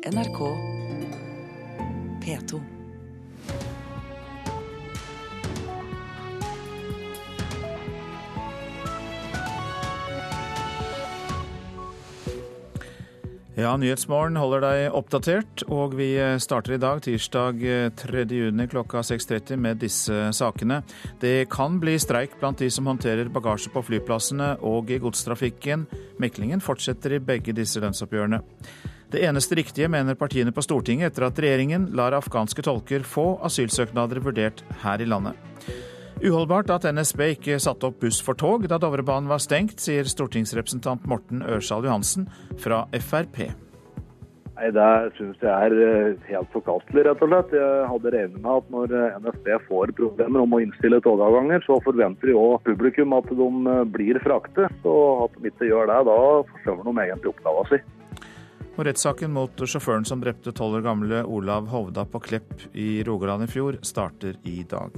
[0.00, 0.38] NRK
[2.24, 2.60] P2.
[13.54, 17.60] Ja, Nyhetsmorgen holder deg oppdatert, og vi starter i dag, tirsdag
[18.00, 18.22] 3.
[18.24, 20.78] juni klokka 6.30 med disse sakene.
[21.20, 25.84] Det kan bli streik blant de som håndterer bagasje på flyplassene og i godstrafikken.
[26.24, 28.40] Meklingen fortsetter i begge disse lønnsoppgjørene.
[29.10, 34.20] Det eneste riktige, mener partiene på Stortinget, etter at regjeringen lar afghanske tolker få asylsøknader
[34.22, 35.34] vurdert her i landet.
[36.20, 41.08] Uholdbart at NSB ikke satte opp buss for tog da Dovrebanen var stengt, sier stortingsrepresentant
[41.10, 42.28] Morten Ørsal Johansen
[42.60, 43.48] fra Frp.
[44.60, 47.54] Nei, Det syns jeg er eh, helt forkastelig, rett og slett.
[47.56, 51.78] Jeg hadde regnet med at når eh, NSB får problemer om å innstille togavganger, så
[51.86, 54.76] forventer jo publikum at de eh, blir fraktet.
[54.84, 56.18] Og at de ikke gjør det, da
[56.52, 57.88] forsømmer de egentlig oppgaven sin.
[58.80, 63.44] Og Rettssaken mot sjåføren som drepte tolv år gamle Olav Hovda på Klepp i Rogaland
[63.44, 64.96] i fjor, starter i dag.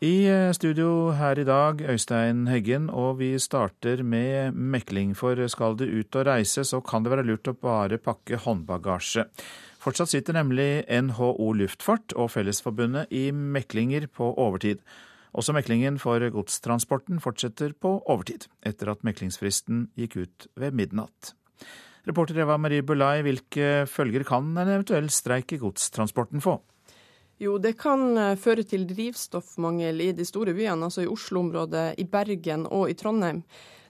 [0.00, 0.16] I
[0.56, 5.12] studio her i dag, Øystein Heggen, og vi starter med mekling.
[5.12, 9.28] For skal du ut og reise, så kan det være lurt å bare pakke håndbagasje.
[9.76, 14.80] Fortsatt sitter nemlig NHO Luftfart og Fellesforbundet i meklinger på overtid.
[15.34, 21.34] Også meklingen for godstransporten fortsetter på overtid, etter at meklingsfristen gikk ut ved midnatt.
[22.06, 26.58] Reporter Eva Marie Bulai, hvilke følger kan en eventuell streik i godstransporten få?
[27.42, 32.06] Jo, det kan eh, føre til drivstoffmangel i de store byene, altså i Oslo-området, i
[32.06, 33.42] Bergen og i Trondheim.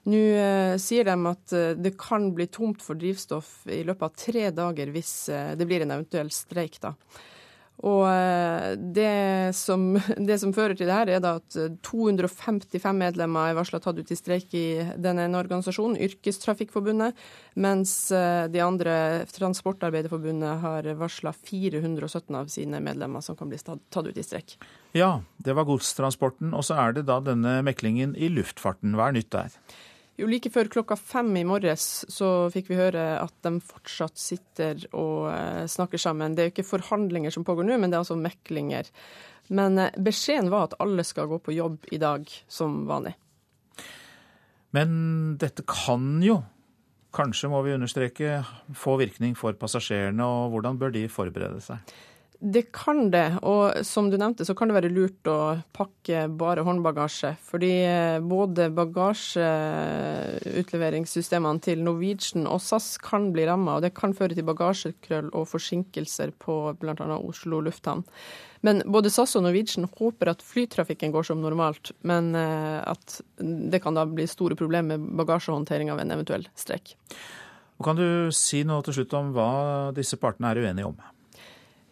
[0.09, 4.17] Nå eh, sier de at eh, det kan bli tomt for drivstoff i løpet av
[4.17, 5.13] tre dager hvis
[5.59, 6.81] det blir en eventuell streik.
[6.81, 6.95] da.
[7.83, 9.89] Og eh, det som,
[10.29, 14.13] det som, fører til det her, er da at 255 medlemmer er varsla tatt ut
[14.13, 17.19] i streik i den ene organisasjonen, Yrkestrafikkforbundet,
[17.59, 18.95] mens eh, de andre,
[19.35, 24.55] Transportarbeiderforbundet, har varsla 417 av sine medlemmer som kan bli tatt ut i streik.
[24.95, 26.53] Ja, det var godstransporten.
[26.55, 28.95] Og så er det da denne meklingen i luftfarten.
[28.95, 29.51] Hva er nytt der?
[30.15, 34.85] Jo, Like før klokka fem i morges så fikk vi høre at de fortsatt sitter
[34.95, 36.35] og eh, snakker sammen.
[36.35, 38.87] Det er jo ikke forhandlinger som pågår nå, men det er altså meklinger.
[39.51, 43.17] Men eh, beskjeden var at alle skal gå på jobb i dag som vanlig.
[44.75, 46.39] Men dette kan jo,
[47.15, 48.39] kanskje må vi understreke,
[48.75, 50.23] få virkning for passasjerene.
[50.23, 51.95] Og hvordan bør de forberede seg?
[52.45, 56.61] Det kan det, og som du nevnte, så kan det være lurt å pakke bare
[56.67, 57.31] håndbagasje.
[57.41, 57.89] Fordi
[58.21, 65.31] både bagasjeutleveringssystemet til Norwegian og SAS kan bli ramma, og det kan føre til bagasjekrøll
[65.31, 66.93] og forsinkelser på bl.a.
[67.17, 68.05] Oslo lufthavn.
[68.61, 73.81] Men både SAS og Norwegian håper at flytrafikken går som normalt, men eh, at det
[73.81, 76.93] kan da bli store problemer med bagasjehåndtering av en eventuell streik.
[77.81, 81.14] Kan du si noe til slutt om hva disse partene er uenige om?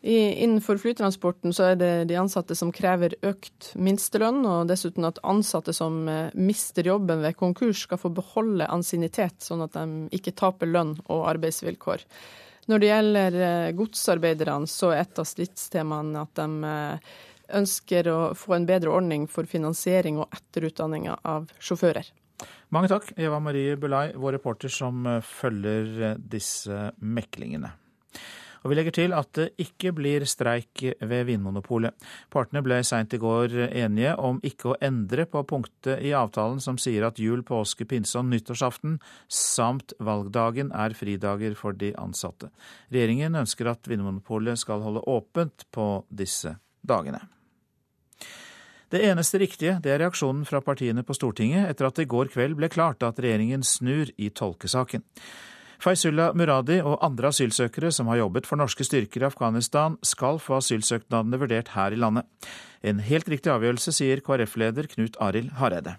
[0.05, 5.21] I, innenfor flytransporten så er det de ansatte som krever økt minstelønn, og dessuten at
[5.23, 10.33] ansatte som eh, mister jobben ved konkurs skal få beholde ansiennitet, sånn at de ikke
[10.35, 12.03] taper lønn og arbeidsvilkår.
[12.67, 17.15] Når det gjelder eh, godsarbeiderne, så er et av stridstemaene at de eh,
[17.63, 22.11] ønsker å få en bedre ordning for finansiering og etterutdanning av sjåfører.
[22.75, 27.71] Mange takk, Eva Marie Bulai, vår reporter som følger disse meklingene.
[28.63, 31.95] Og vi legger til at det ikke blir streik ved Vinmonopolet.
[32.31, 36.79] Partene ble seint i går enige om ikke å endre på punktet i avtalen som
[36.79, 38.97] sier at jul, påske, pinse og nyttårsaften
[39.27, 42.49] samt valgdagen er fridager for de ansatte.
[42.93, 47.21] Regjeringen ønsker at Vinmonopolet skal holde åpent på disse dagene.
[48.93, 52.29] Det eneste riktige det er reaksjonen fra partiene på Stortinget etter at det i går
[52.29, 55.01] kveld ble klart at regjeringen snur i tolkesaken.
[55.83, 60.61] Faizullah Muradi og andre asylsøkere som har jobbet for norske styrker i Afghanistan, skal få
[60.61, 62.23] asylsøknadene vurdert her i landet.
[62.87, 65.97] En helt riktig avgjørelse, sier KrF-leder Knut Arild Hareide.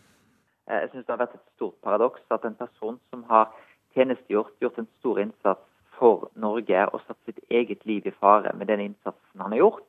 [0.72, 3.50] Jeg syns det har vært et stort paradoks at en person som har
[3.92, 5.68] tjenestegjort, gjort en stor innsats
[5.98, 9.84] for Norge og satt sitt eget liv i fare med den innsatsen han har gjort,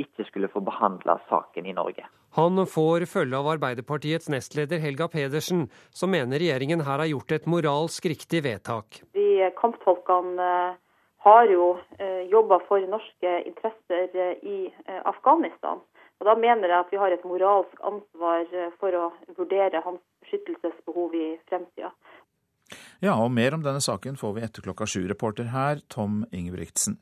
[0.00, 2.06] ikke skulle få behandla saken i Norge.
[2.36, 7.46] Han får følge av Arbeiderpartiets nestleder Helga Pedersen, som mener regjeringen her har gjort et
[7.48, 9.00] moralsk riktig vedtak.
[9.16, 10.50] De kamptolkene
[11.26, 11.70] har jo
[12.30, 14.12] jobba for norske interesser
[14.44, 14.58] i
[15.08, 15.80] Afghanistan.
[16.20, 18.46] Og Da mener jeg at vi har et moralsk ansvar
[18.80, 21.90] for å vurdere hans beskyttelsesbehov i fremtida.
[23.04, 25.04] Ja, og mer om denne saken får vi etter klokka sju.
[25.08, 26.96] Reporter her, Tom Ingebrigtsen.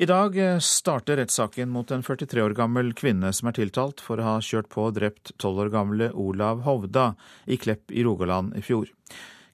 [0.00, 4.24] I dag starter rettssaken mot en 43 år gammel kvinne som er tiltalt for å
[4.24, 7.02] ha kjørt på og drept 12 år gamle Olav Hovda
[7.44, 8.88] i Klepp i Rogaland i fjor.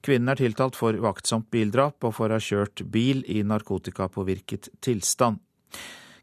[0.07, 5.41] Kvinnen er tiltalt for vaktsomt bildrap og for å ha kjørt bil i narkotikapåvirket tilstand.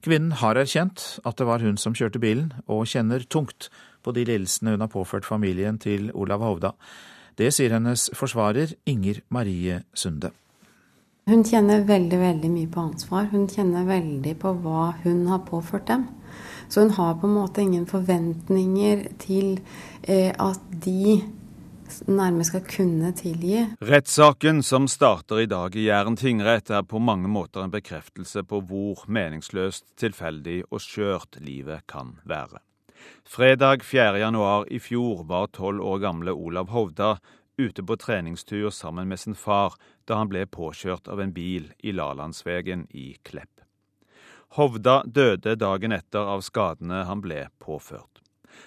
[0.00, 3.68] Kvinnen har erkjent at det var hun som kjørte bilen, og kjenner tungt
[4.00, 6.72] på de lidelsene hun har påført familien til Olav Hovda.
[7.36, 10.32] Det sier hennes forsvarer Inger Marie Sunde.
[11.24, 13.30] Hun kjenner veldig veldig mye på ansvar.
[13.32, 16.04] Hun kjenner veldig på hva hun har påført dem.
[16.68, 19.54] Så hun har på en måte ingen forventninger til
[20.02, 21.22] eh, at de
[22.12, 23.62] nærmest skal kunne tilgi.
[23.80, 28.60] Rettssaken som starter i dag i Jæren tingrett er på mange måter en bekreftelse på
[28.68, 32.60] hvor meningsløst, tilfeldig og skjørt livet kan være.
[33.24, 34.18] Fredag 4.
[34.20, 37.14] januar i fjor var tolv år gamle Olav Hovda
[37.58, 39.76] ute på treningstur sammen med sin far
[40.08, 43.62] da han ble påkjørt av en bil i Lalandsvegen i Klepp.
[44.54, 48.22] Hovda døde dagen etter av skadene han ble påført.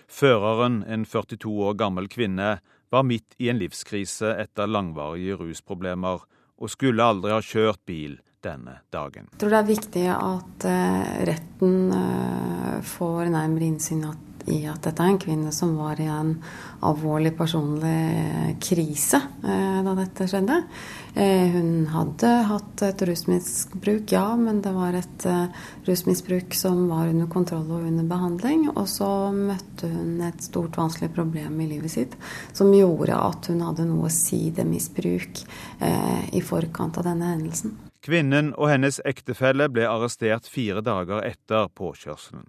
[0.08, 2.58] Føreren, en 42 år gammel kvinne,
[2.90, 6.24] var midt i en livskrise etter langvarige rusproblemer
[6.58, 9.28] og skulle aldri ha kjørt bil denne dagen.
[9.34, 14.06] Jeg tror det er viktig at uh, retten uh, får nærmere innsyn
[14.48, 16.36] i at dette er en kvinne som var i en
[16.88, 20.62] alvorlig personlig krise uh, da dette skjedde.
[21.18, 27.08] Eh, hun hadde hatt et rusmisbruk, ja, men det var et eh, rusmisbruk som var
[27.10, 28.68] under kontroll og under behandling.
[28.76, 32.14] Og så møtte hun et stort, vanskelig problem i livet sitt
[32.54, 35.42] som gjorde at hun hadde noe sidemisbruk
[35.82, 37.74] eh, i forkant av denne hendelsen.
[38.06, 42.46] Kvinnen og hennes ektefelle ble arrestert fire dager etter påkjørselen.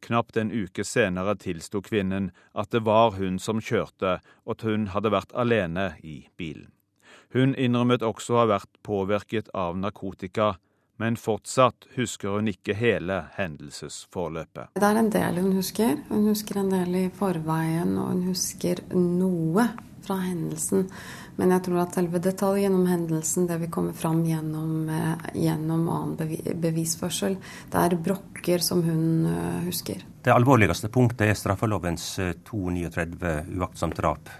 [0.00, 4.88] Knapt en uke senere tilsto kvinnen at det var hun som kjørte, og at hun
[4.94, 6.70] hadde vært alene i bilen.
[7.34, 10.56] Hun innrømmet også å ha vært påvirket av narkotika,
[11.00, 14.74] men fortsatt husker hun ikke hele hendelsesforløpet.
[14.76, 15.94] Det er en del hun husker.
[16.10, 19.68] Hun husker en del i forveien, og hun husker noe
[20.04, 20.88] fra hendelsen.
[21.38, 25.86] Men jeg tror at selve detaljen om hendelsen, det vil komme fram gjennom, eh, gjennom
[25.88, 27.36] annen bevisførsel.
[27.70, 30.02] Det er brokker som hun eh, husker.
[30.24, 32.12] Det alvorligste punktet er straffelovens
[32.48, 34.32] 239 eh, uaktsomt drap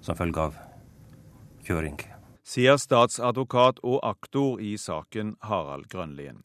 [0.00, 0.60] som følge av
[1.66, 1.98] kjøring
[2.46, 6.44] sier statsadvokat og aktor i saken Harald Grønlien.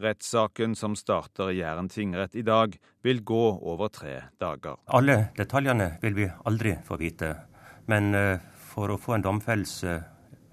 [0.00, 4.78] Rettssaken som starter i Jæren tingrett i dag, vil gå over tre dager.
[4.88, 7.34] Alle detaljene vil vi aldri få vite,
[7.92, 8.14] men
[8.72, 9.98] for å få en domfellelse,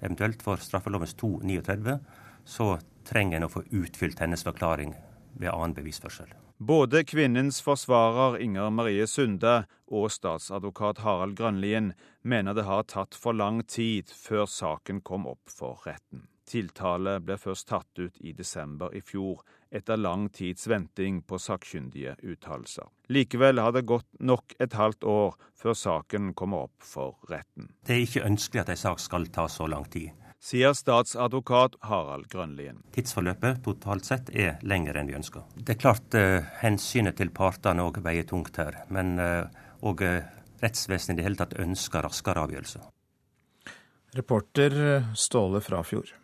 [0.01, 1.97] eventuelt for straffelovens 239,
[2.45, 2.75] så
[3.07, 4.93] trenger en å få utfylt hennes forklaring
[5.39, 6.31] ved annen bevisførsel.
[6.59, 13.37] Både kvinnens forsvarer Inger Marie Sunde og statsadvokat Harald Grønlien mener det har tatt for
[13.37, 16.27] lang tid før saken kom opp for retten.
[16.49, 22.15] Tiltale ble først tatt ut i desember i fjor, etter lang tids venting på sakkyndige
[22.25, 22.89] uttalelser.
[23.13, 27.69] Likevel har det gått nok et halvt år før saken kommer opp for retten.
[27.85, 30.09] Det er ikke ønskelig at en sak skal ta så lang tid
[30.39, 32.77] sier statsadvokat Harald Grønlien.
[32.95, 35.43] Tidsforløpet totalt sett er lengre enn vi ønsker.
[35.57, 40.29] Det er klart eh, hensynet til partene òg veier tungt her, men òg eh, eh,
[40.63, 42.87] rettsvesenet i det hele tatt ønsker raskere avgjørelser.
[44.17, 46.15] Reporter eh, Ståle Frafjord.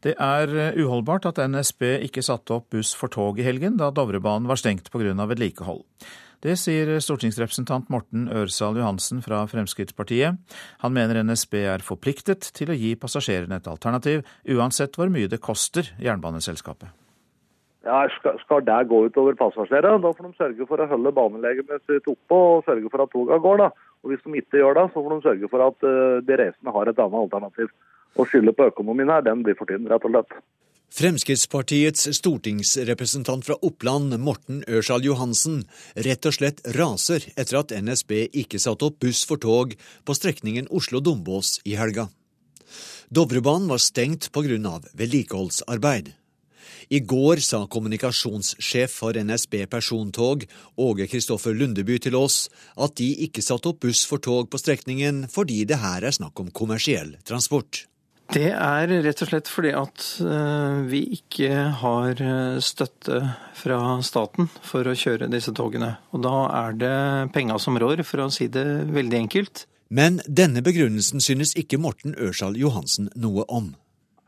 [0.00, 3.90] Det er eh, uholdbart at NSB ikke satte opp buss for tog i helgen, da
[3.92, 5.12] Dovrebanen var stengt pga.
[5.28, 5.84] vedlikehold.
[6.40, 10.38] Det sier stortingsrepresentant Morten Ørsal Johansen fra Fremskrittspartiet.
[10.80, 15.42] Han mener NSB er forpliktet til å gi passasjerene et alternativ, uansett hvor mye det
[15.44, 16.88] koster jernbaneselskapet.
[17.84, 18.08] Ja,
[18.40, 22.40] Skal det gå utover passasjerene, da får de sørge for å holde banelegemet sitt oppe
[22.40, 23.56] og sørge for at togene går.
[23.56, 23.70] da.
[24.00, 26.72] Og Hvis de ikke gjør det, så får de sørge for at eh, de reisende
[26.72, 27.72] har et annet alternativ.
[28.18, 30.40] Å skylde på økonomien her, den blir for tynn, rett og slett.
[30.90, 35.60] Fremskrittspartiets stortingsrepresentant fra Oppland, Morten Ørsal Johansen,
[35.94, 40.66] rett og slett raser etter at NSB ikke satte opp buss for tog på strekningen
[40.66, 42.08] Oslo-Dombås i helga.
[43.10, 44.80] Dovrebanen var stengt pga.
[44.94, 46.14] vedlikeholdsarbeid.
[46.90, 50.42] I går sa kommunikasjonssjef for NSB persontog,
[50.76, 55.28] Åge Kristoffer Lundeby, til oss at de ikke satte opp buss for tog på strekningen
[55.30, 57.89] fordi det her er snakk om kommersiell transport.
[58.30, 63.16] Det er rett og slett fordi at eh, vi ikke har eh, støtte
[63.58, 65.96] fra staten for å kjøre disse togene.
[66.14, 66.92] Og da er det
[67.34, 68.62] penga som rår, for å si det
[68.94, 69.64] veldig enkelt.
[69.90, 73.72] Men denne begrunnelsen synes ikke Morten Ørsal Johansen noe om.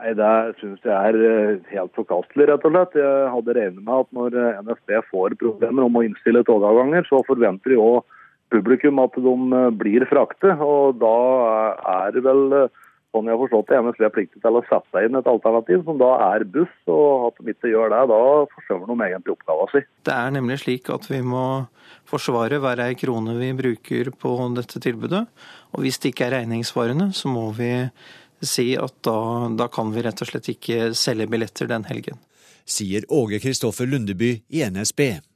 [0.02, 2.98] Nei, Det synes jeg er eh, helt forkastelig, rett og slett.
[2.98, 7.78] Jeg hadde regnet med at når NSB får problemer om å innstille togavganger, så forventer
[7.78, 7.90] jo
[8.50, 10.58] publikum at de blir fraktet.
[10.58, 11.18] Og da
[12.02, 12.66] er det vel
[13.12, 15.98] sånn jeg har forstått det, NSB er pliktig til å sette inn et alternativ som
[16.00, 16.72] da er buss.
[16.90, 18.20] og At de ikke gjør det, da
[18.54, 19.86] forsømmer de egentlig oppgaven sin.
[20.08, 21.44] Det er nemlig slik at vi må
[22.08, 25.26] forsvare hver ei krone vi bruker på dette tilbudet.
[25.76, 27.72] Og hvis det ikke er regningssvarende, så må vi
[28.42, 29.18] si at da,
[29.54, 32.18] da kan vi rett og slett ikke selge billetter den helgen.
[32.66, 35.31] Sier Åge Kristoffer Lundeby i NSB.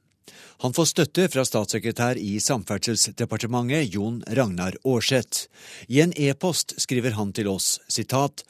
[0.63, 5.45] Han får støtte fra statssekretær i Samferdselsdepartementet Jon Ragnar Aarseth.
[5.87, 8.43] I en e-post skriver han til oss sitat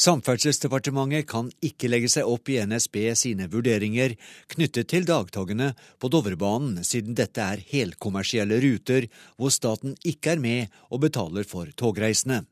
[0.00, 4.14] Samferdselsdepartementet kan ikke legge seg opp i NSB sine vurderinger
[4.54, 10.80] knyttet til dagtogene på Dovrebanen, siden dette er helkommersielle ruter hvor staten ikke er med
[10.88, 12.44] og betaler for togreisene.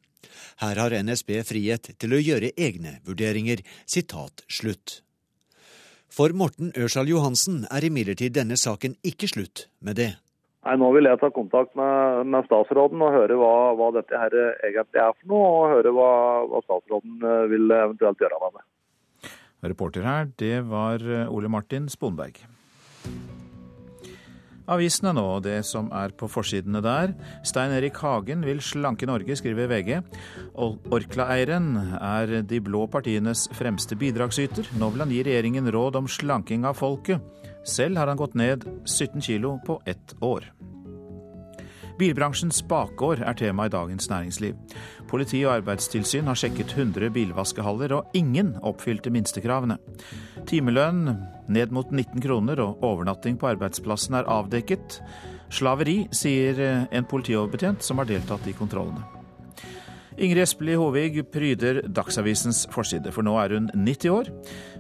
[0.61, 3.62] Her har NSB frihet til å gjøre egne vurderinger.
[3.87, 5.00] Sitat slutt.
[6.12, 10.11] For Morten Ørsal Johansen er imidlertid denne saken ikke slutt med det.
[10.67, 14.35] Nei, Nå vil jeg ta kontakt med, med statsråden og høre hva, hva, dette her
[14.67, 16.11] egentlig er for noe, og høre hva,
[16.50, 18.67] hva statsråden eh, vil eventuelt gjøre med det.
[19.73, 22.43] Reporter her, det var eh, Ole Martin Sponberg.
[24.68, 27.14] Avisene nå, det som er på forsidene der.
[27.46, 29.94] Stein Erik Hagen vil slanke Norge, skriver VG.
[30.58, 34.68] Orkla-eieren er de blå partienes fremste bidragsyter.
[34.80, 37.25] Nå vil han gi regjeringen råd om slanking av folket.
[37.68, 40.46] Selv har han gått ned 17 kilo på ett år.
[41.99, 44.55] Bilbransjens bakgård er tema i Dagens Næringsliv.
[45.11, 49.81] Politi og arbeidstilsyn har sjekket 100 bilvaskehaller, og ingen oppfylte minstekravene.
[50.47, 51.17] Timelønn
[51.50, 55.00] ned mot 19 kroner og overnatting på arbeidsplassen er avdekket.
[55.50, 59.17] Slaveri, sier en politioverbetjent som har deltatt i kontrollene.
[60.18, 64.30] Ingrid Espelid Hovig pryder Dagsavisens forside, for nå er hun 90 år.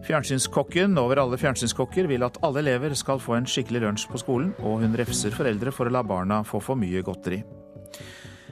[0.06, 4.50] Fjernsynskokken over alle fjernsynskokker vil at alle elever skal få en skikkelig lunsj på skolen,
[4.58, 7.44] og hun refser foreldre for å la barna få for mye godteri.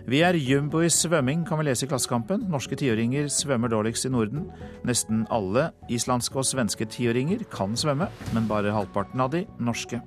[0.07, 2.45] Vi er jumbo i svømming, kan vi lese i Klassekampen.
[2.53, 4.47] Norske tiåringer svømmer dårligst i Norden.
[4.87, 9.99] Nesten alle islandske og svenske tiåringer kan svømme, men bare halvparten av de norske.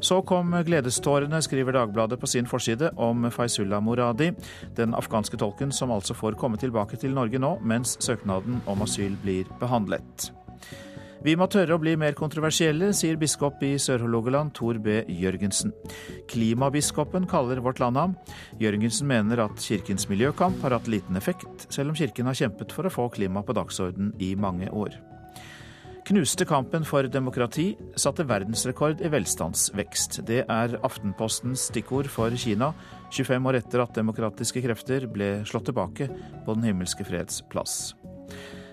[0.00, 4.32] Så kom gledestårene, skriver Dagbladet på sin forside, om Faizullah Moradi,
[4.76, 9.16] den afghanske tolken som altså får komme tilbake til Norge nå, mens søknaden om asyl
[9.22, 10.30] blir behandlet.
[11.24, 15.00] Vi må tørre å bli mer kontroversielle, sier biskop i Sør-Hålogaland Tor B.
[15.10, 15.72] Jørgensen.
[16.30, 18.14] Klimabiskopen kaller Vårt Land ham.
[18.62, 22.86] Jørgensen mener at kirkens miljøkamp har hatt liten effekt, selv om kirken har kjempet for
[22.86, 25.00] å få klima på dagsorden i mange år
[26.06, 30.20] knuste kampen for demokrati, satte verdensrekord i velstandsvekst.
[30.28, 32.72] Det er Aftenpostens stikkord for Kina,
[33.10, 36.06] 25 år etter at demokratiske krefter ble slått tilbake
[36.46, 37.96] på Den himmelske freds plass.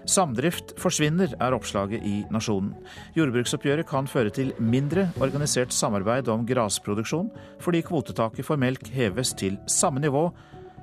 [0.05, 2.73] Samdrift forsvinner, er oppslaget i Nasjonen.
[3.15, 7.31] Jordbruksoppgjøret kan føre til mindre organisert samarbeid om grasproduksjon,
[7.63, 10.27] fordi kvotetaket for melk heves til samme nivå,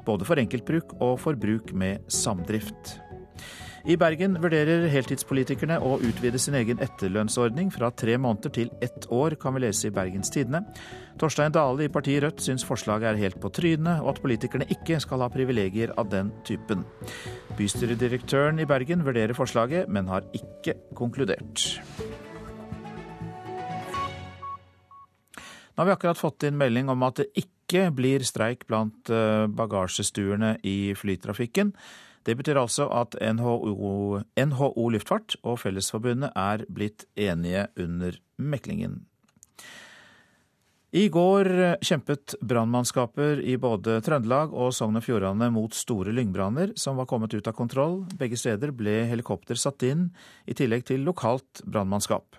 [0.08, 2.96] både for enkeltbruk og for bruk med samdrift.
[3.88, 9.38] I Bergen vurderer heltidspolitikerne å utvide sin egen etterlønnsordning fra tre måneder til ett år,
[9.40, 10.66] kan vi lese i Bergens Tidende.
[11.20, 14.98] Torstein Dale i partiet Rødt syns forslaget er helt på trynet, og at politikerne ikke
[15.00, 16.84] skal ha privilegier av den typen.
[17.56, 21.64] Bystyredirektøren i Bergen vurderer forslaget, men har ikke konkludert.
[25.72, 29.48] Nå har vi akkurat fått inn melding om at det ikke blir streik blant eh,
[29.48, 31.72] bagasjestuerne i flytrafikken.
[32.30, 39.00] Det betyr altså at NHO, NHO Luftfart og Fellesforbundet er blitt enige under meklingen.
[40.94, 41.50] I går
[41.86, 47.34] kjempet brannmannskaper i både Trøndelag og Sogn og Fjordane mot store lyngbranner som var kommet
[47.34, 48.00] ut av kontroll.
[48.18, 50.08] Begge steder ble helikopter satt inn,
[50.46, 52.38] i tillegg til lokalt brannmannskap.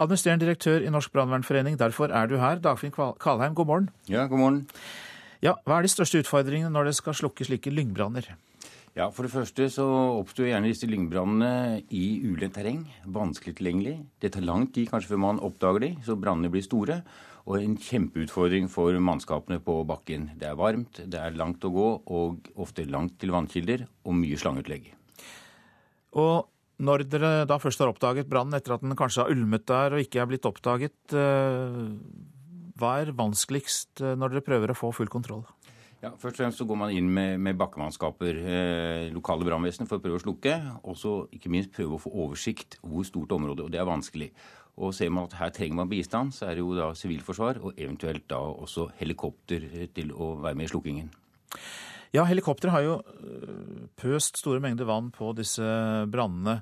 [0.00, 2.64] Administrerende direktør i Norsk brannvernforening, derfor er du her.
[2.64, 3.88] Dagfinn Kalheim, god morgen.
[4.08, 4.60] Ja, god morgen.
[5.44, 8.32] Ja, Hva er de største utfordringene når det skal slukke slike lyngbranner?
[8.96, 9.86] Ja, For det første så
[10.18, 12.84] oppstår gjerne disse lyngbrannene i ulendt terreng.
[13.04, 13.96] Vanskelig tilgjengelig.
[14.20, 17.02] Det tar lang tid kanskje før man oppdager de, så brannene blir store.
[17.48, 20.30] Og en kjempeutfordring for mannskapene på bakken.
[20.40, 24.40] Det er varmt, det er langt å gå, og ofte langt til vannkilder, og mye
[24.40, 24.90] slangeutlegg.
[26.20, 26.48] Og
[26.84, 30.02] når dere da først har oppdaget brannen etter at den kanskje har ulmet der og
[30.04, 31.86] ikke er blitt oppdaget, eh,
[32.78, 35.42] hva er vanskeligst eh, når dere prøver å få full kontroll?
[35.98, 39.98] Ja, Først og fremst så går man inn med, med bakkemannskaper, eh, lokale brannvesen, for
[39.98, 40.54] å prøve å slukke.
[40.86, 44.28] Og så ikke minst prøve å få oversikt hvor stort område, og det er vanskelig.
[44.78, 47.74] Og ser man at her trenger man bistand, så er det jo da sivilforsvar og
[47.74, 51.10] eventuelt da også helikopter til å være med i slukkingen.
[52.14, 55.66] Ja, helikopter har jo øh, pøst store mengder vann på disse
[56.08, 56.60] brannene.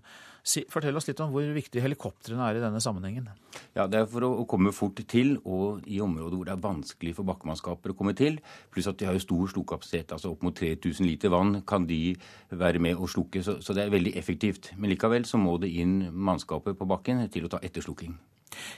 [0.71, 3.27] Fortell oss litt om hvor viktig helikoptrene er i denne sammenhengen.
[3.75, 7.17] Ja, Det er for å komme fort til, og i områder hvor det er vanskelig
[7.17, 8.39] for bakkemannskaper å komme til.
[8.71, 10.15] Pluss at de har jo stor slukkapasitet.
[10.15, 12.15] altså Opp mot 3000 liter vann kan de
[12.51, 13.43] være med å slukke.
[13.43, 14.71] Så, så det er veldig effektivt.
[14.77, 18.15] Men likevel så må det inn mannskaper på bakken til å ta etterslukking.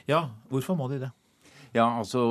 [0.09, 1.13] Ja, hvorfor må de det?
[1.75, 2.21] Ja, altså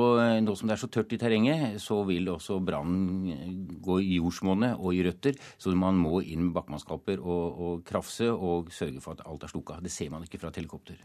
[0.43, 4.79] Nå som det er så tørt i terrenget, så vil også brannen gå i jordsmonnet
[4.79, 5.39] og i røtter.
[5.57, 9.53] Så man må inn med bakkemannskaper og, og krafse og sørge for at alt er
[9.53, 9.79] slukka.
[9.83, 10.99] Det ser man ikke fra et helikopter.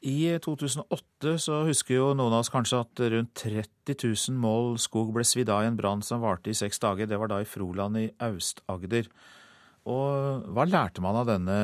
[0.00, 5.10] I 2008 så husker jo noen av oss kanskje at rundt 30 000 mål skog
[5.12, 7.08] ble svidd av i en brann som varte i seks dager.
[7.08, 9.10] Det var da i Froland i Aust-Agder.
[9.92, 11.58] Og hva lærte man av denne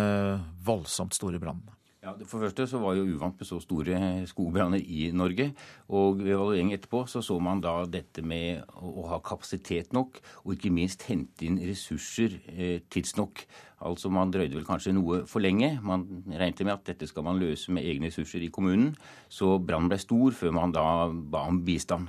[0.69, 1.76] voldsomt store brannen?
[2.07, 3.99] Ja, For det første så var jo uvant med så store
[4.31, 5.49] skogbranner i Norge.
[5.91, 10.55] Og ved evaluering etterpå så så man da dette med å ha kapasitet nok, og
[10.55, 13.43] ikke minst hente inn ressurser eh, tidsnok.
[13.91, 15.81] Altså man drøyde vel kanskje noe for lenge.
[15.83, 18.95] Man regnet med at dette skal man løse med egne ressurser i kommunen.
[19.27, 22.07] Så brannen ble stor før man da ba om bistand.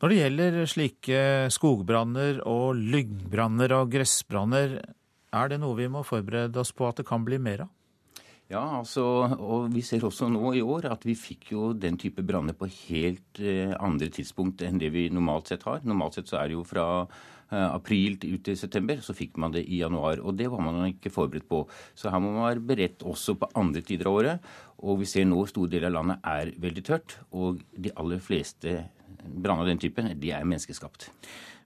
[0.00, 4.78] Når det gjelder slike skogbranner og lyngbranner og gressbranner,
[5.36, 7.74] er det noe vi må forberede oss på at det kan bli mer av?
[8.48, 9.02] Ja, altså,
[9.36, 12.70] og vi ser også nå i år at vi fikk jo den type branner på
[12.88, 15.82] helt eh, andre tidspunkt enn det vi normalt sett har.
[15.84, 19.52] Normalt sett så er det jo fra eh, april ut til september, så fikk man
[19.52, 20.24] det i januar.
[20.24, 21.60] Og det var man ikke forberedt på.
[21.92, 24.50] Så her må man være beredt også på andre tider av året.
[24.80, 28.78] Og vi ser nå store deler av landet er veldig tørt, og de aller fleste
[29.28, 31.10] branner av den typen, de er menneskeskapt.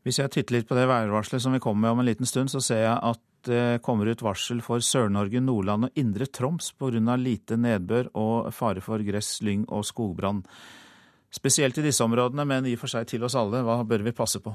[0.03, 2.51] Hvis jeg titter litt på det værvarselet som vi kommer med om en liten stund,
[2.51, 7.17] så ser jeg at det kommer ut varsel for Sør-Norge, Nordland og Indre Troms pga.
[7.17, 10.43] lite nedbør og fare for gress, lyng og skogbrann.
[11.33, 13.63] Spesielt i disse områdene, men i og for seg til oss alle.
[13.65, 14.53] Hva bør vi passe på?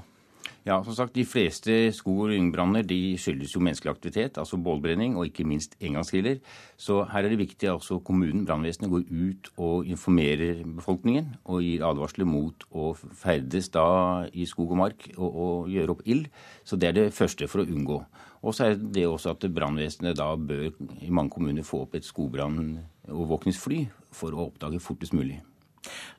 [0.67, 2.83] Ja, som sagt, De fleste skog- og lyngbranner
[3.17, 6.41] skyldes jo menneskelig aktivitet, altså bålbrenning, og ikke minst engangsgriller.
[6.75, 11.61] Så her er det viktig at altså kommunen, brannvesenet, går ut og informerer befolkningen og
[11.63, 16.27] gir advarsler mot å ferdes da i skog og mark og, og gjøre opp ild.
[16.65, 18.03] Så det er det første for å unngå.
[18.43, 20.67] Og så er det også at brannvesenet da bør
[20.99, 25.39] i mange kommuner få opp et skogbrannovervåkningsfly for å oppdage fortest mulig.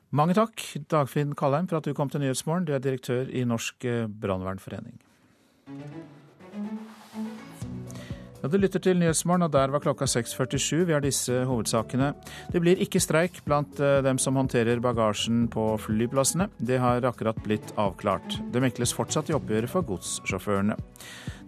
[0.09, 2.65] Mange takk, Dagfinn Kalheim, for at du kom til Nyhetsmorgen.
[2.65, 3.85] Du er direktør i Norsk
[4.21, 4.97] brannvernforening.
[8.39, 10.85] Ja, Du lytter til Nyhetsmorgen, og der var klokka 6.47.
[10.87, 12.13] Vi har disse hovedsakene.
[12.53, 16.47] Det blir ikke streik blant eh, dem som håndterer bagasjen på flyplassene.
[16.57, 18.39] Det har akkurat blitt avklart.
[18.53, 20.79] Det mekles fortsatt i oppgjøret for godssjåførene.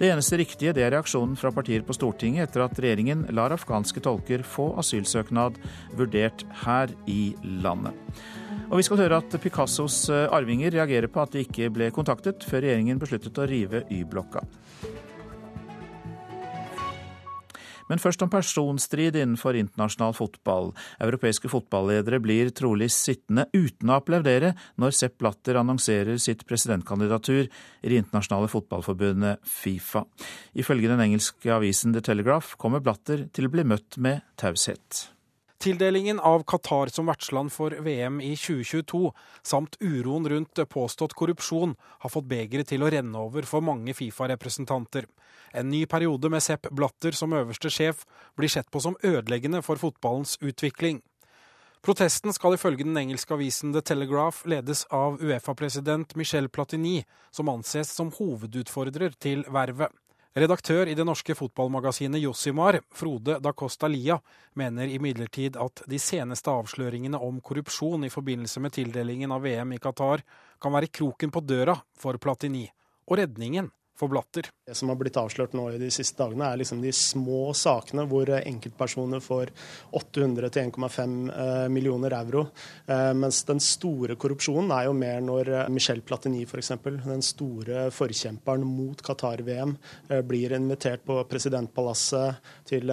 [0.01, 4.03] Det eneste riktige det er reaksjonen fra partier på Stortinget etter at regjeringen lar afghanske
[4.03, 5.61] tolker få asylsøknad
[5.95, 7.31] vurdert her i
[7.63, 7.95] landet.
[8.71, 12.45] Og vi skal høre at Picassos eh, arvinger reagerer på at de ikke ble kontaktet
[12.47, 14.45] før regjeringen besluttet å rive Y-blokka.
[17.91, 20.71] Men først om personstrid innenfor internasjonal fotball.
[21.03, 27.91] Europeiske fotballedere blir trolig sittende uten å applaudere når Sepp Blatter annonserer sitt presidentkandidatur i
[27.91, 30.05] det internasjonale fotballforbundet Fifa.
[30.55, 35.09] Ifølge den engelske avisen The Telegraph kommer Blatter til å bli møtt med taushet.
[35.61, 42.09] Tildelingen av Qatar som vertsland for VM i 2022, samt uroen rundt påstått korrupsjon, har
[42.09, 45.05] fått begeret til å renne over for mange Fifa-representanter.
[45.53, 48.01] En ny periode med Sepp Blatter som øverste sjef
[48.33, 51.03] blir sett på som ødeleggende for fotballens utvikling.
[51.85, 57.93] Protesten skal ifølge den engelske avisen The Telegraph ledes av Uefa-president Michel Platini, som anses
[57.93, 59.93] som hovedutfordrer til vervet.
[60.31, 64.15] Redaktør i det norske fotballmagasinet Jossimar, Frode da Costa Lia,
[64.55, 69.79] mener imidlertid at de seneste avsløringene om korrupsjon i forbindelse med tildelingen av VM i
[69.83, 70.23] Qatar
[70.63, 72.63] kan være kroken på døra for Platini,
[73.11, 73.67] og redningen
[74.01, 74.49] for Blatter.
[74.65, 78.07] Det som har blitt avslørt nå i de siste dagene, er liksom de små sakene
[78.09, 79.51] hvor enkeltpersoner får
[79.99, 82.47] 800-1,5 eh, millioner euro.
[82.87, 87.83] Eh, mens den store korrupsjonen er jo mer når eh, Michel Platini f.eks., den store
[87.93, 89.75] forkjemperen mot Qatar-VM,
[90.25, 92.89] blir invitert på presidentpalasset til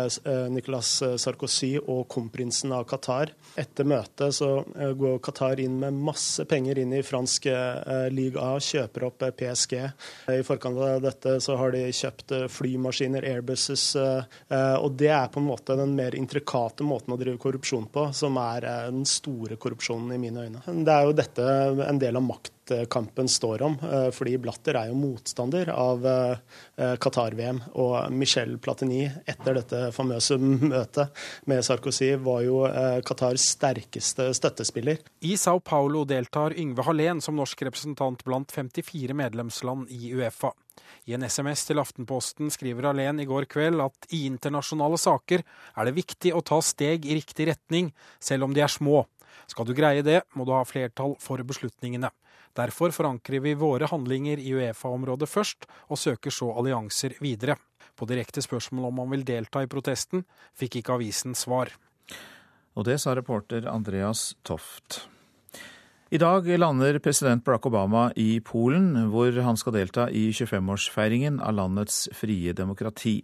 [0.52, 0.90] Nicolas
[1.20, 3.32] Sarkozy og kronprinsen av Qatar.
[3.58, 4.50] Etter møtet så
[4.98, 7.48] går Qatar inn med masse penger inn i fransk
[8.14, 9.76] liga, kjøper opp PSG.
[10.34, 13.84] I forkant av dette så har de kjøpt eh, flymaskiner, airbuses.
[13.96, 18.08] Eh, og det er på en måte den mer intrikate måten å drive korrupsjon på,
[18.16, 20.62] som er eh, den store korrupsjonen i mine øyne.
[20.84, 21.48] Det er jo dette
[21.88, 23.76] en del av maktkampen står om.
[24.12, 26.04] Fordi Blatter er jo motstander av
[26.76, 27.62] Qatar-VM.
[27.80, 30.36] Og Michel Platini, etter dette famøse
[30.74, 32.60] møtet med Sarkozy, var jo
[33.08, 35.00] Qatars sterkeste støttespiller.
[35.24, 40.52] I Sao Paulo deltar Yngve Hallén som norsk representant blant 54 medlemsland i Uefa.
[41.08, 45.88] I en SMS til Aftenposten skriver Alén i går kveld at i internasjonale saker er
[45.88, 49.06] det viktig å ta steg i riktig retning, selv om de er små.
[49.48, 52.10] Skal du greie det, må du ha flertall for beslutningene.
[52.58, 57.56] Derfor forankrer vi våre handlinger i Uefa-området først, og søker så allianser videre.
[57.98, 60.24] På direkte spørsmål om han vil delta i protesten,
[60.58, 61.72] fikk ikke avisen svar.
[62.78, 65.08] Og det sa reporter Andreas Toft.
[66.08, 71.52] I dag lander president Barack Obama i Polen, hvor han skal delta i 25-årsfeiringen av
[71.52, 73.18] landets frie demokrati.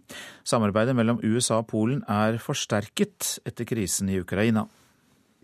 [0.45, 4.67] Samarbeidet mellom USA og Polen er forsterket etter krisen i Ukraina.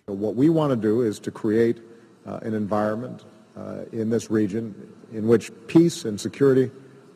[0.06, 1.82] What we want to do is to create
[2.28, 3.26] uh, an environment
[3.58, 4.76] uh, in this region
[5.12, 6.70] in which peace and security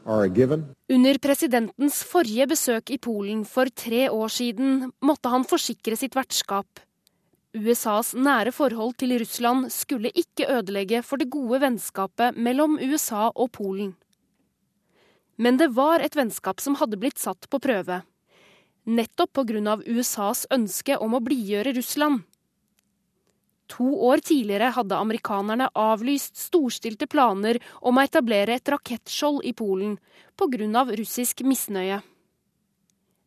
[0.07, 0.65] are a given.
[0.89, 6.81] Under presidentens forrige besøk i Polen for tre år siden måtte han forsikre sitt vertskap
[7.55, 13.53] USAs nære forhold til Russland skulle ikke ødelegge for det gode vennskapet mellom USA og
[13.55, 13.93] Polen.
[15.39, 18.01] Men det var et vennskap som hadde blitt satt på prøve.
[18.85, 19.77] Nettopp pga.
[19.87, 22.23] USAs ønske om å blidgjøre Russland.
[23.73, 29.97] To år tidligere hadde amerikanerne avlyst storstilte planer om å etablere et rakettskjold i Polen
[30.37, 30.85] pga.
[30.91, 32.03] russisk misnøye.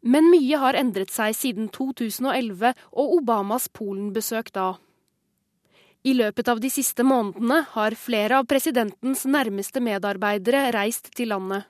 [0.02, 4.76] Men mye har endret seg siden 2011 og Obamas Polen-besøk da.
[6.06, 11.66] I løpet av de siste månedene har flere av presidentens nærmeste medarbeidere reist til landet.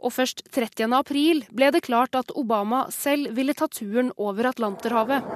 [0.00, 0.86] Og først 30.
[0.96, 5.26] april ble det klart at Obama selv ville ta turen over Atlanterhavet.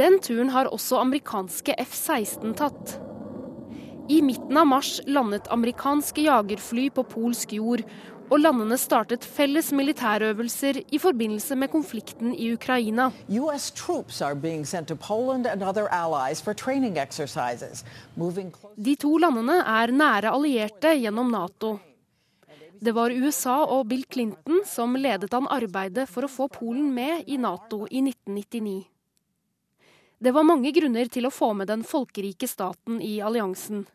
[0.00, 2.96] Den turen har også amerikanske F-16 tatt.
[4.10, 7.84] I midten av mars landet amerikanske jagerfly på polsk jord,
[8.26, 13.04] og landene startet felles militærøvelser i forbindelse med konflikten i Ukraina.
[18.90, 21.70] De to landene er nære allierte gjennom Nato.
[22.82, 27.30] Det var USA og Bill Clinton som ledet an arbeidet for å få Polen med
[27.30, 28.80] i Nato i 1999.
[30.18, 33.86] Det var mange grunner til å få med den folkerike staten i alliansen.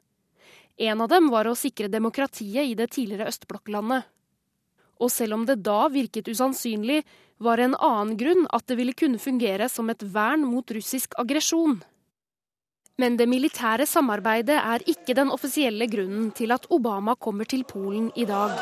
[0.78, 4.04] En av dem var å sikre demokratiet i det tidligere østblokklandet.
[5.00, 7.04] Og selv om det da virket usannsynlig,
[7.38, 11.82] var en annen grunn at det ville kunne fungere som et vern mot russisk aggresjon.
[12.96, 18.08] Men det militære samarbeidet er ikke den offisielle grunnen til at Obama kommer til Polen
[18.16, 18.56] i dag.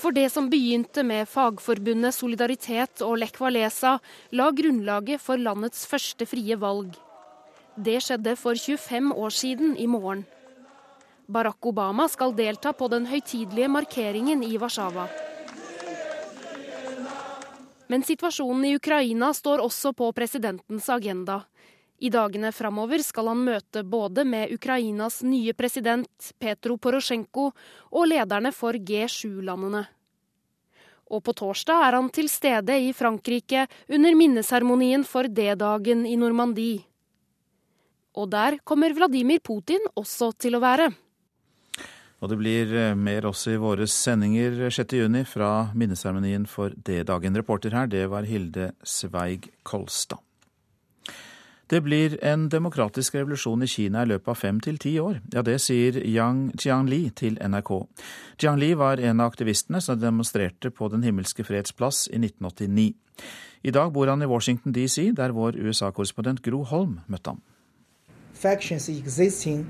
[0.00, 3.98] For det som begynte med fagforbundet Solidaritet og Lekvalesa,
[4.32, 6.94] la grunnlaget for landets første frie valg.
[7.76, 10.24] Det skjedde for 25 år siden i morgen.
[11.28, 15.04] Barack Obama skal delta på den høytidelige markeringen i Warszawa.
[17.90, 21.42] Men situasjonen i Ukraina står også på presidentens agenda.
[22.00, 27.50] I dagene framover skal han møte både med Ukrainas nye president Petro Porosjenko
[27.92, 29.82] og lederne for G7-landene.
[31.10, 36.86] Og på torsdag er han til stede i Frankrike under minneseremonien for D-dagen i Normandie.
[38.16, 40.88] Og der kommer Vladimir Putin også til å være.
[42.20, 47.36] Og det blir eh, mer også i våre sendinger 6.6 fra minneseremonien for D-dagen.
[47.36, 50.20] Reporter her, det var Hilde Sveig Kolstad.
[51.70, 55.20] Det blir en demokratisk revolusjon i Kina i løpet av fem til ti år.
[55.30, 57.70] Ja, det sier Yang Jiangli til NRK.
[58.42, 62.94] Jiangli var en av aktivistene som demonstrerte på Den himmelske freds plass i 1989.
[63.62, 67.42] I dag bor han i Washington DC, der vår USA-korrespondent Gro Holm møtte ham.
[68.34, 69.66] Factions existing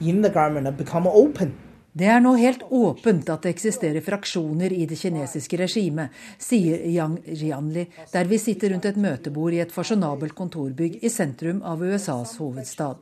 [0.00, 1.52] in the government become open.
[1.92, 7.16] Det er nå helt åpent at det eksisterer fraksjoner i det kinesiske regimet, sier Yang
[7.26, 12.36] Jianli, der vi sitter rundt et møtebord i et fasjonabelt kontorbygg i sentrum av USAs
[12.38, 13.00] hovedstad.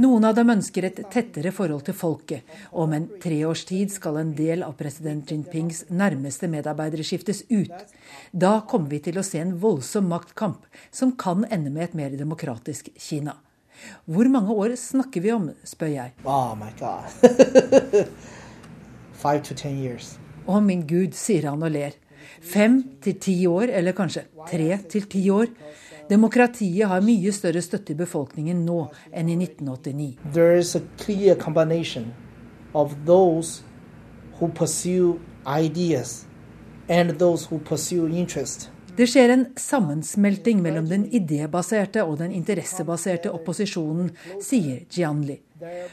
[0.00, 2.46] Noen av dem ønsker et tettere forhold til folket.
[2.72, 7.74] Om en tre års tid skal en del av president Jinpings nærmeste medarbeidere skiftes ut.
[8.32, 12.16] Da kommer vi til å se en voldsom maktkamp som kan ende med et mer
[12.16, 13.36] demokratisk Kina.
[14.04, 16.14] Hvor mange år snakker vi om, spør jeg.
[16.24, 18.08] Oh my God.
[19.22, 20.16] Five to ten years.
[20.46, 21.96] Å min gud, sier han og ler.
[22.40, 25.50] Fem til ti år, eller kanskje tre til ti år.
[26.08, 28.78] Demokratiet har mye større støtte i befolkningen nå
[29.12, 30.14] enn i 1989.
[30.32, 32.14] There is a clear combination
[32.72, 33.62] of those
[34.38, 36.24] who pursue ideas
[36.88, 38.70] and those who pursue interest.
[38.98, 44.08] Det skjer en sammensmelting mellom den idébaserte og den interessebaserte opposisjonen,
[44.42, 45.36] sier Gianli.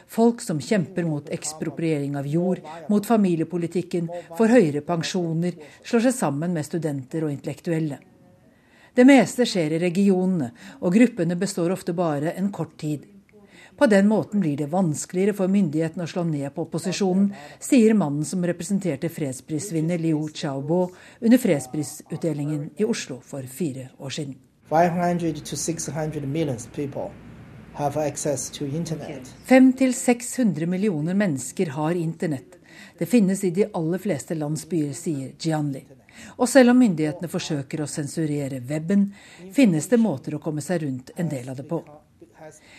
[0.10, 5.54] Folk som kjemper mot ekspropriering av jord, mot familiepolitikken, for høyere pensjoner,
[5.86, 8.02] slår seg sammen med studenter og intellektuelle.
[8.98, 10.50] Det meste skjer i regionene,
[10.82, 13.06] og gruppene består ofte bare en kort tid.
[13.77, 18.23] På den måten blir det vanskeligere for myndighetene å slå ned på opposisjonen, sier mannen
[18.25, 24.38] som representerte fredsprisvinner Liu Xiaobo under fredsprisutdelingen i Oslo for fire år siden.
[29.47, 32.55] 500-600 millioner mennesker har internett.
[32.97, 35.83] Det finnes i de aller fleste landsbyer, sier Gianli.
[36.39, 39.09] Og selv om myndighetene forsøker å sensurere weben,
[39.51, 41.83] finnes det måter å komme seg rundt en del av det på.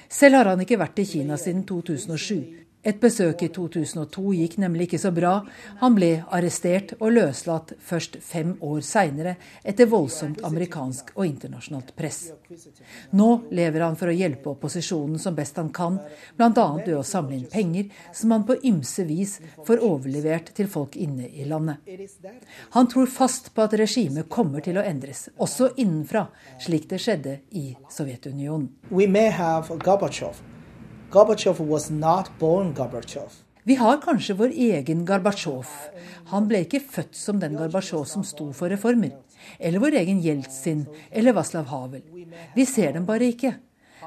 [0.08, 2.65] Selv har han ikke vært i Kina siden 2007.
[2.86, 5.32] Et besøk i 2002 gikk nemlig ikke så bra.
[5.80, 9.34] Han ble arrestert og løslatt først fem år seinere,
[9.66, 12.20] etter voldsomt amerikansk og internasjonalt press.
[13.18, 15.98] Nå lever han for å hjelpe opposisjonen som best han kan,
[16.38, 16.66] bl.a.
[16.78, 21.26] ved å samle inn penger som han på ymse vis får overlevert til folk inne
[21.26, 21.82] i landet.
[22.78, 26.28] Han tror fast på at regimet kommer til å endres, også innenfra,
[26.62, 28.70] slik det skjedde i Sovjetunionen.
[31.10, 31.60] Gorbachev.
[31.60, 33.32] Was not born Gorbatsjov.
[33.62, 35.66] Vi har kanskje vår egen Gorbatsjov.
[36.32, 39.14] Han ble ikke født som den Gorbatsjov som sto for reformer.
[39.58, 42.02] Eller vår egen Jeltsin eller Vaslav Havel.
[42.54, 43.54] Vi ser dem bare ikke.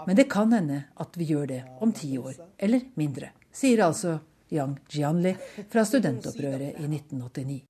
[0.07, 4.19] Men det kan hende at vi gjør det om ti år, eller mindre, sier altså
[4.51, 5.33] Yang Jianli
[5.69, 7.68] fra studentopprøret i 1989.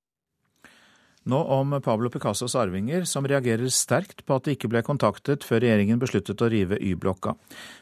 [1.30, 5.62] Nå om Pablo Picassos arvinger, som reagerer sterkt på at de ikke ble kontaktet før
[5.62, 7.36] regjeringen besluttet å rive Y-blokka.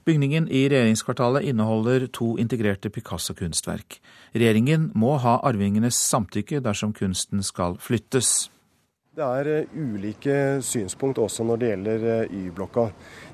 [0.07, 4.01] Bygningen i regjeringskvartalet inneholder to integrerte Picasso-kunstverk.
[4.35, 8.49] Regjeringen må ha arvingenes samtykke dersom kunsten skal flyttes.
[9.17, 12.83] Det er eh, ulike synspunkt også når det gjelder eh, Y-blokka.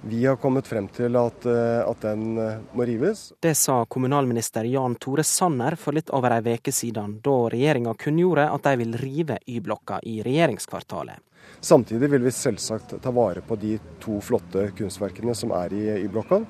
[0.07, 2.37] Vi har kommet frem til at, eh, at, den
[2.71, 3.25] må rives.
[3.43, 8.47] Det sa kommunalminister Jan Tore Sanner for litt over ei uke siden, da regjeringa kunngjorde
[8.55, 11.19] at de vil rive Y-blokka i regjeringskvartalet.
[11.59, 16.45] Samtidig vil vi selvsagt ta vare på de to flotte kunstverkene som er i Y-blokka.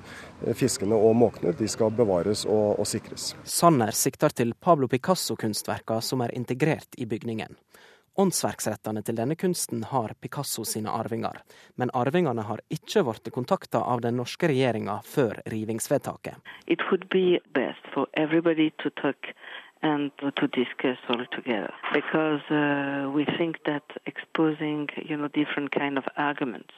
[0.54, 3.32] Fiskene og måkene de skal bevares og, og sikres.
[3.50, 7.58] Sanner sikter til Pablo Picasso-kunstverka som er integrert i bygningen.
[8.13, 11.39] Åndsverksrettene til denne kunsten har Picasso sine arvinger,
[11.82, 16.38] men arvingene har ikke blitt kontakta av den norske regjeringa før rivingsvedtaket.
[16.67, 19.34] It would be best for everybody to talk
[19.82, 25.28] and to discuss all together, because uh, we think that exposing, you know,
[25.73, 26.73] kind of arguments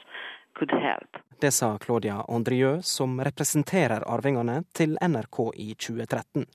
[1.40, 6.46] det sa Claudia Andrieu, som representerer arvingene, til NRK i 2013.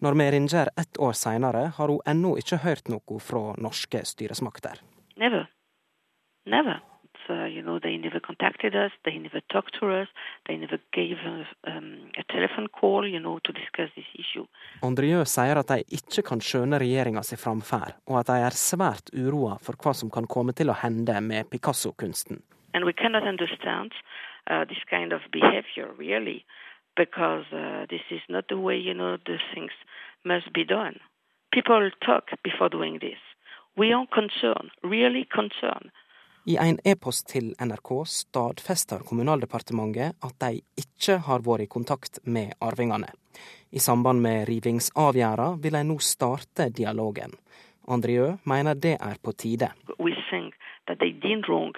[0.00, 4.80] Når vi ringer ett år seinere, har hun ennå ikke hørt noe fra norske styresmakter.
[5.16, 5.46] Never.
[6.46, 6.80] Never.
[7.26, 10.08] So, you know, they never contacted us, they never talked to us,
[10.46, 14.44] they never gave us um, a telephone call, you know, to discuss this issue.
[14.82, 19.08] Andrieu sier at de ikke kan skjønne regjeringa si framferd, og at de er svært
[19.16, 22.42] uroa for hva som kan komme til å hende med Picasso-kunsten.
[22.74, 23.92] And we cannot understand
[24.50, 26.44] uh, this kind of behavior, really,
[26.96, 29.72] because uh, this is not the way, you know, the things
[30.24, 30.96] must be done.
[31.52, 33.20] People talk before doing this.
[33.76, 35.90] We are concerned, really concerned.
[36.46, 42.52] I en e-post til NRK stadfester Kommunaldepartementet at de ikke har vært i kontakt med
[42.60, 43.08] arvingene.
[43.72, 47.32] I samband med rivingsavgjerda vil de nå starte dialogen.
[48.44, 49.70] Mener det er på tide.
[49.98, 50.54] We think
[50.86, 51.72] that they did wrong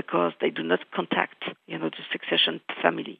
[0.00, 3.18] because they do not contact you know, the succession family.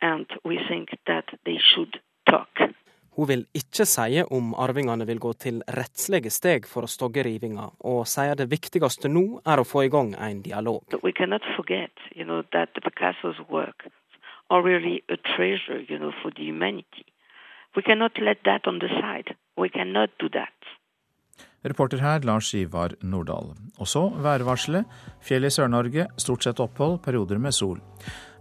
[0.00, 1.92] And we think that they should
[2.30, 2.54] talk.
[3.16, 7.68] Hun vil ikke si om arvingene vil gå til rettslige steg for å stogge rivinga,
[7.90, 10.82] og sier det viktigste nå er å få i gang en dialog.
[11.06, 13.86] We cannot forget you know, that the Picasso's work
[14.50, 17.06] are really a treasure you know, for the humanity.
[17.76, 19.36] We cannot let that on the side.
[19.56, 20.58] We cannot do that.
[21.64, 23.54] Reporter her Lars Ivar Nordahl.
[23.80, 24.84] Og så værvarselet.
[25.24, 27.80] Fjell i Sør-Norge stort sett opphold, perioder med sol.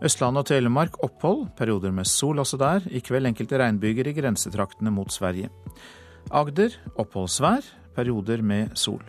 [0.04, 2.84] Østlandet og Telemark opphold, perioder med sol også der.
[2.92, 5.50] I kveld enkelte regnbyger i grensetraktene mot Sverige.
[6.32, 7.64] Agder oppholdsvær,
[7.96, 9.04] perioder med sol.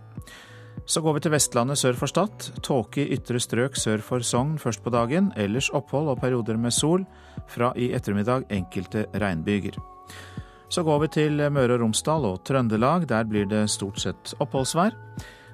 [0.87, 2.50] Så går vi til Vestlandet sør for Stad.
[2.62, 5.33] Tåke i ytre strøk sør for Sogn først på dagen.
[5.37, 7.07] Ellers opphold og perioder med sol.
[7.48, 9.81] Fra i ettermiddag enkelte regnbyger.
[10.75, 13.05] Så går vi til Møre og Romsdal og Trøndelag.
[13.07, 14.97] Der blir det stort sett oppholdsvær.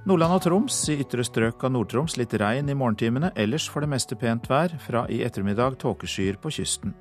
[0.08, 3.28] Nordland og Troms, i ytre strøk av Nord-Troms litt regn i morgentimene.
[3.36, 4.72] Ellers for det meste pent vær.
[4.80, 6.94] Fra i ettermiddag tåkeskyer på kysten.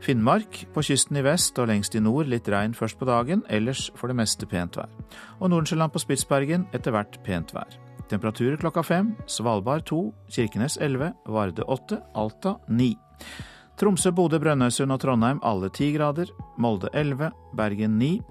[0.00, 3.42] Finnmark på kysten i vest og lengst i nord litt regn først på dagen.
[3.52, 4.88] Ellers for det meste pent vær.
[5.36, 7.76] Og Nordensjøland på Spitsbergen etter hvert pent vær.
[8.08, 9.12] Temperaturer klokka fem.
[9.28, 12.94] Svalbard to, Kirkenes elleve, Varde åtte, Alta ni.
[13.76, 16.30] Tromsø, Bodø, Brønnøysund og Trondheim alle 10 grader.
[16.56, 18.22] Molde 11, Bergen 9.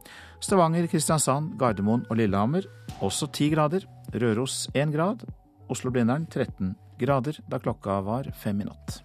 [0.41, 2.65] Stavanger, Kristiansand, Gardermoen og Lillehammer
[3.01, 3.85] også 10 grader.
[4.13, 5.25] Røros 1 grad.
[5.69, 9.01] Oslo-Blindern 13 grader da klokka var fem i natt.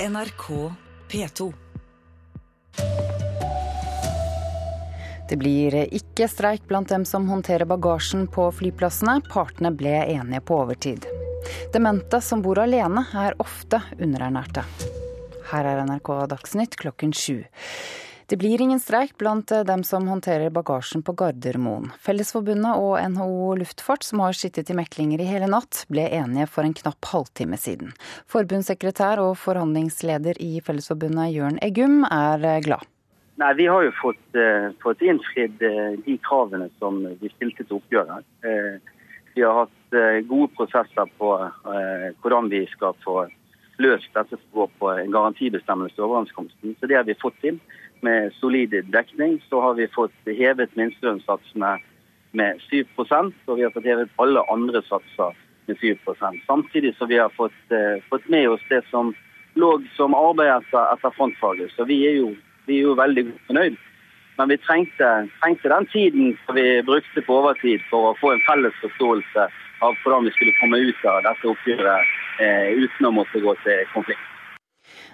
[0.00, 0.48] NRK
[1.12, 1.52] P2.
[5.30, 9.20] Det blir ikke streik blant dem som håndterer bagasjen på flyplassene.
[9.30, 11.06] Partene ble enige på overtid.
[11.72, 14.64] Demente som bor alene, er ofte underernærte.
[15.52, 17.42] Her er NRK Dagsnytt klokken sju.
[18.32, 21.90] Det blir ingen streik blant dem som håndterer bagasjen på Gardermoen.
[22.00, 26.64] Fellesforbundet og NHO Luftfart, som har sittet i meklinger i hele natt, ble enige for
[26.64, 27.92] en knapp halvtime siden.
[28.32, 32.88] Forbundssekretær og forhandlingsleder i Fellesforbundet Jørn Eggum er glad.
[33.40, 37.78] Nei, Vi har jo fått, uh, fått innfridd uh, de kravene som vi stilte til
[37.78, 38.26] oppgjøret.
[38.44, 38.76] Uh,
[39.32, 39.78] vi har hatt
[40.28, 41.28] gode prosesser på
[41.64, 43.14] hvordan vi skal få
[43.80, 46.74] løst dette som går på en garantibestemmelse i overenskomsten.
[46.80, 47.56] Så det har vi fått til.
[48.04, 51.72] Med solid dekning så har vi fått hevet minstelønnssatsene
[52.36, 55.36] med 7 og vi har fått hevet alle andre satser
[55.68, 55.96] med 7
[56.46, 57.60] Samtidig som vi har fått,
[58.08, 59.14] fått, med oss det som
[59.54, 61.72] lå som arbeid etter, etter frontfaget.
[61.72, 62.34] Så vi er jo
[62.66, 63.78] vi er jo veldig fornøyd.
[64.38, 65.08] Men vi trengte,
[65.42, 69.48] trengte den tiden som vi brukte på overtid for å få en felles forståelse
[69.84, 73.82] av hvordan vi skulle komme ut av dette oppgjøret eh, uten å måtte gå til
[73.92, 74.28] konflikt.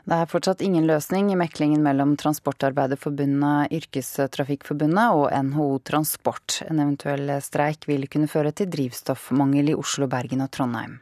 [0.08, 6.62] Det er fortsatt ingen løsning i meklingen mellom Transportarbeiderforbundet, Yrkestrafikkforbundet og NHO Transport.
[6.64, 10.96] En eventuell streik vil kunne føre til drivstoffmangel i Oslo, Bergen og Trondheim.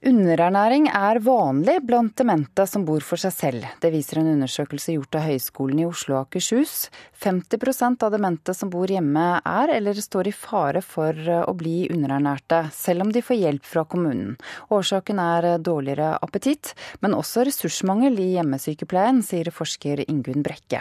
[0.00, 3.64] Underernæring er vanlig blant demente som bor for seg selv.
[3.82, 6.86] Det viser en undersøkelse gjort av Høgskolen i Oslo og Akershus.
[7.20, 12.62] 50% av demente som bor hjemme er eller står i fare for å bli underernærte,
[12.72, 14.38] selv om de får hjelp fra kommunen.
[14.72, 16.72] Årsaken er dårligere appetitt,
[17.04, 20.80] men også ressursmangel i hjemmesykepleien, sier forsker Ingunn Brekke.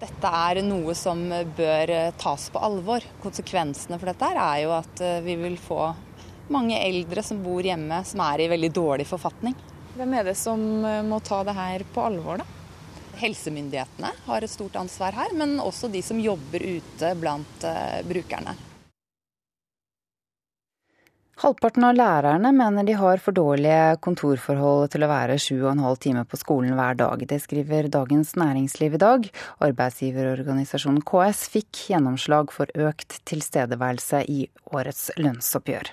[0.00, 3.04] Dette er noe som bør tas på alvor.
[3.20, 5.92] Konsekvensene for dette er jo at vi vil få
[6.52, 9.56] mange eldre som bor hjemme som er i veldig dårlig forfatning.
[9.96, 12.48] Hvem er det som eh, må ta det her på alvor, da?
[13.16, 18.52] Helsemyndighetene har et stort ansvar her, men også de som jobber ute blant uh, brukerne.
[21.40, 25.82] Halvparten av lærerne mener de har for dårlige kontorforhold til å være sju og en
[25.84, 27.24] halv time på skolen hver dag.
[27.28, 29.28] Det skriver Dagens Næringsliv i dag.
[29.64, 35.92] Arbeidsgiverorganisasjonen KS fikk gjennomslag for økt tilstedeværelse i årets lønnsoppgjør.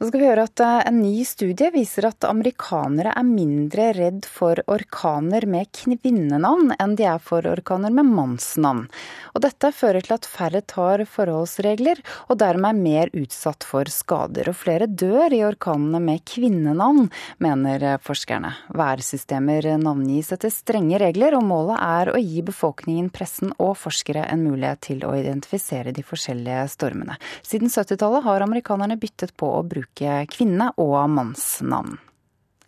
[0.00, 4.24] Så skal vi høre at eh, En ny studie viser at amerikanere er mindre redd
[4.24, 8.86] for orkaner med kvinnenavn enn de er for orkaner med mannsnavn.
[9.34, 12.00] Og Dette fører til at færre tar forholdsregler,
[12.32, 14.48] og dermed er mer utsatt for skader.
[14.48, 17.10] Og flere dør i orkanene med kvinnenavn,
[17.44, 18.54] mener forskerne.
[18.72, 24.48] Værsystemer navngis etter strenge regler, og målet er å gi befolkningen, pressen og forskere en
[24.48, 27.20] mulighet til å identifisere de forskjellige stormene.
[27.44, 31.98] Siden 70-tallet har amerikanerne byttet på å bruke bruke kvinne- og mannsnavn.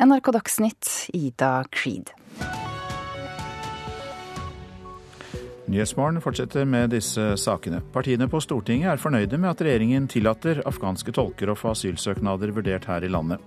[0.00, 2.10] NRK Dagsnytt, Ida Creed.
[5.66, 7.80] Nyhetsmorgen fortsetter med disse sakene.
[7.92, 12.84] Partiene på Stortinget er fornøyde med at regjeringen tillater afghanske tolker å få asylsøknader vurdert
[12.84, 13.38] her i landet.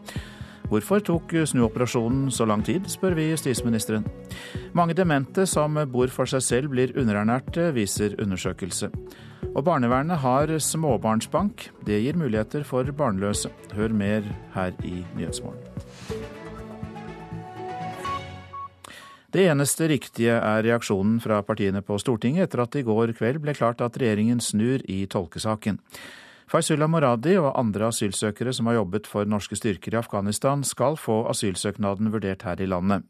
[0.69, 4.05] Hvorfor tok snuoperasjonen så lang tid, spør vi justisministeren.
[4.73, 8.89] Mange demente som bor for seg selv blir underernærte, viser undersøkelse.
[9.55, 11.69] Og barnevernet har småbarnsbank.
[11.87, 13.47] Det gir muligheter for barnløse.
[13.71, 15.63] Hør mer her i Nyhetsmorgen.
[19.31, 23.41] Det eneste riktige er reaksjonen fra partiene på Stortinget etter at det i går kveld
[23.43, 25.79] ble klart at regjeringen snur i tolkesaken.
[26.51, 31.23] Faizullah Moradi og andre asylsøkere som har jobbet for norske styrker i Afghanistan, skal få
[31.31, 33.03] asylsøknaden vurdert her i landet.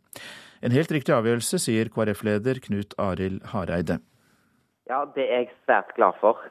[0.66, 4.00] En helt riktig avgjørelse, sier KrF-leder Knut Arild Hareide.
[4.90, 6.42] Ja, det er jeg svært glad for.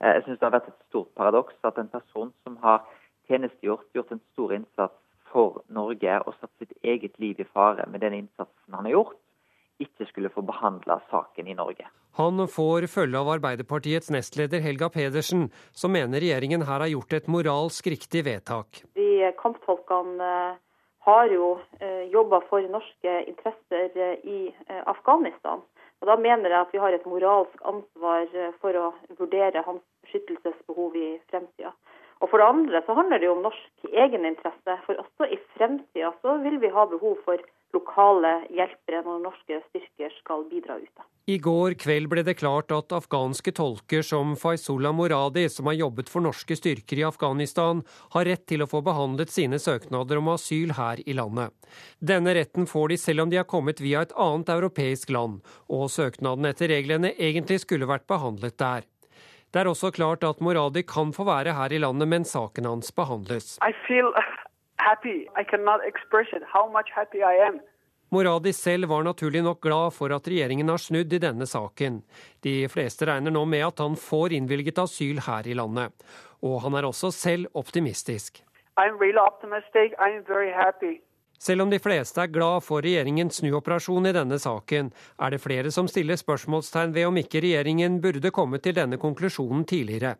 [0.00, 2.84] Eh, jeg syns det har vært et stort paradoks at en person som har
[3.28, 4.98] tjenestegjort, gjort en stor innsats
[5.32, 9.18] for Norge og satt sitt eget liv i fare med den innsatsen han har gjort,
[9.82, 11.86] ikke skulle få behandla saken i Norge.
[12.20, 17.30] Han får følge av Arbeiderpartiets nestleder Helga Pedersen, som mener regjeringen her har gjort et
[17.32, 18.82] moralsk riktig vedtak.
[18.98, 20.60] De kamptolkene eh,
[21.08, 23.96] har jo eh, jobba for norske interesser
[24.28, 24.52] i
[24.92, 25.64] Afghanistan.
[26.02, 28.88] Og Da mener jeg at vi har et moralsk ansvar eh, for å
[29.20, 31.70] vurdere hans beskyttelsesbehov i fremtida.
[32.18, 34.78] Og For det andre så handler det jo om norsk egeninteresse.
[34.86, 37.38] For også i fremtida så vil vi ha behov for
[37.76, 41.06] lokale hjelpere når norske styrker skal bidra ute.
[41.30, 46.10] I går kveld ble det klart at afghanske tolker som Faizullah Moradi, som har jobbet
[46.10, 47.84] for norske styrker i Afghanistan,
[48.14, 51.54] har rett til å få behandlet sine søknader om asyl her i landet.
[52.02, 55.38] Denne retten får de selv om de har kommet via et annet europeisk land,
[55.70, 58.88] og søknaden etter reglene egentlig skulle vært behandlet der.
[59.52, 62.90] Det er også klart at Moradi kan få være her i landet mens saken hans
[62.96, 63.58] behandles.
[68.12, 72.02] Moradi selv var naturlig nok glad for at regjeringen har snudd i denne saken.
[72.44, 75.94] De fleste regner nå med at han får innvilget asyl her i landet.
[76.44, 78.42] Og han er også selv optimistisk.
[81.42, 85.72] Selv om de fleste er glad for regjeringens snuoperasjon i denne saken, er det flere
[85.72, 90.18] som stiller spørsmålstegn ved om ikke regjeringen burde komme til denne konklusjonen tidligere.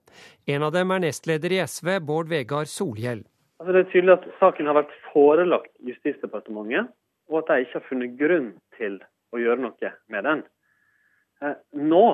[0.48, 3.26] En av dem er nestleder i SV, Bård Vegar Solhjell.
[3.60, 6.88] Altså, det er tydelig at saken har vært forelagt Justisdepartementet,
[7.32, 8.98] og at de ikke har funnet grunn til
[9.32, 10.42] å gjøre noe med den.
[11.42, 12.04] Eh, nå,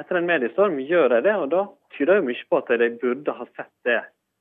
[0.00, 1.64] etter en mediestorm, gjør de det, og da
[1.96, 3.98] tyder jo mye på at de burde ha sett det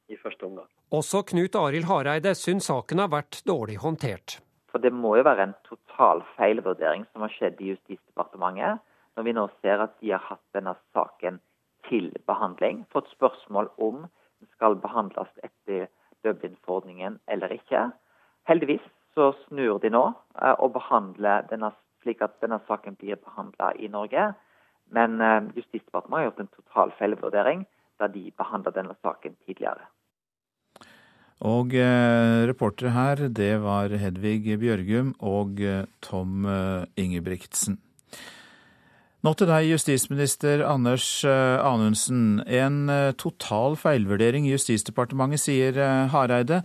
[0.10, 0.70] i første omgang.
[0.96, 4.40] Også Knut Arild Hareide syns saken har vært dårlig håndtert.
[4.72, 8.80] For Det må jo være en total feilvurdering som har skjedd i Justisdepartementet,
[9.18, 11.42] når vi nå ser at de har hatt denne saken
[11.90, 12.86] til behandling.
[12.94, 15.90] Fått spørsmål om den skal behandles etter
[16.24, 17.90] Dublin-forordningen eller ikke.
[18.48, 18.86] Heldigvis
[19.20, 20.06] så snur de nå
[20.40, 24.32] eh, og behandler denne slik at denne saken blir behandla i Norge.
[24.96, 27.66] Men eh, Justisdepartementet har gjort en total feilvurdering
[28.00, 29.90] da de behandla denne saken tidligere.
[31.44, 35.60] Og eh, reportere her, det var Hedvig Bjørgum og
[36.04, 36.48] Tom
[37.00, 37.80] Ingebrigtsen.
[39.20, 42.40] Nå til deg, justisminister Anders Anundsen.
[42.48, 42.88] En
[43.20, 45.80] total feilvurdering i Justisdepartementet, sier
[46.14, 46.62] Hareide.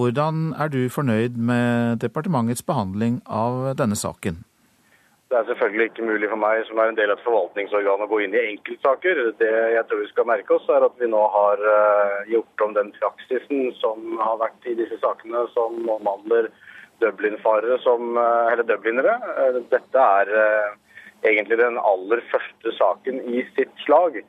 [0.00, 4.38] Hvordan er du fornøyd med departementets behandling av denne saken?
[5.28, 8.08] Det er selvfølgelig ikke mulig for meg som er en del av et forvaltningsorgan å
[8.08, 9.20] gå inn i enkeltsaker.
[9.42, 12.72] Det jeg tror vi skal merke oss, er at vi nå har eh, gjort om
[12.78, 16.48] den praksisen som har vært i disse sakene, som omhandler
[17.04, 19.20] Dublin-farere som eh, eller dublinere.
[19.36, 20.34] Eh, dette er
[21.28, 24.22] egentlig den aller første saken i sitt slag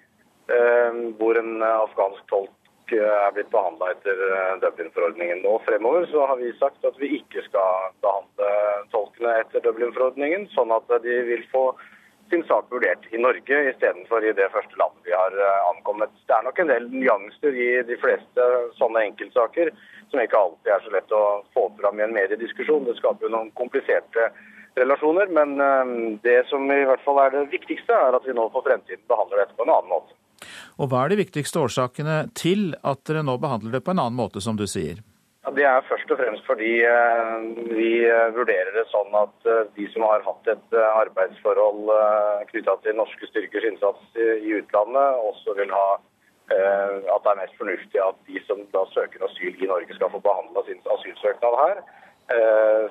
[1.15, 2.60] hvor en afghansk tolk
[2.99, 5.41] er blitt behandla etter eh, Dublin-forordningen.
[5.45, 8.51] Nå fremover så har vi sagt at vi ikke skal behandle
[8.91, 11.69] tolkene etter Dublin-forordningen, sånn at de vil få
[12.31, 16.13] sin sak vurdert i Norge istedenfor i det første landet vi har eh, ankommet.
[16.27, 18.47] Det er nok en del nyanser i de fleste
[18.79, 19.73] sånne enkeltsaker
[20.11, 21.25] som ikke alltid er så lett å
[21.55, 22.87] få fram i en mediediskusjon.
[22.87, 24.31] Det skaper jo noen kompliserte
[24.79, 28.47] relasjoner, men eh, det som i hvert fall er det viktigste, er at vi nå
[28.55, 30.15] for fremtiden behandler dette på en annen måte.
[30.79, 34.19] Og Hva er de viktigste årsakene til at dere nå behandler det på en annen
[34.19, 35.01] måte, som du sier?
[35.41, 37.31] Ja, det er først og fremst fordi eh,
[37.73, 41.89] vi eh, vurderer det sånn at eh, de som har hatt et arbeidsforhold
[42.51, 45.89] knytta til norske styrkers innsats i utlandet, også vil ha
[46.51, 50.19] at det er mest fornuftig at de som da søker asyl i Norge, skal få
[50.19, 51.77] behandla sin asylsøknad her.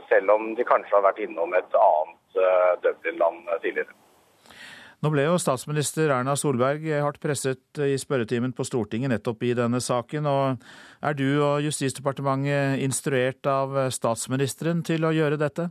[0.09, 2.38] Selv om de kanskje har vært innom et annet
[2.86, 3.92] Dublin-land tidligere.
[5.01, 9.80] Nå ble jo statsminister Erna Solberg hardt presset i spørretimen på Stortinget nettopp i denne
[9.80, 10.26] saken.
[10.28, 10.61] og
[11.01, 15.70] Er du og Justisdepartementet instruert av statsministeren til å gjøre dette?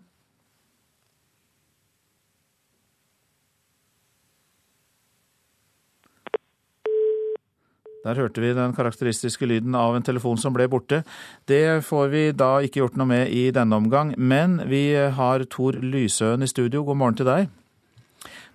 [8.00, 11.04] Der hørte vi den karakteristiske lyden av en telefon som ble borte.
[11.46, 15.78] Det får vi da ikke gjort noe med i denne omgang, men vi har Tor
[15.84, 16.82] Lysøen i studio.
[16.88, 17.59] God morgen til deg.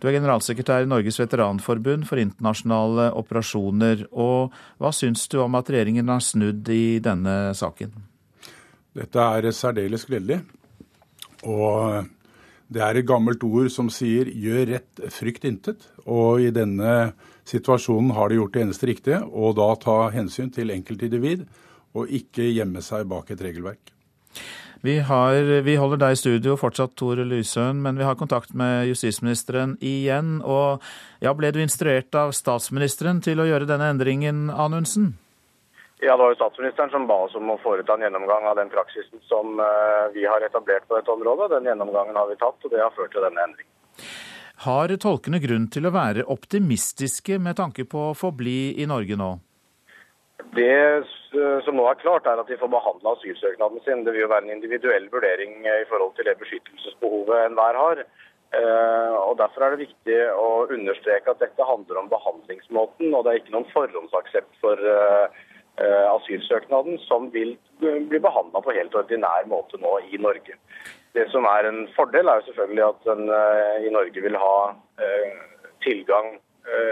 [0.01, 4.07] Du er generalsekretær i Norges veteranforbund for internasjonale operasjoner.
[4.13, 7.95] og Hva syns du om at regjeringen har snudd i denne saken?
[8.95, 10.43] Dette er særdeles gledelig.
[11.45, 12.05] Og
[12.75, 15.89] det er et gammelt ord som sier 'gjør rett, frykt intet'.
[16.07, 17.13] Og i denne
[17.45, 21.47] situasjonen har de gjort det eneste riktige, og da ta hensyn til enkeltindivid,
[21.95, 23.93] og ikke gjemme seg bak et regelverk.
[24.85, 28.85] Vi, har, vi, holder deg i studio fortsatt, Tore Lysøen, men vi har kontakt med
[28.91, 30.43] justisministeren igjen.
[30.45, 30.85] Og
[31.25, 35.15] ja, ble du instruert av statsministeren til å gjøre denne endringen, Anundsen?
[36.03, 38.69] Ja, det var jo statsministeren som ba oss om å foreta en gjennomgang av den
[38.69, 41.49] praksisen som eh, vi har etablert på dette området.
[41.55, 43.73] Den gjennomgangen har vi tatt, og det har ført til denne endringen.
[44.69, 49.17] Har tolkene grunn til å være optimistiske med tanke på å få bli i Norge
[49.17, 49.33] nå?
[50.53, 50.77] Det
[51.67, 54.05] som nå er klart, er at de får behandla asylsøknaden sin.
[54.07, 58.05] Det vil jo være en individuell vurdering i forhold til det beskyttelsesbehovet enhver har.
[58.55, 63.33] Eh, og Derfor er det viktig å understreke at dette handler om behandlingsmåten, og det
[63.33, 65.41] er ikke noen forhåndsaksept for eh,
[65.83, 70.59] eh, asylsøknaden, som vil bli behandla på helt ordinær måte nå i Norge.
[71.15, 73.29] Det som er en fordel, er jo selvfølgelig at en
[73.87, 74.57] i Norge vil ha
[75.85, 76.44] tilgang Eh,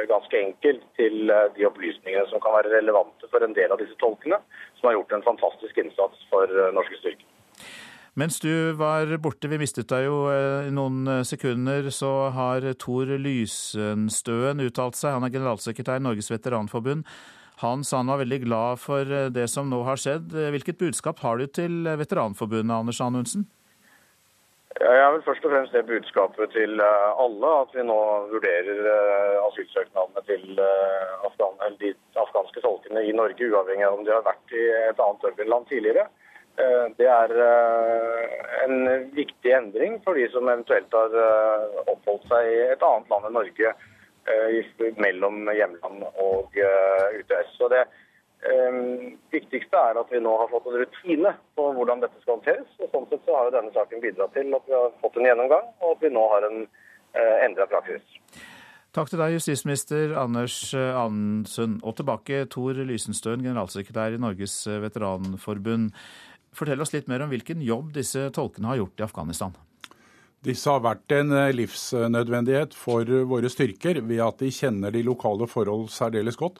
[0.09, 3.97] ganske enkelt til eh, de opplysningene som kan være relevante for en del av disse
[4.03, 4.39] tolkene,
[4.79, 7.29] som har gjort en fantastisk innsats for eh, norske styrker.
[8.21, 12.67] Mens du var borte, vi mistet deg jo eh, i noen eh, sekunder, så har
[12.77, 15.17] Tor Lysenstøen uttalt seg.
[15.17, 17.07] Han er generalsekretær i Norges veteranforbund.
[17.63, 20.37] Han sa han var veldig glad for eh, det som nå har skjedd.
[20.53, 23.49] Hvilket budskap har du til Veteranforbundet, Anders Anundsen?
[24.81, 27.99] Jeg vil først og fremst det budskapet til alle at vi nå
[28.31, 28.87] vurderer
[29.45, 30.47] asylsøknadene til
[31.83, 35.69] de afghanske tolkene i Norge, uavhengig av om de har vært i et annet land
[35.69, 36.07] tidligere.
[36.61, 38.33] Eh, det er eh,
[38.67, 38.83] en
[39.17, 43.39] viktig endring for de som eventuelt har eh, oppholdt seg i et annet land enn
[43.41, 43.75] Norge
[45.03, 47.57] mellom hjemland og UTS.
[47.57, 47.81] Så det
[49.31, 52.73] viktigste er at vi nå har fått en rutine på hvordan dette skal håndteres.
[52.81, 55.29] og Sånn sett så har jo denne saken bidratt til at vi har fått en
[55.29, 56.59] gjennomgang, og at vi nå har en
[57.47, 58.03] endra praksis.
[58.93, 61.79] Takk til deg, justisminister Anders Anundsen.
[61.87, 65.93] Og tilbake Tor Lysenstøen, generalsekretær i Norges veteranforbund.
[66.53, 69.55] Fortell oss litt mer om hvilken jobb disse tolkene har gjort i Afghanistan.
[70.43, 75.47] Disse har vært en eh, livsnødvendighet for våre styrker ved at de kjenner de lokale
[75.47, 76.59] forhold særdeles godt.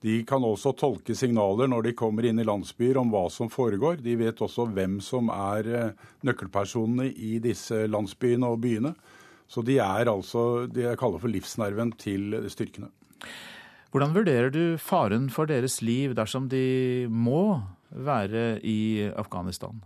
[0.00, 4.00] De kan også tolke signaler når de kommer inn i landsbyer om hva som foregår.
[4.00, 8.94] De vet også hvem som er eh, nøkkelpersonene i disse landsbyene og byene.
[9.50, 12.88] Så de er altså det jeg kaller for livsnerven til styrkene.
[13.90, 17.58] Hvordan vurderer du faren for deres liv dersom de må
[17.90, 19.82] være i Afghanistan?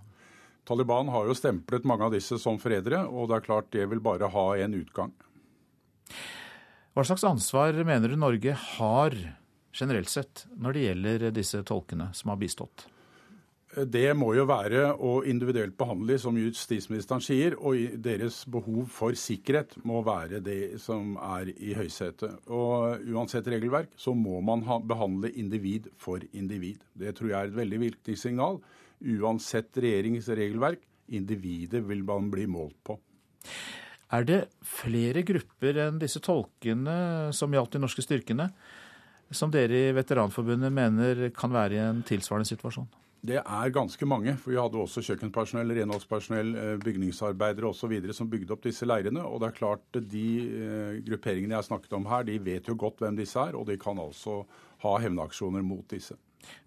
[0.68, 4.04] Taliban har jo stemplet mange av disse som forrædere, og det er klart det vil
[4.04, 5.12] bare ha en utgang.
[6.94, 9.16] Hva slags ansvar mener du Norge har
[9.74, 12.86] generelt sett når det gjelder disse tolkene som har bistått?
[13.74, 17.56] Det må jo være å individuelt behandle, som justisministeren sier.
[17.58, 22.46] Og deres behov for sikkerhet må være det som er i høysetet.
[22.46, 26.84] Og uansett regelverk så må man behandle individ for individ.
[26.94, 28.60] Det tror jeg er et veldig viktig signal.
[29.02, 32.98] Uansett regjeringens regelverk, individet vil man bli målt på.
[34.14, 38.52] Er det flere grupper enn disse tolkene som gjaldt de norske styrkene,
[39.36, 42.88] som dere i Veteranforbundet mener kan være i en tilsvarende situasjon?
[43.24, 44.34] Det er ganske mange.
[44.36, 48.12] for Vi hadde også kjøkkenpersonell, renholdspersonell, eh, bygningsarbeidere osv.
[48.12, 49.24] som bygde opp disse leirene.
[49.24, 53.00] Og det er klart De eh, grupperingene jeg snakket om her, de vet jo godt
[53.00, 54.44] hvem disse er, og de kan altså
[54.84, 56.16] ha hevnaksjoner mot disse.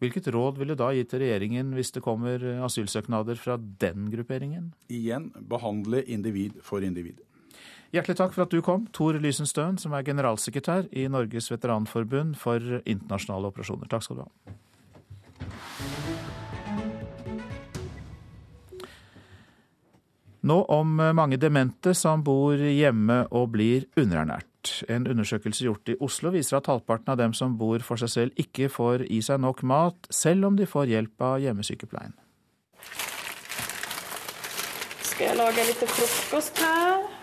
[0.01, 4.09] Hvilket råd vil du da gi til regjeringen hvis det kommer eh, asylsøknader fra den
[4.09, 4.73] grupperingen?
[4.89, 7.21] Igjen behandle individ for individ.
[7.95, 12.59] Hjertelig takk for at du kom, Tor Lysenstøen, som er generalsekretær i Norges veteranforbund for
[12.83, 13.87] internasjonale operasjoner.
[13.91, 14.31] Takk skal du ha.
[20.47, 24.45] Nå om mange demente som bor hjemme og blir underernært.
[24.91, 28.39] En undersøkelse gjort i Oslo viser at halvparten av dem som bor for seg selv,
[28.39, 32.15] ikke får i seg nok mat, selv om de får hjelp av hjemmesykepleien.
[35.07, 37.16] Skal jeg lage litt frokost her?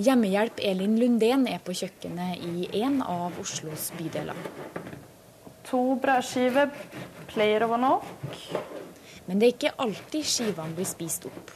[0.00, 4.38] Hjemmehjelp Elin Lundén er på kjøkkenet i en av Oslos bydeler.
[5.68, 6.72] To brødskiver
[7.28, 8.38] pleier å være nok.
[9.28, 11.52] Men det er ikke alltid skivene blir spist opp.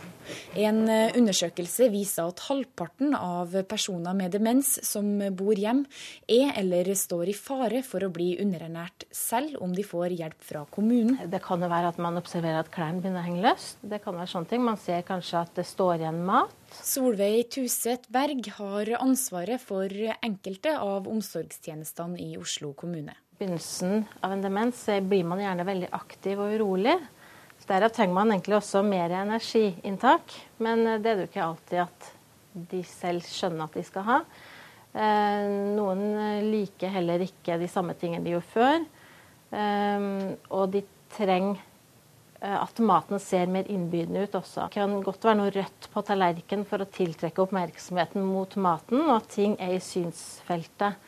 [0.58, 5.06] En eh, undersøkelse viser at halvparten av personer med demens som
[5.38, 5.84] bor hjem,
[6.30, 10.64] er eller står i fare for å bli underernært, selv om de får hjelp fra
[10.72, 11.18] kommunen.
[11.30, 13.82] Det kan jo være at man observerer at klærne begynner å henge løst.
[13.82, 14.64] Det kan være sånne ting.
[14.66, 16.54] Man ser kanskje at det står igjen mat.
[16.82, 23.14] Solveig Tuset Berg har ansvaret for enkelte av omsorgstjenestene i Oslo kommune.
[23.36, 26.96] I begynnelsen av en demens blir man gjerne veldig aktiv og urolig.
[27.66, 31.80] Derav trenger man egentlig også mer energiinntak, men eh, det er det jo ikke alltid
[31.82, 32.10] at
[32.70, 34.18] de selv skjønner at de skal ha.
[34.94, 38.86] Eh, noen eh, liker heller ikke de samme tingene de gjorde før.
[39.56, 40.80] Og de
[41.14, 41.60] trenger
[42.42, 44.66] at maten ser mer innbydende ut også.
[44.66, 49.14] Det kan godt være noe rødt på tallerkenen for å tiltrekke oppmerksomheten mot maten, og
[49.20, 50.98] at ting er i synsfeltet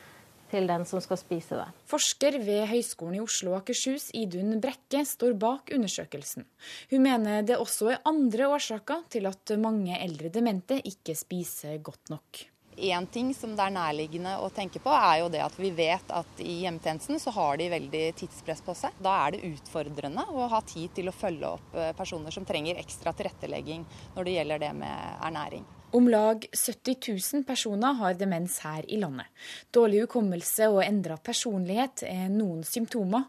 [0.51, 1.67] til den som skal spise det.
[1.89, 6.47] Forsker ved Høgskolen i Oslo og Akershus, Idun Brekke, står bak undersøkelsen.
[6.91, 12.13] Hun mener det også er andre årsaker til at mange eldre demente ikke spiser godt
[12.13, 12.45] nok.
[12.79, 16.13] En ting som det er nærliggende å tenke på, er jo det at vi vet
[16.15, 18.95] at i hjemmetjenesten så har de veldig tidspress på seg.
[19.03, 22.79] Da er det utfordrende å ha tid til å følge opp eh, personer som trenger
[22.79, 23.83] ekstra tilrettelegging
[24.15, 25.67] når det gjelder det med ernæring.
[25.91, 26.95] Om lag 70
[27.33, 29.25] 000 personer har demens her i landet.
[29.73, 33.25] Dårlig hukommelse og endra personlighet er noen symptomer.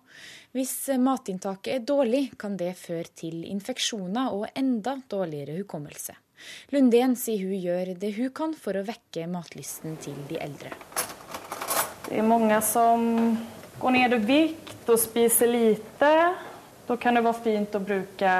[0.53, 6.19] Hvis matinntaket er dårlig, kan det føre til infeksjoner og enda dårligere hukommelse.
[6.75, 10.77] Lundén sier hun gjør det hun kan for å vekke matlysten til de eldre.
[12.09, 13.07] Det er mange som
[13.81, 16.15] går ned i vikt og spiser lite.
[16.85, 18.35] Da kan det være fint å bruke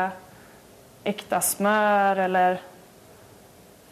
[1.09, 2.67] ekte smør eller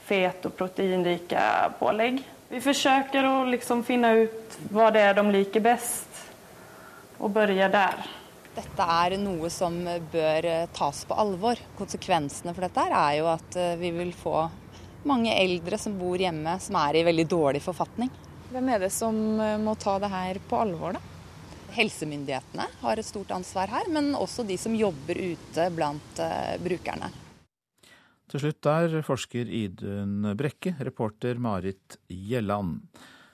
[0.09, 1.45] fet og proteinrike
[1.79, 2.23] pålegg.
[2.49, 6.23] Vi forsøker å liksom finne ut hva det er de liker best,
[7.19, 8.07] og begynne der.
[8.57, 9.77] Dette er noe som
[10.13, 11.61] bør tas på alvor.
[11.79, 14.49] Konsekvensene for dette er jo at eh, vi vil få
[15.07, 18.11] mange eldre som bor hjemme som er i veldig dårlig forfatning.
[18.49, 21.05] Hvem er det som eh, må ta det her på alvor, da?
[21.77, 26.23] Helsemyndighetene har et stort ansvar her, men også de som jobber ute blant
[26.65, 27.13] brukerne.
[28.29, 32.83] Til slutt der forsker Idun Brekke, reporter Marit Gjelland.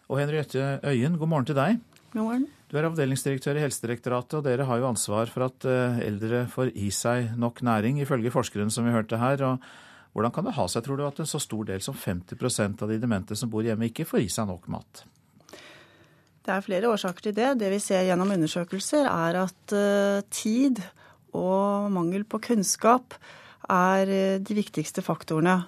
[0.07, 1.80] Og Henriette Øyen, god morgen til deg.
[2.12, 2.45] God morgen.
[2.70, 6.70] Du er avdelingsdirektør i Helsedirektoratet, og dere har jo ansvar for at eh, eldre får
[6.78, 9.42] i seg nok næring, ifølge forskeren som vi hørte her.
[9.42, 12.86] og hvordan kan det ha seg, tror du, at en så stor del som 50%
[12.86, 15.03] av de demente som bor hjemme, ikke får i seg nok mat?
[16.45, 17.55] Det er flere årsaker til det.
[17.59, 20.78] Det vi ser gjennom undersøkelser, er at uh, tid
[21.34, 23.18] og mangel på kunnskap
[23.70, 25.62] er uh, de viktigste faktorene.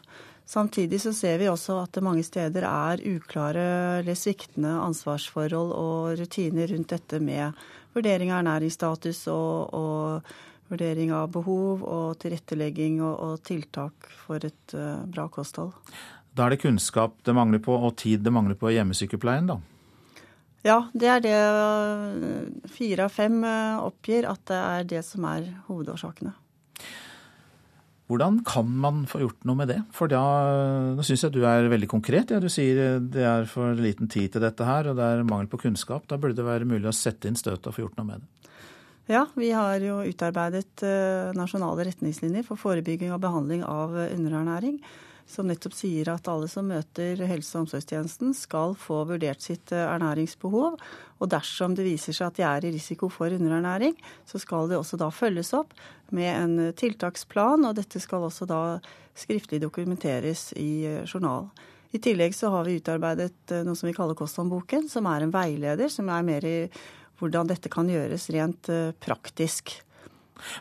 [0.47, 3.65] Samtidig så ser vi også at det mange steder er uklare
[3.99, 7.57] eller sviktende ansvarsforhold og rutiner rundt dette med
[7.97, 14.77] vurdering av ernæringsstatus og, og vurdering av behov og tilrettelegging og, og tiltak for et
[14.79, 15.75] uh, bra kosthold.
[16.37, 19.61] Da er det kunnskap det mangler på, og tid det mangler på i hjemmesykepleien, da?
[20.67, 25.27] Ja, det er det eh, fire av fem eh, oppgir at det er det som
[25.31, 26.35] er hovedårsakene.
[28.07, 29.81] Hvordan kan man få gjort noe med det?
[29.95, 30.23] For da,
[30.95, 32.31] nå syns jeg du er veldig konkret.
[32.31, 35.51] Ja, du sier det er for liten tid til dette her, og det er mangel
[35.51, 36.07] på kunnskap.
[36.07, 38.53] Da burde det være mulig å sette inn støtet og få gjort noe med det.
[39.11, 44.81] Ja, vi har jo utarbeidet uh, nasjonale retningslinjer for forebygging og behandling av underernæring.
[45.27, 49.89] Som nettopp sier at alle som møter helse- og omsorgstjenesten skal få vurdert sitt uh,
[49.97, 50.77] ernæringsbehov.
[51.19, 53.97] Og dersom det viser seg at de er i risiko for underernæring,
[54.29, 55.75] så skal det også da følges opp
[56.15, 57.67] med en tiltaksplan.
[57.67, 58.61] Og dette skal også da
[59.17, 61.51] skriftlig dokumenteres i journal.
[61.97, 65.91] I tillegg så har vi utarbeidet noe som vi kaller Kosthåndboken, som er en veileder
[65.93, 66.59] som er mer i
[67.21, 69.79] hvordan dette kan gjøres rent eh, praktisk.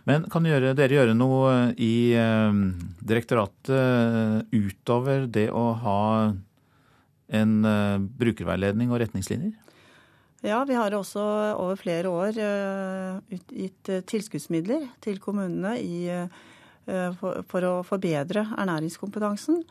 [0.07, 2.59] Men kan dere gjøre noe i eh,
[3.05, 6.01] direktoratet utover det å ha
[7.35, 9.53] en eh, brukerveiledning og retningslinjer?
[10.45, 11.21] Ja, vi har også
[11.57, 12.35] over flere år
[13.49, 16.05] gitt tilskuddsmidler til kommunene i,
[17.17, 19.63] for, for, å forbedre ernæringskompetansen.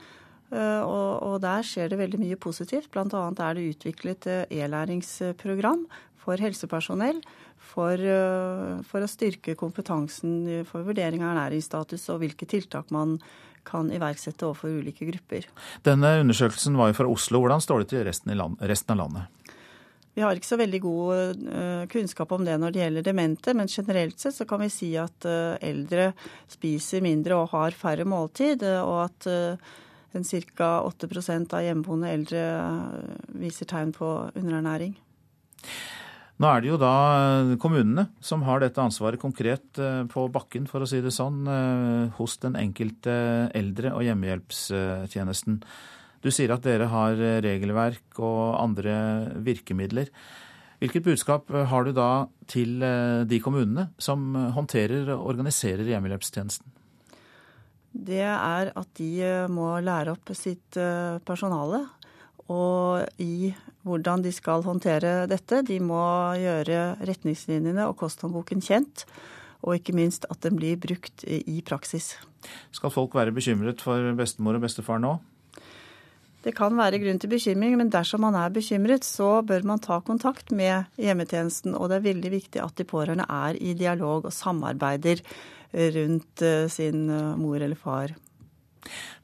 [0.50, 2.90] Og, der skjer det veldig mye positivt.
[2.90, 3.06] Bl.a.
[3.06, 5.86] er det utviklet e-læringsprogram
[6.24, 7.20] for helsepersonell
[7.60, 13.18] for, eh, for, å styrke kompetansen for vurdering av ernæringsstatus og hvilke tiltak man
[13.64, 15.46] kan iverksette overfor ulike grupper.
[15.86, 17.40] Denne undersøkelsen var jo fra Oslo.
[17.40, 19.54] Hvordan står det til resten, land, resten av landet?
[20.14, 23.72] Vi har ikke så veldig god uh, kunnskap om det når det gjelder demente, men
[23.72, 26.12] generelt sett så kan vi si at uh, eldre
[26.52, 29.26] spiser mindre og har færre måltid, og at
[30.14, 30.68] en ca.
[30.86, 32.44] 8% av hjemmeboende eldre
[33.42, 34.94] viser tegn på underernæring.
[36.42, 40.66] Nå er det jo da eh, kommunene som har dette ansvaret konkret eh, på bakken,
[40.70, 43.14] for å si det sånn, eh, hos den enkelte
[43.54, 45.60] eldre og hjemmehjelpstjenesten.
[46.24, 48.94] Du sier at dere har regelverk og andre
[49.44, 50.08] virkemidler.
[50.80, 52.80] Hvilket budskap har du da til
[53.28, 56.64] de kommunene som håndterer og organiserer hjemmehjelpstjenesten?
[57.92, 59.12] Det er at de
[59.52, 60.80] må lære opp sitt
[61.28, 61.84] personale
[62.52, 63.52] og i
[63.84, 65.62] hvordan de skal håndtere dette.
[65.66, 66.04] De må
[66.40, 69.04] gjøre retningslinjene og kosthåndboken kjent,
[69.64, 72.14] og ikke minst at den blir brukt i praksis.
[72.74, 75.16] Skal folk være bekymret for bestemor og bestefar nå?
[76.44, 80.02] Det kan være grunn til bekymring, men dersom man er bekymret, så bør man ta
[80.04, 81.72] kontakt med hjemmetjenesten.
[81.72, 85.22] Og det er veldig viktig at de pårørende er i dialog og samarbeider
[85.72, 88.12] rundt eh, sin eh, mor eller far.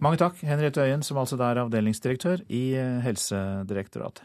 [0.00, 4.24] Mange takk, Henriette Øyen, som altså er avdelingsdirektør i eh, Helsedirektoratet.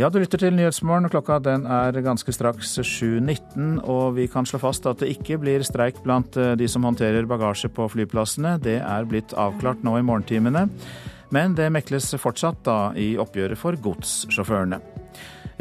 [0.00, 1.10] Ja, du lytter til Nyhetsmorgen.
[1.12, 5.64] Klokka den er ganske straks 7.19, og vi kan slå fast at det ikke blir
[5.68, 8.56] streik blant eh, de som håndterer bagasje på flyplassene.
[8.64, 10.64] Det er blitt avklart nå i morgentimene.
[11.32, 14.80] Men det mekles fortsatt da i oppgjøret for godssjåførene.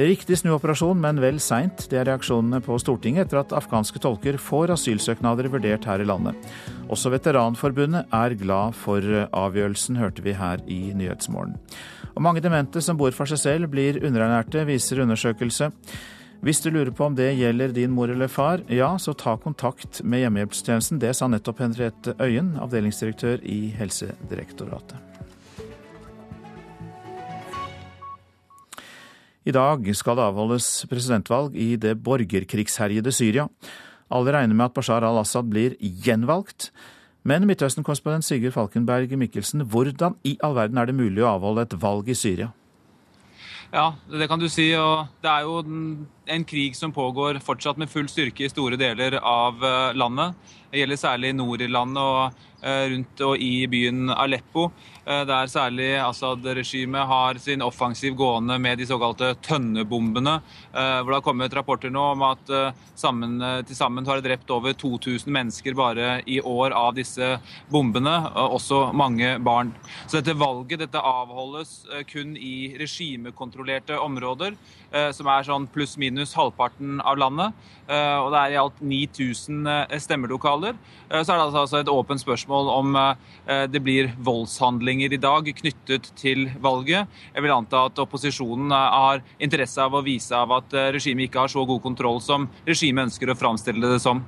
[0.02, 1.84] Riktig snuoperasjon, men vel seint.
[1.92, 6.48] Det er reaksjonene på Stortinget etter at afghanske tolker får asylsøknader vurdert her i landet.
[6.90, 11.60] Også Veteranforbundet er glad for avgjørelsen, hørte vi her i Nyhetsmorgen.
[12.16, 15.70] Og mange demente som bor for seg selv, blir underernærte, viser undersøkelse.
[16.42, 20.02] Hvis du lurer på om det gjelder din mor eller far, ja, så ta kontakt
[20.02, 21.04] med hjemmehjelpstjenesten.
[21.04, 25.11] Det sa nettopp Henriette Øyen, avdelingsdirektør i Helsedirektoratet.
[29.42, 33.48] I dag skal det avholdes presidentvalg i det borgerkrigsherjede Syria.
[34.14, 36.70] Alle regner med at Bashar al-Assad blir gjenvalgt.
[37.26, 41.78] Men Midtøsten-korrespondent Sigurd Falkenberg Mikkelsen, hvordan i all verden er det mulig å avholde et
[41.82, 42.52] valg i Syria?
[43.72, 44.68] Ja, det kan du si.
[44.76, 45.62] og Det er jo
[46.28, 50.36] en krig som pågår fortsatt med full styrke i store deler av eh, landet.
[50.72, 54.70] Det gjelder særlig nord i landet og eh, rundt og i byen Aleppo.
[55.02, 60.36] Eh, der særlig Assad-regimet har sin offensiv gående med de såkalte tønnebombene.
[60.74, 64.30] Eh, hvor det har kommet rapporter nå om at eh, sammen, til sammen har det
[64.30, 67.40] drept over 2000 mennesker bare i år av disse
[67.74, 68.14] bombene.
[68.38, 69.74] Også mange barn.
[70.06, 71.82] Så dette valget dette avholdes
[72.12, 74.54] kun i regimekontrollerte områder,
[75.16, 77.58] som er sånn pluss-minus halvparten av landet.
[77.88, 79.70] Og det er i alt 9000
[80.04, 80.78] stemmelokaler.
[81.10, 83.00] Så er det altså et åpent spørsmål om
[83.72, 87.08] det blir voldshandling handlinger i dag knyttet til valget.
[87.34, 91.46] Jeg vil anta at opposisjonen har interesse av å vise av at eh, regimet ikke
[91.46, 94.24] har så god kontroll som regimet ønsker å framstille det som.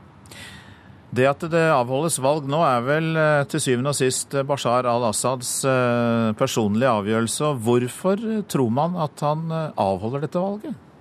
[1.14, 5.66] Det at det avholdes valg nå, er vel eh, til syvende og sist Bashar al-Assads
[5.68, 7.54] eh, personlige avgjørelse.
[7.60, 10.93] Hvorfor tror man at han avholder dette valget?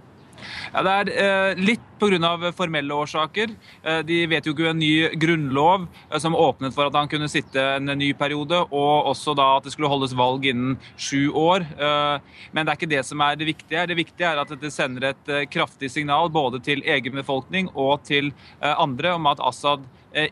[0.72, 2.52] Ja, Det er eh, litt pga.
[2.52, 3.54] formelle årsaker.
[3.84, 7.60] Eh, de vet jo en ny grunnlov eh, som åpnet for at han kunne sitte
[7.76, 11.66] en ny periode, og også da at det skulle holdes valg innen sju år.
[11.78, 12.18] Eh,
[12.52, 13.86] men det er ikke det som er det viktige.
[13.86, 18.32] Det viktige er at dette sender et kraftig signal både til egen befolkning og til
[18.60, 19.84] andre om at Assad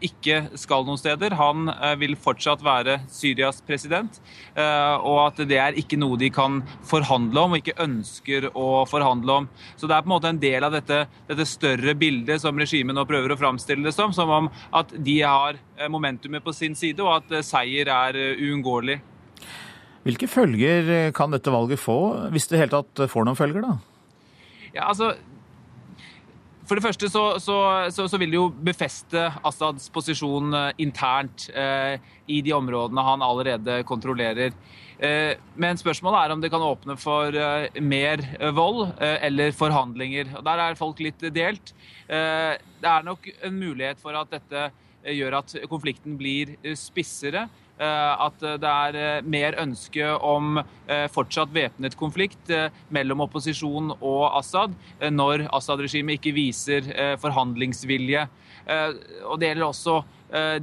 [0.05, 1.35] ikke skal noen steder.
[1.39, 4.20] Han eh, vil fortsatt være Syrias president,
[4.55, 8.85] eh, og at det er ikke noe de kan forhandle om og ikke ønsker å
[8.91, 9.49] forhandle om.
[9.81, 12.97] Så det er på en måte en del av dette, dette større bildet som regimet
[12.97, 15.61] nå prøver å framstille det som, som om at de har
[15.91, 18.99] momentumet på sin side, og at seier er uunngåelig.
[20.05, 23.78] Hvilke følger kan dette valget få, hvis det i hele tatt får noen følger, da?
[24.74, 25.14] Ja, altså,
[26.70, 27.56] for det første så, så,
[27.90, 31.96] så, så, vil det jo befeste Assads posisjon eh, internt eh,
[32.30, 34.54] i de områdene han allerede kontrollerer.
[35.02, 39.50] Eh, men spørsmålet er om det kan åpne for eh, mer eh, vold eh, eller
[39.56, 40.30] forhandlinger.
[40.38, 41.74] Og Der er folk litt delt.
[42.06, 44.70] det er nok en mulighet for at dette
[45.14, 47.48] gjør at konflikten blir spissere.
[47.81, 52.53] Eh, at det er eh, mer ønske om eh, fortsatt væpnet konflikt
[52.93, 54.74] mellom opposisjon og Assad,
[55.09, 56.87] når Assad-regimet ikke viser
[57.20, 58.26] forhandlingsvilje.
[59.28, 59.95] Og Det gjelder også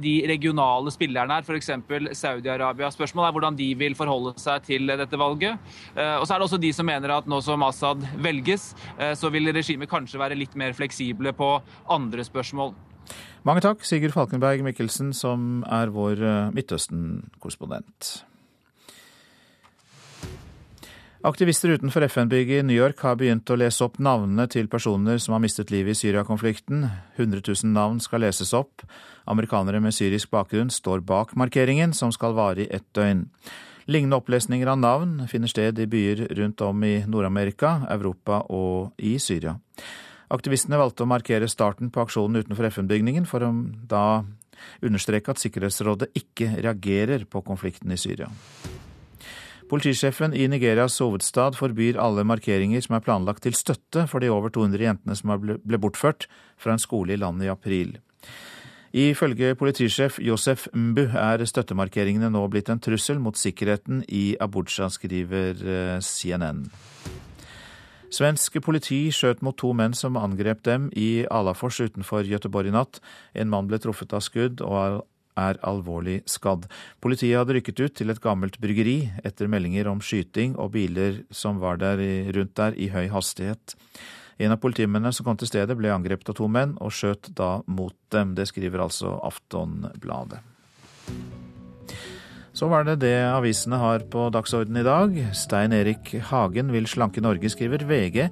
[0.00, 1.70] de regionale spillerne her, f.eks.
[2.16, 2.90] Saudi-Arabia.
[2.94, 5.70] Spørsmålet er hvordan de vil forholde seg til dette valget.
[5.96, 8.70] Og så er det også de som mener at nå som Assad velges,
[9.18, 11.56] så vil regimet kanskje være litt mer fleksible på
[11.98, 12.76] andre spørsmål.
[13.46, 18.18] Mange takk, Sigurd Falkenberg Mikkelsen, som er vår eh, Midtøsten-korrespondent.
[21.26, 25.34] Aktivister utenfor FN-bygget i New York har begynt å lese opp navnene til personer som
[25.34, 26.84] har mistet livet i Syria-konflikten.
[27.16, 28.84] 100 000 navn skal leses opp.
[29.26, 33.24] Amerikanere med syrisk bakgrunn står bak markeringen, som skal vare i ett døgn.
[33.90, 39.16] Lignende opplesninger av navn finner sted i byer rundt om i Nord-Amerika, Europa og i
[39.18, 39.56] Syria.
[40.34, 43.52] Aktivistene valgte å markere starten på aksjonen utenfor FN-bygningen, for å
[43.88, 44.24] da
[44.84, 48.28] understreke at Sikkerhetsrådet ikke reagerer på konflikten i Syria.
[49.68, 54.52] Politisjefen i Nigerias hovedstad forbyr alle markeringer som er planlagt til støtte for de over
[54.52, 56.24] 200 jentene som ble bortført
[56.56, 57.98] fra en skole i landet i april.
[58.96, 65.60] Ifølge politisjef Josef Mbu er støttemarkeringene nå blitt en trussel mot sikkerheten i Abuja, skriver
[65.60, 66.64] eh, CNN.
[68.08, 73.02] Svensk politi skjøt mot to menn som angrep dem i Alafors utenfor Göteborg i natt.
[73.36, 75.04] En mann ble truffet av skudd og
[75.38, 76.64] er alvorlig skadd.
[77.04, 81.60] Politiet hadde rykket ut til et gammelt bryggeri etter meldinger om skyting og biler som
[81.62, 82.00] var der
[82.34, 83.76] rundt der i høy hastighet.
[84.38, 87.58] En av politimennene som kom til stedet, ble angrepet av to menn og skjøt da
[87.66, 88.36] mot dem.
[88.38, 90.40] Det skriver altså Aftonbladet.
[92.58, 95.18] Så var det det avisene har på dagsordenen i dag.
[95.36, 98.24] Stein Erik Hagen vil slanke Norge, skriver VG.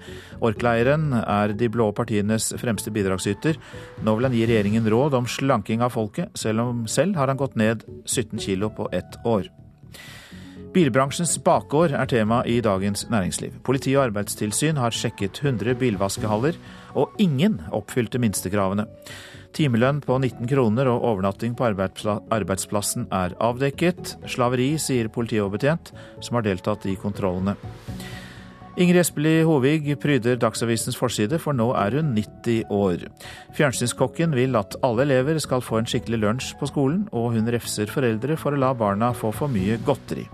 [0.42, 3.54] Orkleiren er de blå partienes fremste bidragsyter.
[4.02, 7.38] Nå vil han gi regjeringen råd om slanking av folket, selv om selv har han
[7.38, 9.46] gått ned 17 kilo på ett år.
[10.74, 13.54] Bilbransjens bakgård er tema i Dagens Næringsliv.
[13.62, 16.58] Politi og arbeidstilsyn har sjekket 100 bilvaskehaller,
[16.98, 18.88] og ingen oppfylte minstekravene.
[19.56, 24.18] Timelønn på 19 kroner og overnatting på arbeidsplassen er avdekket.
[24.28, 27.56] Slaveri, sier politioverbetjent, som har deltatt i kontrollene.
[28.76, 33.06] Ingrid Espelid Hovig pryder Dagsavisens forside, for nå er hun 90 år.
[33.56, 37.88] Fjernsynskokken vil at alle elever skal få en skikkelig lunsj på skolen, og hun refser
[37.88, 40.28] foreldre for å la barna få for mye godteri.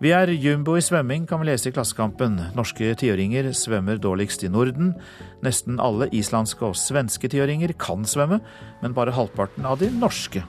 [0.00, 2.38] Vi er jumbo i svømming, kan vi lese i Klassekampen.
[2.56, 4.94] Norske tiåringer svømmer dårligst i Norden.
[5.44, 8.38] Nesten alle islandske og svenske tiåringer kan svømme,
[8.80, 10.40] men bare halvparten av de norske.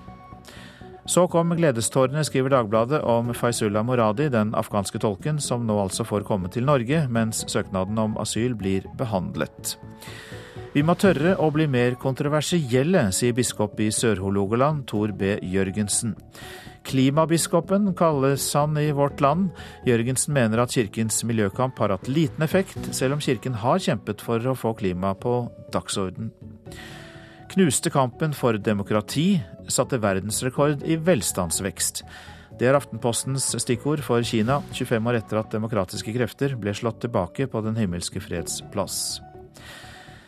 [1.04, 6.24] Så kom gledestårene, skriver Dagbladet, om Faizullah Moradi, den afghanske tolken, som nå altså får
[6.32, 9.76] komme til Norge, mens søknaden om asyl blir behandlet.
[10.72, 15.36] Vi må tørre å bli mer kontroversielle, sier biskop i Sør-Hålogaland, Tor B.
[15.44, 16.16] Jørgensen.
[16.88, 19.52] Klimabiskopen kalles han i Vårt Land.
[19.86, 24.42] Jørgensen mener at kirkens miljøkamp har hatt liten effekt, selv om kirken har kjempet for
[24.42, 26.32] å få klima på dagsorden.
[27.52, 32.06] Knuste kampen for demokrati, satte verdensrekord i velstandsvekst.
[32.60, 37.48] Det er Aftenpostens stikkord for Kina, 25 år etter at demokratiske krefter ble slått tilbake
[37.52, 39.20] på Den himmelske freds plass.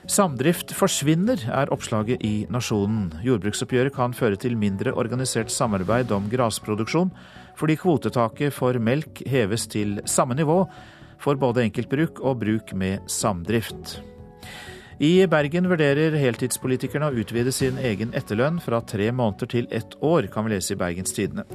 [0.03, 3.07] Samdrift forsvinner, er oppslaget i Nasjonen.
[3.23, 7.13] Jordbruksoppgjøret kan føre til mindre organisert samarbeid om grasproduksjon,
[7.55, 10.65] fordi kvotetaket for melk heves til samme nivå
[11.23, 14.01] for både enkeltbruk og bruk med samdrift.
[15.01, 20.27] I Bergen vurderer heltidspolitikerne å utvide sin egen etterlønn fra tre måneder til ett år,
[20.29, 21.47] kan vi lese i Bergens Tidende.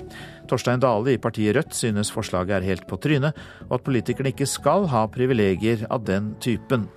[0.51, 4.49] Torstein Dale i partiet Rødt synes forslaget er helt på trynet, og at politikerne ikke
[4.51, 6.89] skal ha privilegier av den typen.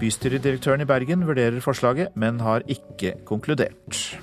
[0.00, 4.16] Bystyredirektøren i Bergen vurderer forslaget, men har ikke konkludert.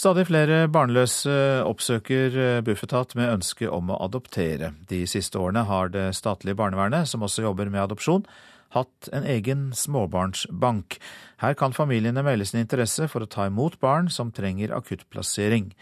[0.00, 1.32] Stadig flere barnløse
[1.68, 4.70] oppsøker Bufetat med ønske om å adoptere.
[4.88, 8.24] De siste årene har det statlige barnevernet, som også jobber med adopsjon,
[8.72, 10.96] hatt en egen småbarnsbank.
[11.44, 15.74] Her kan familiene melde sin interesse for å ta imot barn som trenger akuttplassering,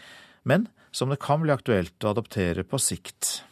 [0.43, 3.45] men som det kan bli aktuelt å adoptere på sikt.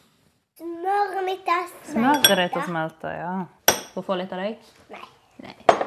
[0.59, 1.93] Smøret mitt er smelta.
[1.93, 3.35] Smøret ditt har smelta, ja.
[3.93, 4.73] Får få litt av deg?
[4.91, 5.05] Nei.
[5.45, 5.86] Nei.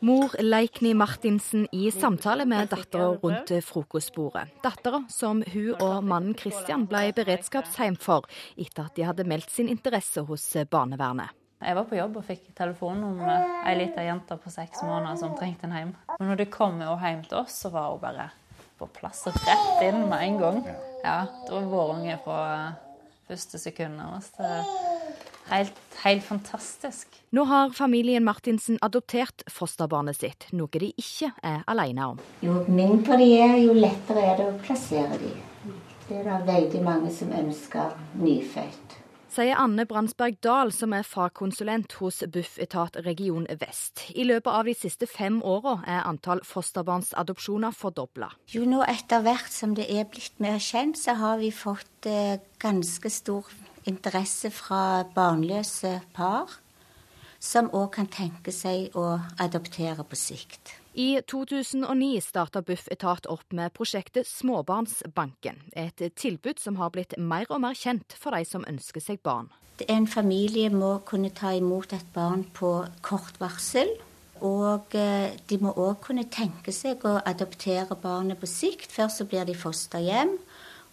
[0.00, 4.48] Mor Leikny Martinsen i samtale med dattera rundt frokostbordet.
[4.62, 8.28] Dattera som hun og mannen Christian ble beredskapsheim for
[8.60, 11.32] etter at de hadde meldt sin interesse hos barnevernet.
[11.64, 15.32] Jeg var på jobb og fikk telefon om ei lita jente på seks måneder som
[15.38, 15.94] trengte en hjem.
[16.18, 18.28] Men når det kom hjem til oss, så var hun bare
[18.76, 20.60] på plass og rett inn med en gang.
[21.00, 22.42] Ja, Det var vår unge fra
[23.26, 24.36] første sekund nærmest.
[25.46, 27.20] Helt, helt, fantastisk.
[27.30, 32.22] Nå har familien Martinsen adoptert fosterbarnet sitt, noe de ikke er alene om.
[32.42, 35.32] Jo mindre de er, jo lettere er det å plassere de.
[36.06, 38.86] Det er da veldig mange som ønsker nyfødt.
[39.36, 44.06] Sier Anne Brandsberg Dahl, som er fagkonsulent hos Bufetat region vest.
[44.16, 48.30] I løpet av de siste fem åra er antall fosterbarnsadopsjoner fordobla.
[48.54, 52.38] Jo, nå etter hvert som det er blitt mer kjent, så har vi fått eh,
[52.62, 53.50] ganske stor
[53.86, 56.58] interesse fra barnløse par,
[57.40, 60.74] som òg kan tenke seg å adoptere på sikt.
[60.96, 65.60] I 2009 starta Bufetat opp med prosjektet Småbarnsbanken.
[65.76, 69.50] Et tilbud som har blitt mer og mer kjent for de som ønsker seg barn.
[69.92, 72.70] En familie må kunne ta imot et barn på
[73.04, 73.92] kort varsel.
[74.44, 78.88] Og de må òg kunne tenke seg å adoptere barnet på sikt.
[78.92, 80.32] Først så blir de fosterhjem.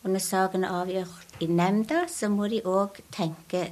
[0.03, 3.69] Og når saken er avgjort i nemnda, så må de òg tenke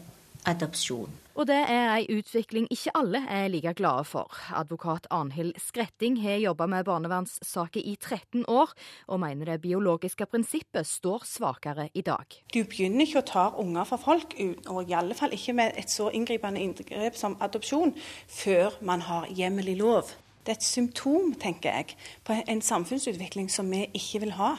[0.47, 1.11] adopsjon.
[1.35, 4.35] Og det er ei utvikling ikke alle er like glade for.
[4.55, 8.73] Advokat Arnhild Skretting har jobba med barnevernssaker i 13 år,
[9.07, 12.27] og mener det biologiske prinsippet står svakere i dag.
[12.53, 14.35] Du begynner ikke å ta unger fra folk,
[14.67, 17.95] og i alle fall ikke med et så inngripende inngrep som adopsjon,
[18.27, 20.11] før man har hjemmel i lov.
[20.41, 24.55] Det er et symptom, tenker jeg, på en samfunnsutvikling som vi ikke vil ha.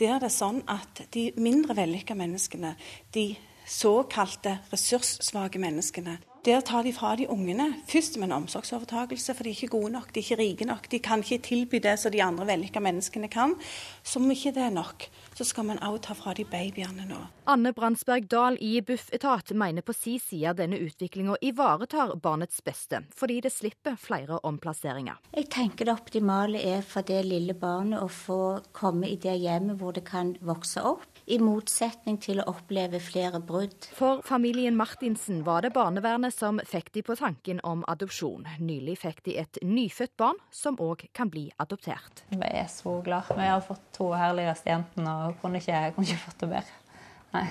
[0.00, 2.74] Der det er sånn at de mindre vellykka menneskene,
[3.14, 3.34] de
[3.68, 6.16] såkalte ressurssvake menneskene.
[6.46, 9.90] Der tar de fra de ungene, først med en omsorgsovertakelse, for de er ikke gode
[9.90, 10.86] nok, de er ikke rike nok.
[10.90, 13.56] De kan ikke tilby det som de andre vellykka menneskene kan.
[14.06, 17.18] Som ikke det er nok, så skal man òg ta fra de babyene nå.
[17.50, 23.40] Anne Brandsberg Dahl i Bufetat mener på si side denne utviklinga ivaretar barnets beste, fordi
[23.42, 25.18] det slipper flere omplasseringer.
[25.34, 29.82] Jeg tenker det optimale er for det lille barnet å få komme i det hjemmet
[29.82, 33.88] hvor det kan vokse opp i motsetning til å oppleve flere brudd.
[33.96, 38.48] For familien Martinsen var det barnevernet som fikk de på tanken om adopsjon.
[38.58, 42.24] Nylig fikk de et nyfødt barn som òg kan bli adoptert.
[42.32, 43.28] Vi er så glad.
[43.36, 46.78] Vi har fått to herligste jentene og kunne ikke, kunne ikke fått det bedre.
[47.36, 47.48] Nei.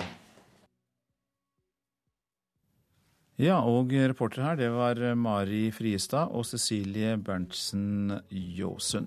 [3.38, 9.06] Ja, og reporter her, det var Mari Friestad og Cecilie Berntsen Jåsund.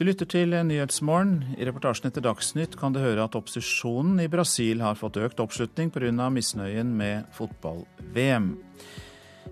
[0.00, 1.58] Du lytter til Nyhetsmorgen.
[1.60, 5.90] I reportasjen etter Dagsnytt kan du høre at opposisjonen i Brasil har fått økt oppslutning
[5.92, 6.30] pga.
[6.32, 8.46] misnøyen med fotball-VM.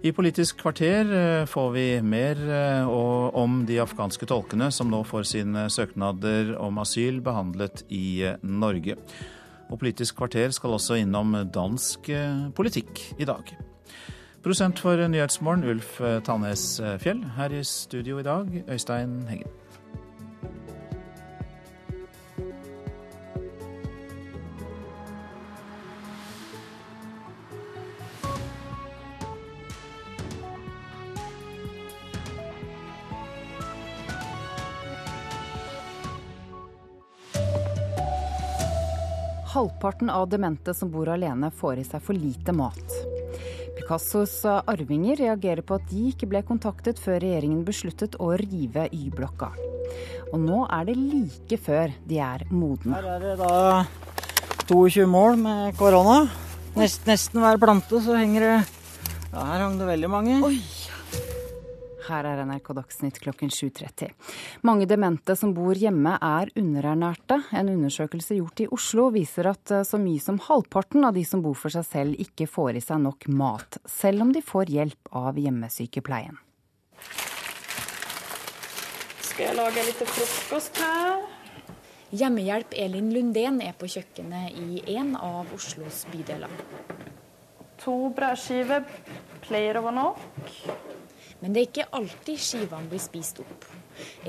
[0.00, 5.28] I Politisk kvarter eh, får vi mer eh, om de afghanske tolkene som nå får
[5.28, 8.96] sine søknader om asyl behandlet i eh, Norge.
[9.68, 12.08] Og Politisk kvarter skal også innom dansk
[12.56, 13.52] politikk i dag.
[14.40, 17.26] Produsent for Nyhetsmorgen, Ulf Tannes Fjell.
[17.36, 19.57] Her i studio i dag, Øystein Heggen.
[39.58, 42.92] Halvparten av demente som bor alene, får i seg for lite mat.
[43.74, 49.48] Picassos arvinger reagerer på at de ikke ble kontaktet før regjeringen besluttet å rive Y-blokka.
[50.30, 52.94] Og nå er det like før de er modne.
[53.00, 53.82] Her er det da
[54.68, 56.20] 22 mål med korona.
[56.78, 58.56] Nest, nesten hver plante så henger det
[59.32, 60.38] Ja, her hang det veldig mange.
[60.46, 60.60] Oi.
[62.08, 64.12] Her er NRK Dagsnytt klokken 7.30.
[64.64, 67.42] Mange demente som bor hjemme er underernærte.
[67.52, 71.42] En undersøkelse gjort i Oslo viser at eh, så mye som halvparten av de som
[71.44, 75.12] bor for seg selv, ikke får i seg nok mat, selv om de får hjelp
[75.20, 76.38] av hjemmesykepleien.
[79.28, 81.26] Skal jeg lage litt frokost her?
[82.08, 86.48] Hjemmehjelp Elin Lundén er på kjøkkenet i en av Oslos bydeler.
[87.84, 88.88] To brødskiver
[89.44, 90.24] pleier å være nok.
[91.40, 93.66] Men det er ikke alltid skivene blir spist opp.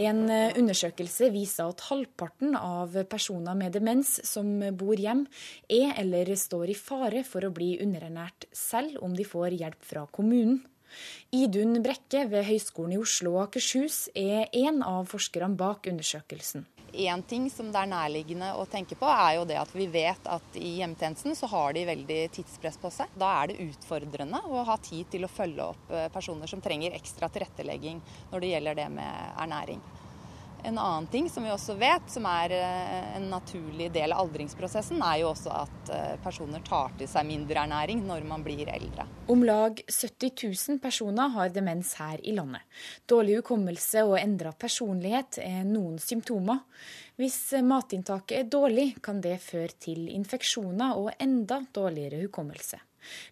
[0.02, 5.26] En eh, undersøkelse viser at halvparten av personer med demens som bor hjem,
[5.70, 10.06] er eller står i fare for å bli underernært, selv om de får hjelp fra
[10.12, 10.62] kommunen.
[11.36, 16.66] Idun Brekke ved Høgskolen i Oslo og Akershus er en av forskerne bak undersøkelsen.
[16.94, 20.28] En ting som det er nærliggende å tenke på, er jo det at vi vet
[20.30, 23.14] at i hjemmetjenesten så har de veldig tidspress på seg.
[23.20, 26.98] Da er det utfordrende å ha tid til å følge opp eh, personer som trenger
[26.98, 29.82] ekstra tilrettelegging når det gjelder det med ernæring.
[30.64, 35.00] En annen ting som vi også vet, som er eh, en naturlig del av aldringsprosessen,
[35.06, 39.08] er jo også at eh, personer tar til seg mindre ernæring når man blir eldre.
[39.32, 42.66] Om lag 70 000 personer har demens her i landet.
[43.08, 46.66] Dårlig hukommelse og endra personlighet er noen symptomer.
[47.20, 52.80] Hvis matinntaket er dårlig, kan det føre til infeksjoner og enda dårligere hukommelse.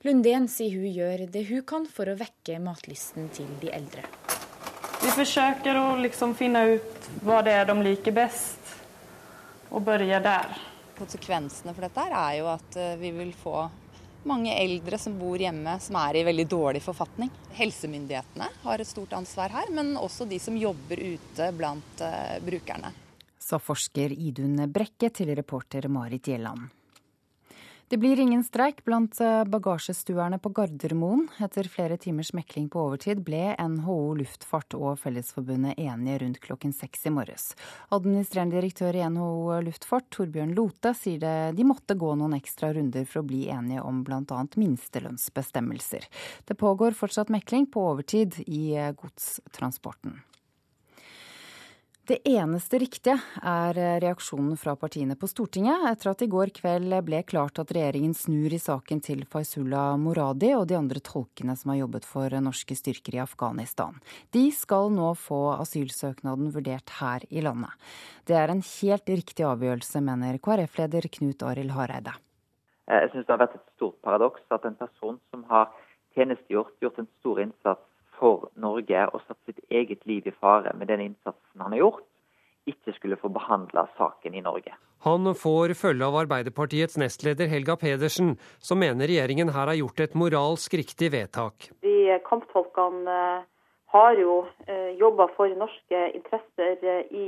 [0.07, 4.05] Lundén sier hun gjør det hun kan for å vekke matlysten til de eldre.
[4.97, 8.73] Vi forsøker å liksom finne ut hva det er de liker best,
[9.69, 10.57] og begynne der.
[10.97, 13.67] Konsekvensene for dette er jo at eh, vi vil få
[14.27, 17.29] mange eldre som bor hjemme som er i veldig dårlig forfatning.
[17.57, 22.91] Helsemyndighetene har et stort ansvar her, men også de som jobber ute blant uh, brukerne.
[23.39, 26.67] Sa forsker Idun Brekke til reporter Marit Gjelland.
[27.89, 31.21] Det blir ingen streik blant eh, bagasjestuerne på Gardermoen.
[31.39, 37.07] Etter flere timers mekling på overtid ble NHO Luftfart og Fellesforbundet enige rundt klokken seks
[37.07, 37.53] i morges.
[37.95, 43.07] Administrerende direktør i NHO Luftfart, Torbjørn Lote, sier det de måtte gå noen ekstra runder
[43.07, 44.43] for å bli enige om bl.a.
[44.59, 46.11] minstelønnsbestemmelser.
[46.43, 50.19] Det pågår fortsatt mekling på overtid i eh, godstransporten.
[52.07, 57.17] Det eneste riktige er reaksjonen fra partiene på Stortinget etter at i går kveld ble
[57.27, 61.81] klart at regjeringen snur i saken til Faizullah Moradi og de andre tolkene som har
[61.81, 63.99] jobbet for norske styrker i Afghanistan.
[64.31, 67.75] De skal nå få asylsøknaden vurdert her i landet.
[68.23, 72.15] Det er en helt riktig avgjørelse, mener KrF-leder Knut Arild Hareide.
[72.87, 75.75] Jeg syns det har vært et stort paradoks at en person som har
[76.15, 80.89] tjenestegjort, gjort en stor innsats for Norge og satt sitt eget liv i fare med
[80.91, 82.05] den innsatsen han har gjort,
[82.68, 84.76] ikke skulle få behandla saken i Norge.
[85.05, 90.15] Han får følge av Arbeiderpartiets nestleder Helga Pedersen, som mener regjeringen her har gjort et
[90.18, 91.70] moralsk riktig vedtak.
[91.86, 93.45] De kamptolkene eh,
[93.93, 97.28] har jo eh, jobba for norske interesser eh, i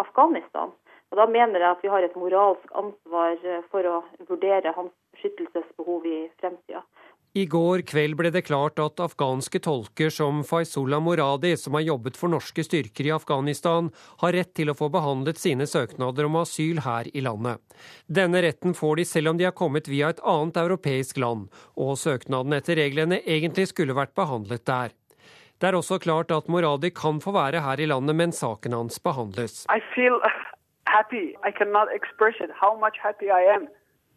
[0.00, 0.72] Afghanistan.
[1.10, 3.36] Og Da mener jeg at vi har et moralsk ansvar
[3.72, 3.96] for å
[4.28, 6.84] vurdere hans beskyttelsesbehov i fremtida.
[7.32, 12.16] I går kveld ble det klart at afghanske tolker som Faizullah Moradi, som har jobbet
[12.18, 16.82] for norske styrker i Afghanistan, har rett til å få behandlet sine søknader om asyl
[16.82, 17.62] her i landet.
[18.10, 21.46] Denne retten får de selv om de har kommet via et annet europeisk land,
[21.78, 24.90] og søknaden etter reglene egentlig skulle vært behandlet der.
[25.62, 28.98] Det er også klart at Moradi kan få være her i landet mens saken hans
[28.98, 29.68] behandles.
[29.70, 30.18] I feel
[30.90, 31.36] happy.
[31.46, 33.70] I cannot express it, how much happy I am.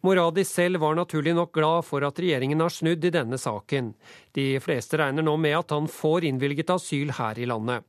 [0.04, 3.94] Moradi selv var naturlig nok glad for at regjeringen har snudd i denne saken.
[4.36, 7.86] De fleste regner nå med at han får innvilget asyl her i landet.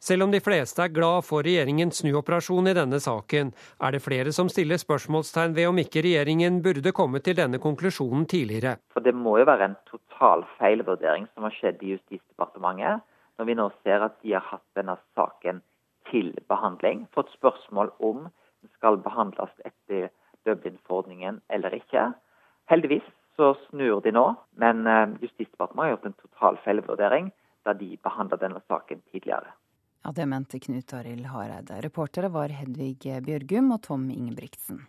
[0.00, 3.52] Selv om de fleste er glad for regjeringens snuoperasjon i denne saken,
[3.84, 8.24] er det flere som stiller spørsmålstegn ved om ikke regjeringen burde komme til denne konklusjonen
[8.32, 8.78] tidligere.
[8.96, 13.04] For Det må jo være en total feilvurdering som har skjedd i Justisdepartementet,
[13.36, 15.60] når vi nå ser at de har hatt denne saken
[16.08, 18.30] til behandling, fått spørsmål om
[18.76, 20.10] skal behandles etter
[20.46, 22.10] Dublin-forordningen eller ikke.
[22.70, 23.06] Heldigvis
[23.38, 24.26] så snur de nå,
[24.60, 27.30] men eh, Justisdepartementet har gjort en total feilvurdering
[27.66, 29.54] da de behandla denne saken tidligere.
[30.04, 31.80] Ja, Det mente Knut Arild Hareide.
[31.82, 34.84] Reportere var Hedvig Bjørgum og Tom Ingebrigtsen.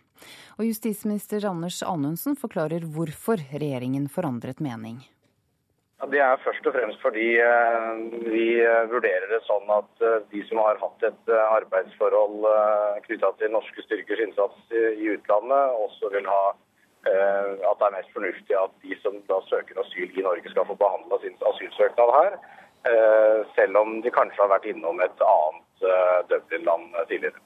[0.58, 5.00] Og justisminister Anders Anundsen forklarer hvorfor regjeringen forandret mening.
[6.08, 7.88] Det er først og fremst fordi eh,
[8.32, 12.46] vi eh, vurderer det sånn at eh, de som har hatt et arbeidsforhold
[13.04, 16.42] knytta til norske styrkers innsats i utlandet, også vil ha
[17.00, 20.76] at det er mest fornuftig at de som da søker asyl i Norge, skal få
[20.76, 22.34] behandla sin asylsøknad her.
[23.56, 25.86] Selv om de kanskje har vært innom et annet
[26.28, 27.40] Dublin-land tidligere.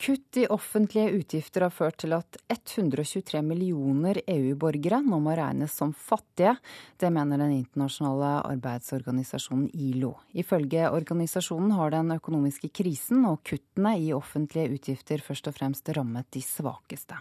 [0.00, 5.90] Kutt i offentlige utgifter har ført til at 123 millioner EU-borgere nå må regnes som
[5.92, 6.54] fattige.
[6.96, 10.14] Det mener den internasjonale arbeidsorganisasjonen ILO.
[10.32, 16.32] Ifølge organisasjonen har den økonomiske krisen og kuttene i offentlige utgifter først og fremst rammet
[16.32, 17.20] de svakeste.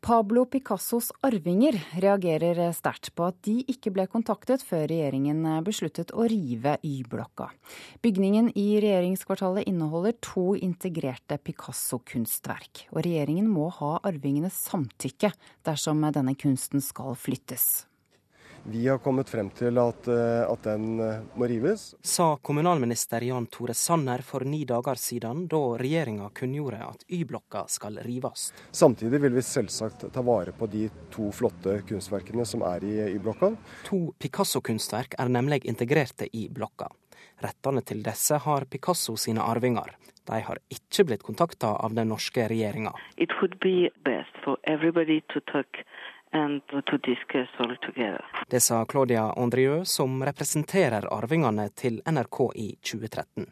[0.00, 6.28] Pablo Picassos arvinger reagerer sterkt på at de ikke ble kontaktet før regjeringen besluttet å
[6.30, 7.48] rive Y-blokka.
[8.04, 15.34] Bygningen i regjeringskvartalet inneholder to integrerte Picasso-kunstverk, og regjeringen må ha arvingenes samtykke
[15.66, 17.87] dersom denne kunsten skal flyttes.
[18.70, 21.94] Vi har kommet frem til at, eh, at, den eh, må rives.
[22.04, 27.96] Sa kommunalminister Jan Tore Sanner for ni dager siden, da regjeringa kunngjorde at Y-blokka skal
[28.04, 28.50] rives.
[28.70, 33.54] Samtidig vil vi selvsagt ta vare på de to flotte kunstverkene som er i Y-blokka.
[33.88, 36.90] To Picasso-kunstverk er nemlig integrerte i blokka.
[37.40, 39.96] Rettene til disse har Picasso sine arvinger.
[40.28, 42.92] De har ikke blitt kontakta av den norske regjeringa.
[48.48, 53.46] Det sa Claudia Andrieu, som representerer arvingene til NRK i 2013.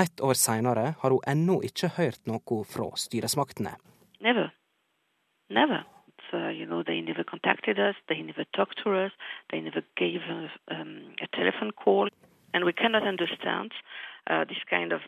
[0.00, 3.74] Ett år seinere har hun ennå ikke hørt noe fra styresmaktene.
[4.20, 4.52] Never.
[5.50, 5.84] Never.
[6.30, 9.12] So, you know, they never contacted us, they never talked to us,
[9.50, 12.08] they never gave us um, a telephone call.
[12.54, 13.72] And we cannot understand
[14.30, 15.00] Uh, kind of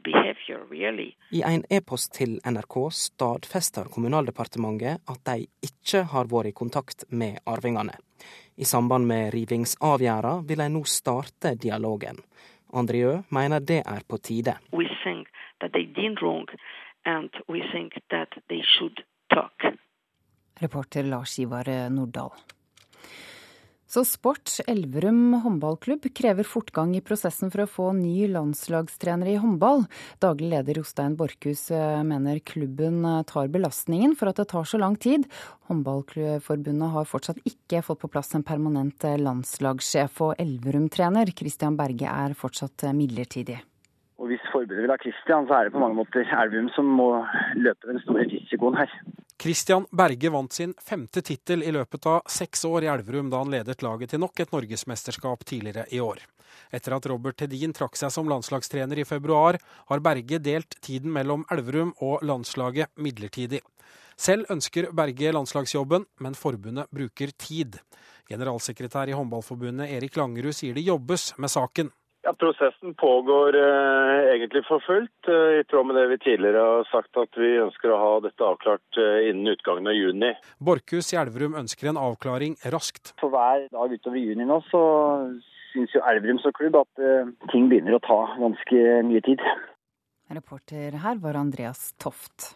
[0.70, 1.14] really.
[1.30, 7.38] I en e-post til NRK stadfester Kommunaldepartementet at de ikke har vært i kontakt med
[7.46, 7.94] arvingene.
[8.56, 12.18] I samband med rivingsavgjerda vil de nå starte dialogen.
[12.74, 14.56] Andriø mener det er på tide.
[20.60, 22.53] Reporter Lars Ivar Nordahl.
[23.94, 24.50] Så sport.
[24.66, 29.84] Elverum håndballklubb krever fortgang i prosessen for å få ny landslagstrener i håndball.
[30.24, 34.80] Daglig leder Jostein Borchhus eh, mener klubben eh, tar belastningen for at det tar så
[34.82, 35.28] lang tid.
[35.70, 42.10] Håndballforbundet har fortsatt ikke fått på plass en permanent eh, landslagssjef, og Elverum-trener Christian Berge
[42.10, 43.60] er fortsatt midlertidig.
[44.18, 47.12] Og Hvis forbundet vil ha Christian, så er det på mange måter Elverum som må
[47.62, 48.98] løpe den store risikoen her.
[49.40, 53.50] Christian Berge vant sin femte tittel i løpet av seks år i Elverum da han
[53.52, 56.22] ledet laget til nok et norgesmesterskap tidligere i år.
[56.70, 59.58] Etter at Robert Tedin trakk seg som landslagstrener i februar,
[59.90, 63.60] har Berge delt tiden mellom Elverum og landslaget midlertidig.
[64.16, 67.80] Selv ønsker Berge landslagsjobben, men forbundet bruker tid.
[68.30, 71.90] Generalsekretær i Håndballforbundet Erik Langerud sier det jobbes med saken.
[72.24, 76.86] Ja, Prosessen pågår eh, egentlig for fullt, eh, i tråd med det vi tidligere har
[76.88, 80.30] sagt at vi ønsker å ha dette avklart eh, innen utgangen av juni.
[80.56, 83.12] Borchhus i Elverum ønsker en avklaring raskt.
[83.20, 84.82] For hver dag utover juni nå, så
[85.74, 89.44] syns jo Elverum som klubb at eh, ting begynner å ta ganske mye tid.
[90.32, 92.54] Reporter her var Andreas Toft.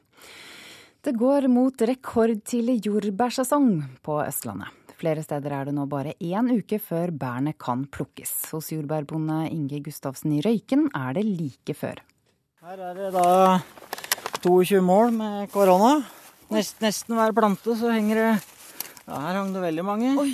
[1.04, 4.77] Det går mot rekordtidlig jordbærsesong på Østlandet.
[4.98, 8.32] Flere steder er det nå bare én uke før bærene kan plukkes.
[8.50, 12.00] Hos jordbærbonde Inge Gustavsen i Røyken er det like før.
[12.66, 13.60] Her er det da
[14.42, 16.00] 22 mål med korona.
[16.50, 20.10] Nest, nesten hver plante så henger det ja, Her hang det veldig mange.
[20.18, 20.32] Oi.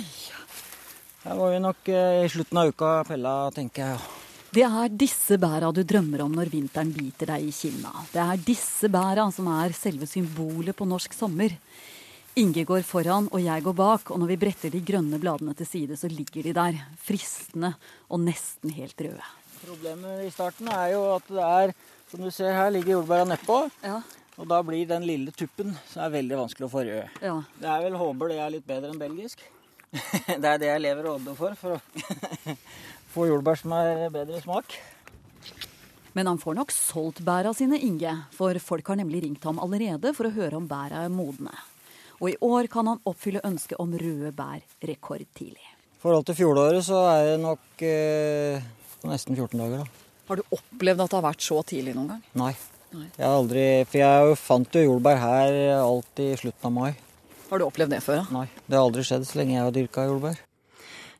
[1.25, 4.03] Her var vi nok eh, i slutten av uka pella, tenker jeg.
[4.55, 7.93] Det er disse bæra du drømmer om når vinteren biter deg i kinna.
[8.09, 11.53] Det er disse bæra som er selve symbolet på norsk sommer.
[12.35, 15.67] Inge går foran, og jeg går bak, og når vi bretter de grønne bladene til
[15.69, 17.69] side, så ligger de der, fristende
[18.11, 19.27] og nesten helt røde.
[19.61, 21.71] Problemet i starten er jo at det er,
[22.11, 23.59] som du ser her, ligger jordbæra nedpå.
[23.85, 24.01] Ja.
[24.35, 27.21] Og da blir den lille tuppen som er veldig vanskelig å få rød.
[27.23, 27.37] Ja.
[27.61, 29.45] Det er vel håper det er litt bedre enn belgisk.
[30.41, 32.55] det er det jeg lever og ånder for, for å
[33.13, 34.75] få jordbær som er bedre smak.
[36.19, 40.11] Men han får nok solgt bæra sine, Inge, for folk har nemlig ringt ham allerede
[40.19, 41.55] for å høre om bæra er modne.
[42.21, 45.71] Og i år kan han oppfylle ønsket om røde bær rekordtidlig.
[45.95, 48.65] I forhold til fjoråret så er det nok eh,
[49.09, 50.05] nesten 14 dager, da.
[50.25, 52.23] Har du opplevd at det har vært så tidlig noen gang?
[52.39, 52.53] Nei.
[52.95, 53.07] Nei.
[53.17, 56.91] Jeg har aldri For jeg fant jo jordbær her alltid i slutten av mai.
[57.49, 58.23] Har du opplevd det før?
[58.23, 58.25] Ja?
[58.33, 58.47] Nei.
[58.65, 60.39] Det har aldri skjedd så lenge jeg har dyrka jordbær.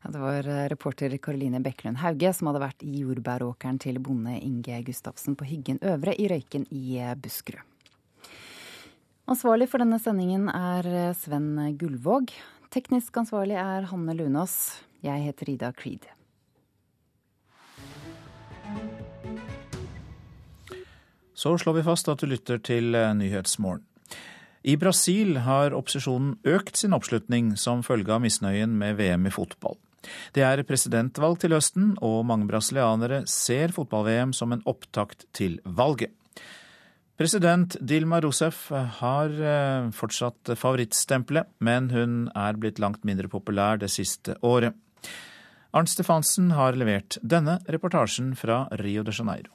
[0.05, 4.37] Ja, det var eh, reporter Karoline Bekkelund Hauge som hadde vært i jordbæråkeren til bonde
[4.37, 7.74] Inge Gustavsen på Hyggen Øvre i Røyken i eh, Buskerud.
[9.25, 12.29] Ansvarlig for denne sendingen er eh, Sven Gullvåg.
[12.73, 14.53] Teknisk ansvarlig er Hanne Lunås.
[15.01, 16.05] Jeg heter Ida Creed.
[21.33, 23.83] Så slår vi fast at du lytter til Nyhetsmorgen.
[24.65, 29.77] I Brasil har opposisjonen økt sin oppslutning som følge av misnøyen med VM i fotball.
[30.33, 36.13] Det er presidentvalg til høsten, og mange brasilianere ser fotball-VM som en opptakt til valget.
[37.15, 38.65] President Dilma Rousef
[38.99, 44.75] har eh, fortsatt favorittstempelet, men hun er blitt langt mindre populær det siste året.
[45.75, 49.51] Arnt Stefansen har levert denne reportasjen fra Rio de Janeiro.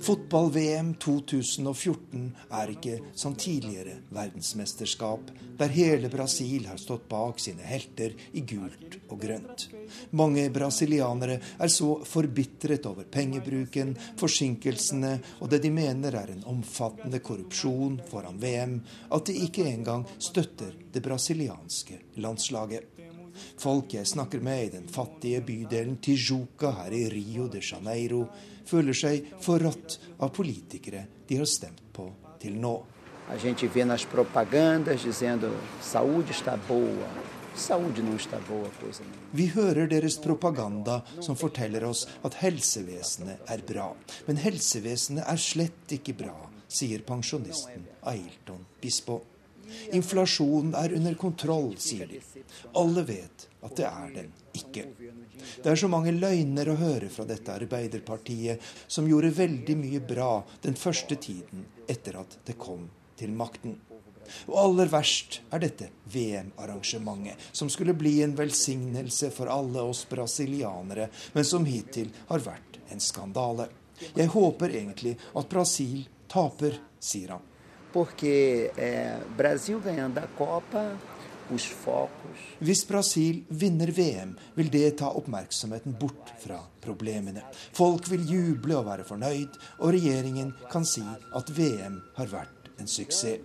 [0.00, 8.14] Fotball-VM 2014 er ikke som tidligere verdensmesterskap, der hele Brasil har stått bak sine helter
[8.30, 9.66] i gult og grønt.
[10.14, 17.18] Mange brasilianere er så forbitret over pengebruken, forsinkelsene og det de mener er en omfattende
[17.26, 18.78] korrupsjon foran VM,
[19.10, 22.86] at de ikke engang støtter det brasilianske landslaget.
[23.60, 28.24] Folk jeg snakker med i den fattige bydelen Tijuca her i Rio de Janeiro,
[28.68, 32.08] føler seg forrådt av politikere de har stemt på
[32.42, 32.74] til nå.
[39.32, 43.90] Vi hører deres propaganda som forteller oss at helsevesenet er bra.
[44.26, 49.20] Men helsevesenet er slett ikke bra, sier pensjonisten Ailton Bispo.
[49.94, 52.20] Inflasjonen er under kontroll, sier de.
[52.74, 54.86] Alle vet at det er den ikke.
[55.62, 60.32] Det er så mange løgner å høre fra dette Arbeiderpartiet, som gjorde veldig mye bra
[60.62, 62.88] den første tiden etter at det kom
[63.20, 63.76] til makten.
[64.46, 71.10] Og aller verst er dette VM-arrangementet, som skulle bli en velsignelse for alle oss brasilianere,
[71.34, 73.66] men som hittil har vært en skandale.
[74.14, 77.46] Jeg håper egentlig at Brasil taper, sier han
[77.92, 80.96] porque eh, Brasil ganhando a Copa,
[81.54, 87.42] os focos Hvis Brasil vinner VM, vil det ta oppmerksomheten bort fra problemene.
[87.76, 92.90] Folk vil juble og være fornøyd, og regjeringen kan si at VM har vært en
[92.90, 93.40] suksess.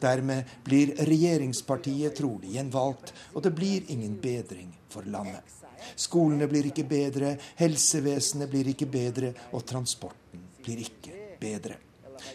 [0.00, 5.44] Dermed blir regjeringspartiet trolig gjenvalgt, og det blir ingen bedring for landet.
[6.00, 11.76] Skolene blir ikke bedre, helsevesenet blir ikke bedre, og transporten blir ikke bedre.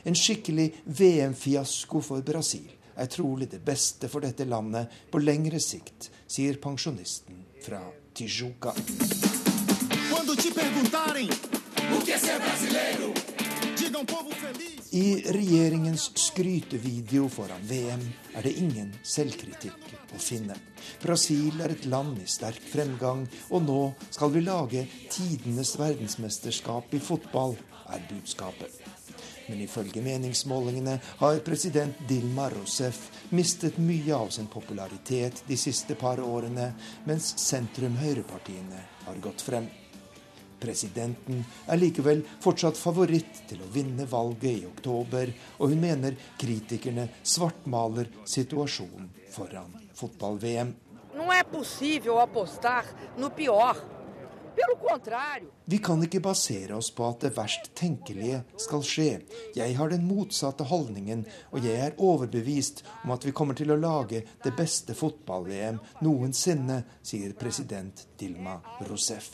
[0.05, 2.69] En skikkelig VM-fiasko for Brasil
[3.01, 7.81] er trolig det beste for dette landet på lengre sikt, sier pensjonisten fra
[8.13, 8.73] Tijuca.
[14.91, 18.01] I regjeringens skrytevideo foran VM
[18.35, 20.57] er det ingen selvkritikk å finne.
[21.01, 26.99] Brasil er et land i sterk fremgang, og nå skal vi lage tidenes verdensmesterskap i
[26.99, 27.55] fotball,
[27.91, 28.75] er budskapet.
[29.49, 32.99] Men ifølge meningsmålingene har president Dilma Rousef
[33.33, 36.71] mistet mye av sin popularitet de siste par årene,
[37.09, 39.69] mens sentrum-høyrepartiene har gått frem.
[40.61, 41.41] Presidenten
[41.73, 48.11] er likevel fortsatt favoritt til å vinne valget i oktober, og hun mener kritikerne svartmaler
[48.29, 50.75] situasjonen foran fotball-VM.
[51.13, 52.85] Não é possível apostar
[53.17, 53.75] no pior.
[55.65, 59.09] Vi kan ikke basere oss på at det verst tenkelige skal skje.
[59.55, 63.79] Jeg har den motsatte holdningen, og jeg er overbevist om at vi kommer til å
[63.79, 68.59] lage det beste fotball-VM noensinne, sier president Dilma
[68.89, 69.31] Rousef.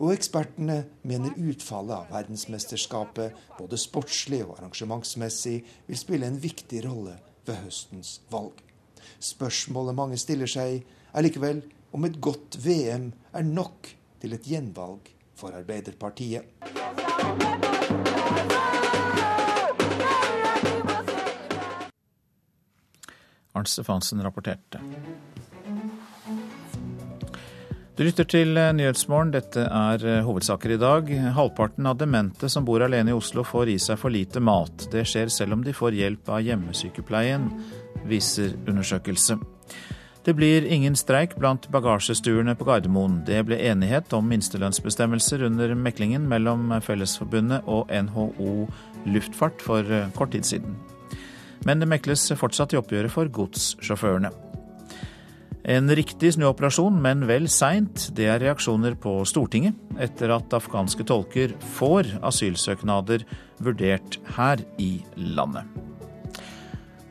[0.00, 7.18] Og ekspertene mener utfallet av verdensmesterskapet, både sportslig og arrangementsmessig, vil spille en viktig rolle
[7.46, 8.56] ved høstens valg.
[9.22, 10.80] Spørsmålet mange stiller seg,
[11.12, 11.60] er likevel
[11.92, 13.92] om et godt VM er nok
[14.22, 16.46] til et gjenvalg for Arbeiderpartiet.
[23.52, 24.78] Arnt Stefansen rapporterte.
[27.96, 29.34] Du lytter til Nyhetsmorgen.
[29.34, 31.10] Dette er hovedsaker i dag.
[31.36, 34.86] Halvparten av demente som bor alene i Oslo får i seg for lite mat.
[34.94, 37.50] Det skjer selv om de får hjelp av hjemmesykepleien,
[38.08, 39.36] viser undersøkelse.
[40.22, 43.24] Det blir ingen streik blant bagasjestuene på Gardermoen.
[43.26, 48.68] Det ble enighet om minstelønnsbestemmelser under meklingen mellom Fellesforbundet og NHO
[49.10, 50.78] Luftfart for kort tid siden.
[51.66, 54.30] Men det mekles fortsatt i oppgjøret for godssjåførene.
[55.62, 58.08] En riktig snuoperasjon, men vel seint.
[58.16, 63.26] Det er reaksjoner på Stortinget etter at afghanske tolker får asylsøknader
[63.62, 65.91] vurdert her i landet.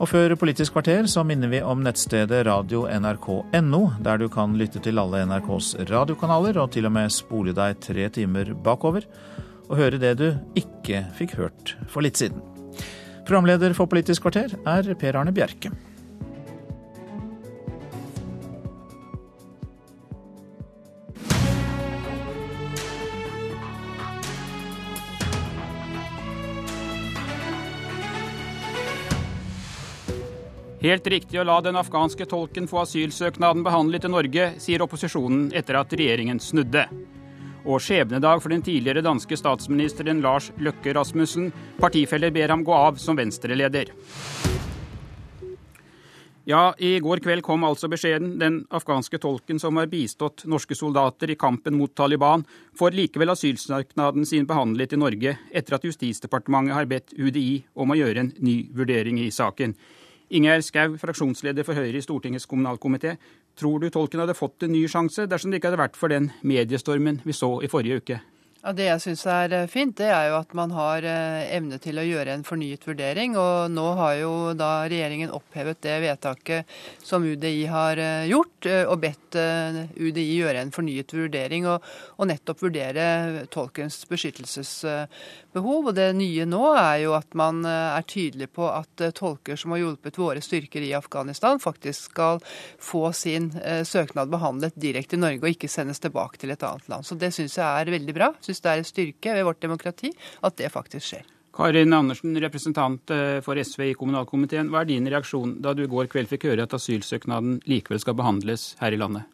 [0.02, 4.98] Og før Politisk kvarter så minner vi om nettstedet radio.nrk.no, der du kan lytte til
[4.98, 9.06] alle NRKs radiokanaler og til og med spole deg tre timer bakover
[9.70, 10.26] og høre det du
[10.58, 12.42] ikke fikk hørt for litt siden.
[13.30, 15.70] Programleder for Politisk kvarter er Per Arne Bjerke.
[30.82, 35.78] Helt riktig å la den afghanske tolken få asylsøknaden behandlet i Norge, sier opposisjonen etter
[35.78, 36.88] at regjeringen snudde.
[37.70, 41.52] Og skjebnedag for den tidligere danske statsministeren Lars Løkke Rasmussen.
[41.78, 43.94] Partifeller ber ham gå av som Venstre-leder.
[46.50, 48.40] Ja, i går kveld kom altså beskjeden.
[48.42, 52.42] Den afghanske tolken som har bistått norske soldater i kampen mot Taliban,
[52.74, 58.02] får likevel asylsøknaden sin behandlet i Norge, etter at Justisdepartementet har bedt UDI om å
[58.02, 59.78] gjøre en ny vurdering i saken.
[60.32, 63.18] Ingjerd Schou, fraksjonsleder for Høyre i Stortingets kommunalkomité.
[63.60, 66.30] Tror du tolken hadde fått en ny sjanse dersom det ikke hadde vært for den
[66.48, 68.20] mediestormen vi så i forrige uke?
[68.62, 71.80] Ja, Det jeg syns er eh, fint, det er jo at man har eh, evne
[71.82, 73.34] til å gjøre en fornyet vurdering.
[73.34, 76.70] Og nå har jo da regjeringen opphevet det vedtaket
[77.02, 79.34] som UDI har eh, gjort, og bedt
[79.98, 81.82] UDI gjøre en fornyet vurdering og,
[82.22, 85.90] og nettopp vurdere tolkens beskyttelsesbehov.
[85.90, 89.82] Og det nye nå er jo at man er tydelig på at tolker som har
[89.82, 92.44] hjulpet våre styrker i Afghanistan, faktisk skal
[92.78, 93.50] få sin
[93.88, 97.08] søknad behandlet direkte i Norge og ikke sendes tilbake til et annet land.
[97.08, 100.12] Så det syns jeg er veldig bra syns det er en styrke ved vårt demokrati
[100.44, 101.30] at det faktisk skjer.
[101.52, 104.70] Karin Andersen, representant eh, for SV i kommunalkomiteen.
[104.72, 108.16] Hva er din reaksjon da du i går kveld fikk høre at asylsøknaden likevel skal
[108.16, 109.28] behandles her i landet?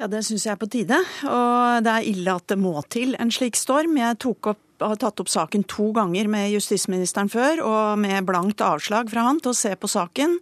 [0.00, 0.96] Ja, Det syns jeg er på tide.
[1.28, 3.98] Og det er ille at det må til en slik storm.
[4.00, 8.64] Jeg tok opp, har tatt opp saken to ganger med justisministeren før, og med blankt
[8.64, 10.38] avslag fra han til å se på saken.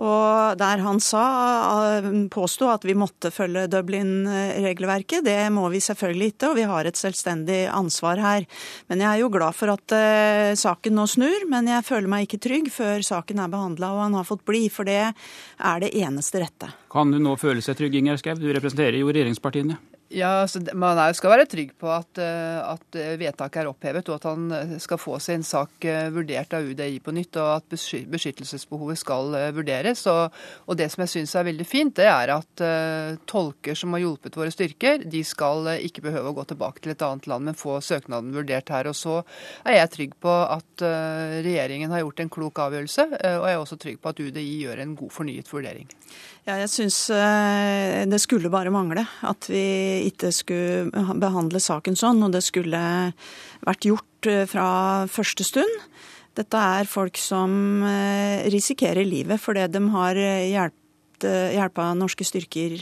[0.00, 1.24] Og der han sa,
[1.98, 5.24] eh, påsto at vi måtte følge Dublin-regelverket.
[5.24, 8.46] Det må vi selvfølgelig ikke, og vi har et selvstendig ansvar her.
[8.88, 12.26] Men jeg er jo glad for at uh, saken nå snur, men jeg føler meg
[12.26, 15.92] ikke trygg før saken er behandla og han har fått bli, for det er det
[16.00, 16.72] eneste rette.
[16.90, 18.38] Kan du nå føle seg trygg, Inger Skau?
[18.40, 19.78] Du representerer jo regjeringspartiene.
[20.10, 24.24] Ja, så Man skal være trygg på at, eh, at, vedtaket er opphevet, og at
[24.26, 27.76] han eh, skal få sin sak eh, vurdert av UDI på nytt, og at
[28.10, 30.02] beskyttelsesbehovet skal vurderes.
[30.10, 30.34] Og,
[30.66, 34.02] og Det som jeg syns er veldig fint, det er at uh, tolker som har
[34.02, 37.58] hjulpet våre styrker, de skal ikke behøve å gå tilbake til et annet land, men
[37.58, 38.90] få søknaden vurdert her.
[38.90, 39.20] Og Så
[39.62, 43.62] er jeg trygg på at uh, regjeringen har gjort en klok avgjørelse, og jeg er
[43.62, 45.86] også trygg på at UDI gjør en god fornyet vurdering.
[46.48, 46.96] Ja, jeg syns
[48.08, 50.88] det skulle bare mangle at vi ikke skulle
[51.20, 52.80] behandle saken sånn, og det skulle
[53.66, 55.84] vært gjort eh, fra første stund.
[56.38, 60.20] Dette er folk som eh, risikerer livet fordi de har
[61.20, 62.78] hjulpet norske styrker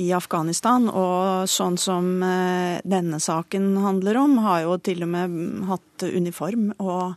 [0.00, 0.88] i Afghanistan.
[0.88, 5.34] Og sånn som denne saken handler om, har jo til og med
[5.68, 7.12] hatt uniform og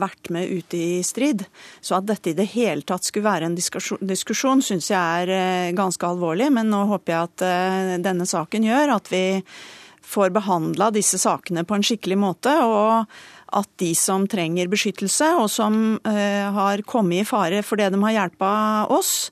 [0.00, 1.44] vært med ute i strid.
[1.80, 5.34] Så at dette i det hele tatt skulle være en diskusjon, diskusjon syns jeg er
[5.34, 6.50] eh, ganske alvorlig.
[6.54, 9.24] Men nå håper jeg at eh, denne saken gjør at vi
[10.08, 12.54] får behandla disse sakene på en skikkelig måte.
[12.64, 13.04] og
[13.48, 18.16] at de som trenger beskyttelse, og som uh, har kommet i fare fordi de har
[18.16, 18.50] hjelpa
[18.92, 19.30] oss,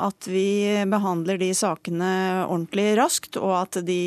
[0.00, 2.10] at vi behandler de sakene
[2.46, 4.00] ordentlig raskt, og at de,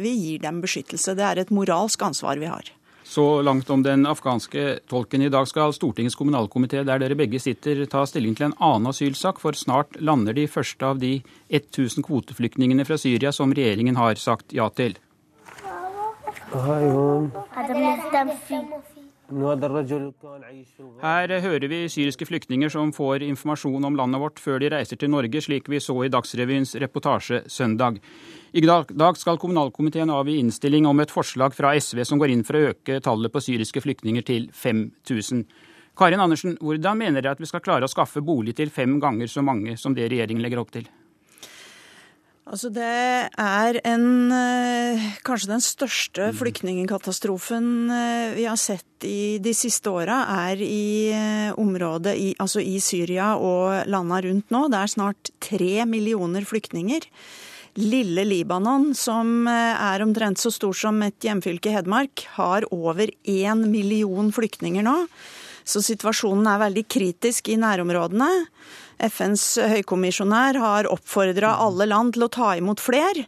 [0.00, 1.14] vi gir dem beskyttelse.
[1.14, 2.72] Det er et moralsk ansvar vi har.
[3.10, 5.22] Så langt om den afghanske tolken.
[5.22, 9.40] I dag skal Stortingets kommunalkomité, der dere begge sitter, ta stilling til en annen asylsak,
[9.42, 11.16] for snart lander de første av de
[11.50, 14.94] 1000 kvoteflyktningene fra Syria som regjeringen har sagt ja til.
[21.02, 25.10] Her hører vi syriske flyktninger som får informasjon om landet vårt før de reiser til
[25.10, 27.98] Norge, slik vi så i Dagsrevyens reportasje søndag.
[28.50, 32.58] I dag skal kommunalkomiteen avgi innstilling om et forslag fra SV som går inn for
[32.58, 35.44] å øke tallet på syriske flyktninger til 5000.
[36.00, 39.30] Karin Andersen, hvordan mener dere at vi skal klare å skaffe bolig til fem ganger
[39.30, 40.88] så mange som det regjeringen legger opp til?
[42.50, 49.52] Altså Det er en, eh, kanskje den største flyktningkatastrofen eh, vi har sett i de
[49.54, 54.64] siste åra, er i eh, området i, altså i Syria og landa rundt nå.
[54.66, 57.06] Det er snart tre millioner flyktninger.
[57.78, 64.32] Lille Libanon, som er omtrent så stor som et hjemfylke Hedmark, har over én million
[64.34, 64.96] flyktninger nå.
[65.62, 68.28] Så situasjonen er veldig kritisk i nærområdene.
[69.00, 73.22] FNs høykommisjonær har oppfordra alle land til å ta imot fler.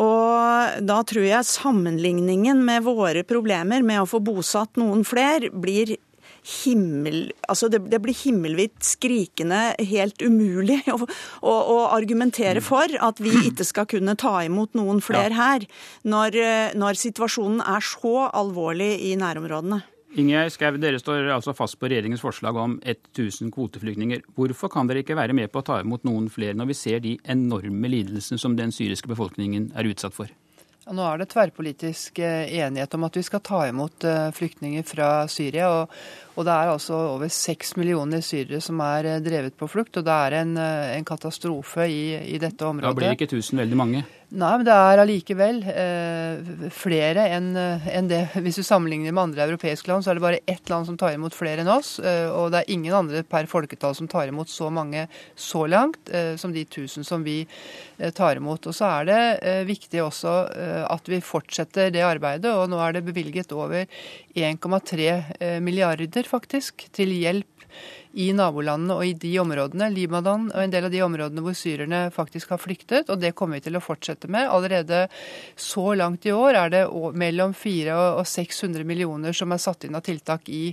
[0.00, 5.96] Og da tror jeg sammenligningen med våre problemer med å få bosatt noen fler blir
[6.44, 7.30] himmel...
[7.50, 13.32] Altså det, det blir himmelvidt skrikende helt umulig å, å, å, argumentere for at vi
[13.50, 15.66] ikke skal kunne ta imot noen flere her,
[16.02, 16.36] når,
[16.78, 19.82] når situasjonen er så alvorlig i nærområdene.
[20.18, 24.24] Ingjerd Skau, dere står altså fast på regjeringens forslag om 1000 kvoteflyktninger.
[24.34, 27.02] Hvorfor kan dere ikke være med på å ta imot noen flere når vi ser
[27.04, 30.32] de enorme lidelsene som den syriske befolkningen er utsatt for?
[30.82, 34.82] Ja, nå er det tverrpolitisk eh, enighet om at vi skal ta imot eh, flyktninger
[34.88, 35.68] fra Syria.
[35.84, 35.94] Og,
[36.40, 40.00] og det er altså over seks millioner syrere som er eh, drevet på flukt.
[40.00, 42.02] Og det er en, en katastrofe i,
[42.34, 42.96] i, dette området.
[42.96, 44.06] Da blir ikke 1000 veldig mange?
[44.30, 48.20] Nei, men det er allikevel eh, flere enn en det.
[48.44, 51.16] Hvis du sammenligner med andre europeiske land, så er det bare ett land som tar
[51.16, 51.96] imot flere enn oss.
[51.98, 56.12] Eh, og det er ingen andre per folketall som tar imot så mange så langt
[56.14, 58.70] eh, som de tusen som vi eh, tar imot.
[58.70, 62.54] Og så er det eh, viktig også eh, at vi fortsetter det arbeidet.
[62.54, 63.82] Og nå er det bevilget over
[64.30, 67.66] 1,3 milliarder faktisk til hjelp
[68.18, 72.00] i nabolandene og i de områdene, Libanon og en del av de områdene hvor syrerne
[72.14, 73.10] faktisk har flyktet.
[73.12, 74.48] Og det kommer vi til å fortsette med.
[74.50, 75.04] Allerede
[75.58, 76.82] så langt i år er det
[77.14, 80.72] mellom 400 og 600 millioner som er satt inn av tiltak i,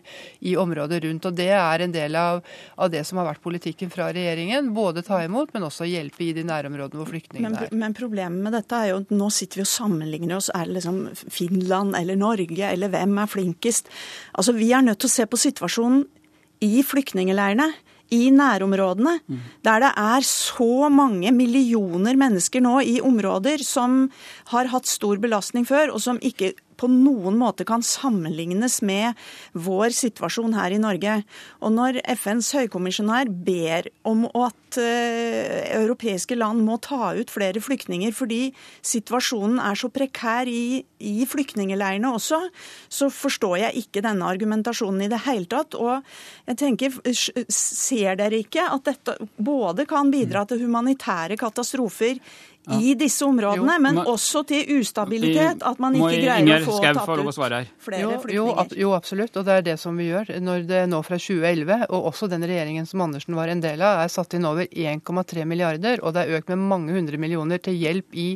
[0.49, 1.29] i området rundt.
[1.29, 2.41] Og det er en del av,
[2.75, 4.73] av, det som har vært politikken fra regjeringen.
[4.73, 7.71] Både ta imot, men også hjelpe i de nærområdene hvor flyktningene er.
[7.71, 10.49] Men, men problemet med dette er jo at nå sitter vi og sammenligner oss.
[10.57, 13.93] Er det liksom Finland eller Norge, eller hvem er flinkest?
[14.33, 16.07] Altså, Vi er nødt til å se på situasjonen
[16.63, 17.71] i flyktningleirene,
[18.15, 19.39] i nærområdene, mm.
[19.67, 24.05] der det er så mange millioner mennesker nå i områder som
[24.53, 29.17] har hatt stor belastning før, og som ikke på noen måte kan sammenlignes med
[29.57, 31.19] vår situasjon her i Norge.
[31.61, 38.13] Og når FNs høykommisjonær ber om at uh, europeiske land må ta ut flere flyktninger
[38.15, 38.51] fordi
[38.85, 42.41] situasjonen er så prekær i, i flyktningleirene også,
[42.89, 45.77] så forstår jeg ikke denne argumentasjonen i det hele tatt.
[45.77, 46.03] Og
[46.49, 52.21] jeg tenker, ser dere ikke at dette både kan bidra til humanitære katastrofer
[52.75, 55.63] i disse områdene, jo, men også til ustabilitet.
[55.67, 58.75] At man ikke greier å få tatt ut flere jo, flyktninger.
[58.81, 60.33] Jo, absolutt, og det er det som vi gjør.
[60.43, 64.03] Når det nå fra 2011, og også den regjeringen som Andersen var en del av,
[64.03, 67.77] er satt inn over 1,3 milliarder, og det er økt med mange hundre millioner til
[67.77, 68.27] hjelp i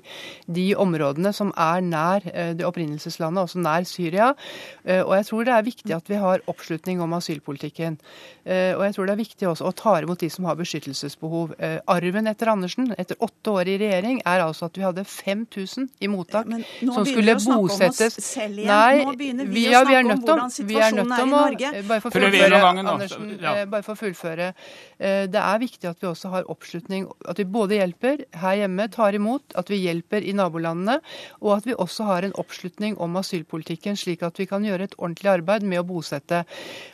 [0.48, 4.32] de områdene som er nær eh, det opprinnelseslandet, også nær Syria.
[4.86, 8.00] Eh, og jeg tror det er viktig at vi har oppslutning om asylpolitikken.
[8.46, 11.56] Eh, og jeg tror det er viktig også å ta imot de som har beskyttelsesbehov.
[11.92, 16.10] Arven etter Andersen, etter åtte år i regjering, er altså at vi hadde 5000 i
[16.12, 16.50] mottak
[16.80, 21.72] som skulle bosettes Nei, vi, ja, snakke nødt til vi er i Norge.
[21.72, 23.54] å bare for fullføre, Andersen, ja.
[23.62, 24.52] Eh, bare for å fullføre.
[25.00, 28.88] Eh, det er viktig at vi også har oppslutning, at vi både hjelper her hjemme,
[28.94, 31.00] tar imot, at vi hjelper i nabolandene,
[31.42, 34.98] og at vi også har en oppslutning om asylpolitikken, slik at vi kan gjøre et
[35.00, 36.44] ordentlig arbeid med å bosette.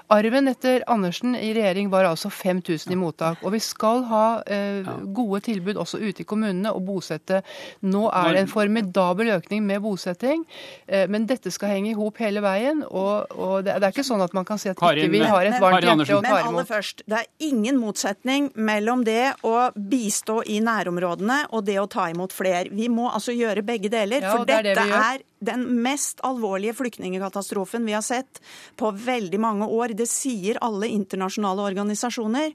[0.07, 3.41] Arven etter Andersen i regjering var altså 5000 i mottak.
[3.43, 7.41] Og vi skal ha eh, gode tilbud også ute i kommunene og bosette.
[7.83, 10.45] Nå er det en formidabel økning med bosetting,
[10.87, 12.85] eh, men dette skal henge i hop hele veien.
[12.87, 15.49] Og, og det, det, er ikke sånn at man kan si at ikke vi har
[15.49, 16.29] et varmt hjerte å ta imot.
[16.29, 21.81] Men aller først, det er ingen motsetning mellom det å bistå i nærområdene og det
[21.83, 22.71] å ta imot flere.
[22.71, 24.23] Vi må altså gjøre begge deler.
[24.23, 28.41] Ja, for dette det er den mest alvorlige flyktningkatastrofen vi har sett
[28.75, 29.93] på veldig mange år.
[29.97, 32.53] Det sier alle internasjonale organisasjoner.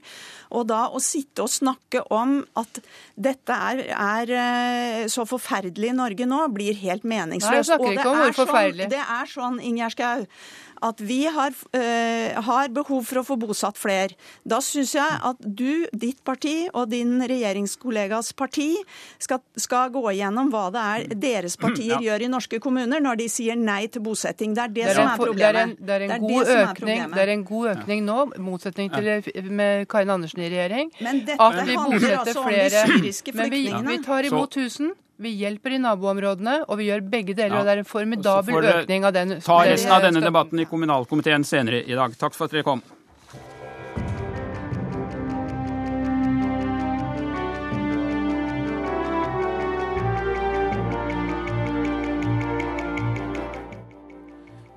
[0.53, 2.81] Og da å sitte og snakke om at
[3.15, 7.49] dette er, er eh, så forferdelig i Norge nå, blir helt meningsløst.
[7.49, 8.87] Nei, jeg snakker ikke om hvor forferdelig.
[8.89, 10.27] Sånn, det er sånn, Ingjerd Schou,
[10.83, 14.17] at vi har, uh, har, behov for å få bosatt flere.
[14.47, 18.69] Da syns jeg at du, ditt parti og din regjeringskollegas parti
[19.21, 22.01] skal, skal gå igjennom hva det er deres partier ja.
[22.09, 24.55] gjør i norske kommuner når de sier nei til bosetting.
[24.57, 25.43] Det er det, det er som er problemet.
[25.43, 28.19] Det er en, det er en, god, økning, det er en god økning nå,
[28.49, 30.91] motsetning til med Karin Andersen i regjering.
[31.03, 33.13] Men dette at vi bosetter altså om de.
[33.37, 34.93] Men vi, vi tar imot 1000.
[35.21, 37.53] Vi hjelper i naboområdene, og vi gjør begge deler.
[37.53, 37.59] Ja.
[37.61, 41.45] og Det er en formidabel økning av den Ta resten av denne debatten i kommunalkomiteen
[41.45, 42.17] senere i dag.
[42.17, 42.81] Takk for at dere kom.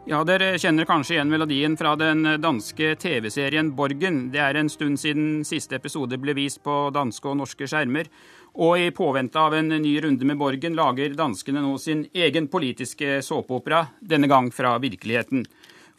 [0.07, 4.29] Ja, Dere kjenner kanskje igjen melodien fra den danske TV-serien Borgen.
[4.31, 8.07] Det er en stund siden siste episode ble vist på danske og norske skjermer.
[8.57, 13.19] Og i påvente av en ny runde med Borgen lager danskene nå sin egen politiske
[13.23, 15.45] såpeopera, denne gang fra virkeligheten.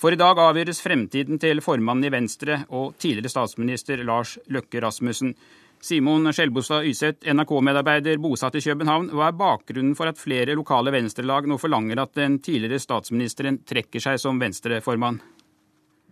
[0.02, 5.36] For i dag avgjøres fremtiden til formannen i Venstre og tidligere statsminister Lars Løkke Rasmussen.
[5.82, 9.12] Simon Skjelbostad Yseth, NRK-medarbeider bosatt i København.
[9.14, 14.02] Hva er bakgrunnen for at flere lokale venstrelag nå forlanger at den tidligere statsministeren trekker
[14.02, 15.22] seg som venstreformann?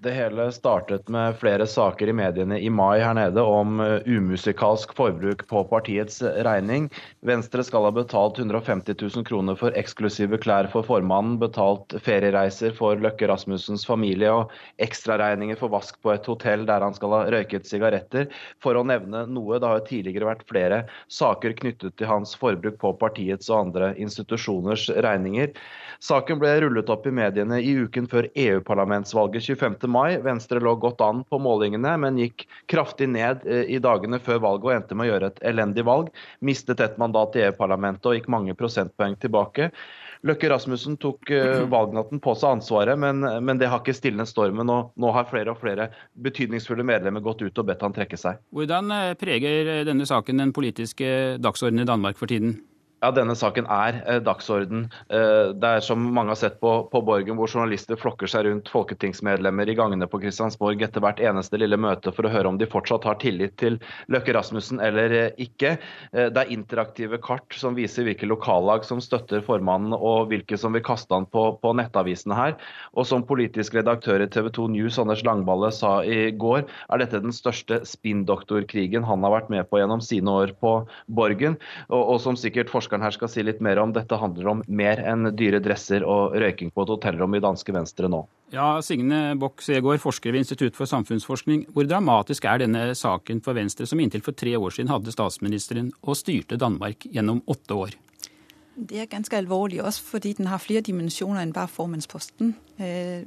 [0.03, 4.91] Det hele startet med flere saker i mediene i mai her nede om eh, umusikalsk
[4.93, 6.89] forbruk på partiets regning.
[7.23, 12.99] Venstre skal ha betalt 150 000 kroner for eksklusive klær for formannen, betalt feriereiser for
[12.99, 14.51] Løkke Rasmussens familie og
[14.83, 18.27] ekstraregninger for vask på et hotell der han skal ha røyket sigaretter,
[18.59, 19.61] for å nevne noe.
[19.63, 23.93] Det har jo tidligere vært flere saker knyttet til hans forbruk på partiets og andre
[23.95, 25.55] institusjoners regninger.
[26.03, 29.84] Saken ble rullet opp i mediene i uken før EU-parlamentsvalget 25.
[29.91, 30.17] mai.
[30.23, 34.69] Venstre lå godt an på målingene, men gikk kraftig ned eh, i dagene før valget
[34.69, 36.09] og endte med å gjøre et elendig valg.
[36.45, 39.71] Mistet et mandat i EU-parlamentet og gikk mange prosentpoeng tilbake.
[40.25, 44.71] Løkke Rasmussen tok uh, valgnatten på seg ansvaret, men, men, det har ikke stilnet stormen.
[44.73, 45.91] og Nå har flere og flere
[46.25, 48.39] betydningsfulle medlemmer gått ut og bedt han trekke seg.
[48.55, 52.57] Hvordan eh, preger denne saken den politiske dagsordenen i Danmark for tiden?
[53.05, 54.87] Ja, denne saken er eh, dagsorden.
[55.13, 58.69] Eh, det er som mange har sett på, på, Borgen, hvor journalister flokker seg rundt
[58.73, 62.65] folketingsmedlemmer i gangene på Kristiansborg etter hvert eneste lille møte for å høre om de
[62.65, 63.77] fortsatt har tillit til
[64.09, 65.75] Løkke Rasmussen eller eh, ikke.
[66.15, 70.73] Eh, det er interaktive kart som viser hvilke lokallag som støtter formannen og hvilke som
[70.73, 72.57] vil kaste han på, på nettavisene her.
[72.97, 77.21] Og som politisk redaktør i TV 2 News, Anders Langballe, sa i går, er dette
[77.21, 80.75] den største spinndoktorkrigen han har vært med på gjennom sine år på
[81.21, 81.61] Borgen,
[81.91, 83.93] og, og som sikkert forsker forskeren her skal si litt mer om.
[83.93, 88.07] Dette handler om mer enn dyre dresser og røyking på et hotellrom i danske Venstre
[88.07, 88.25] nå.
[88.53, 91.67] Ja, Signe Bock Segård, forsker ved Institutt for samfunnsforskning.
[91.73, 95.91] Hvor dramatisk er denne saken for Venstre, som inntil for tre år siden hadde statsministeren
[96.03, 97.95] og styrte Danmark gjennom åtte år?
[98.75, 102.51] Det er ganske alvorlig, også fordi den har flere dimensjoner enn bare formannsposten.
[102.75, 103.23] Eh,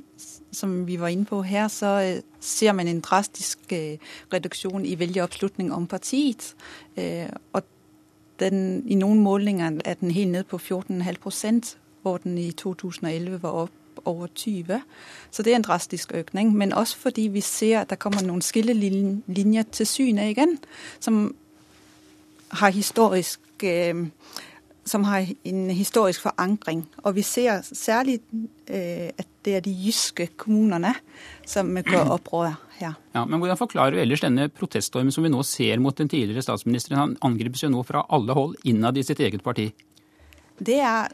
[0.52, 3.96] som vi var inne på her, så eh, ser man en drastisk eh,
[4.32, 6.52] reduksjon i velgeroppslutning om partiet.
[7.00, 7.64] Eh, og
[8.40, 13.42] den, I noen målinger er den helt ned på 14,5 prosent, hvor den i 2011
[13.42, 13.74] var opp
[14.04, 14.80] over 20.
[15.30, 16.56] Så det er en drastisk økning.
[16.56, 20.58] Men også fordi vi ser at der kommer noen skillelinjer til syne igjen,
[21.00, 21.34] som
[22.48, 24.06] har historisk eh,
[24.88, 26.86] som har en historisk forankring.
[26.96, 28.20] Og vi ser særlig
[28.66, 30.94] eh, at det er de jyske kommunene
[31.46, 32.96] som går opprør her.
[33.14, 36.44] Ja, men Hvordan forklarer du ellers denne proteststormen som vi nå ser mot den tidligere
[36.44, 36.98] statsministeren?
[36.98, 39.70] Han angripes jo nå fra alle hold innad i sitt eget parti.
[40.58, 41.12] Det er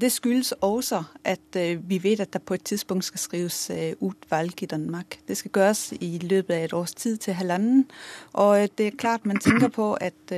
[0.00, 4.06] det skyldes også at uh, vi vet at det på et tidspunkt skal skrives uh,
[4.08, 5.18] ut valg i Danmark.
[5.28, 7.86] Det skal gjøres i løpet av et års tid til halvannen.
[8.32, 10.34] Og det er klart man tenker på at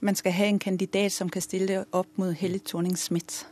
[0.00, 3.46] man skal ha en kandidat som kan stille opp mot Helle Thorning-Smith.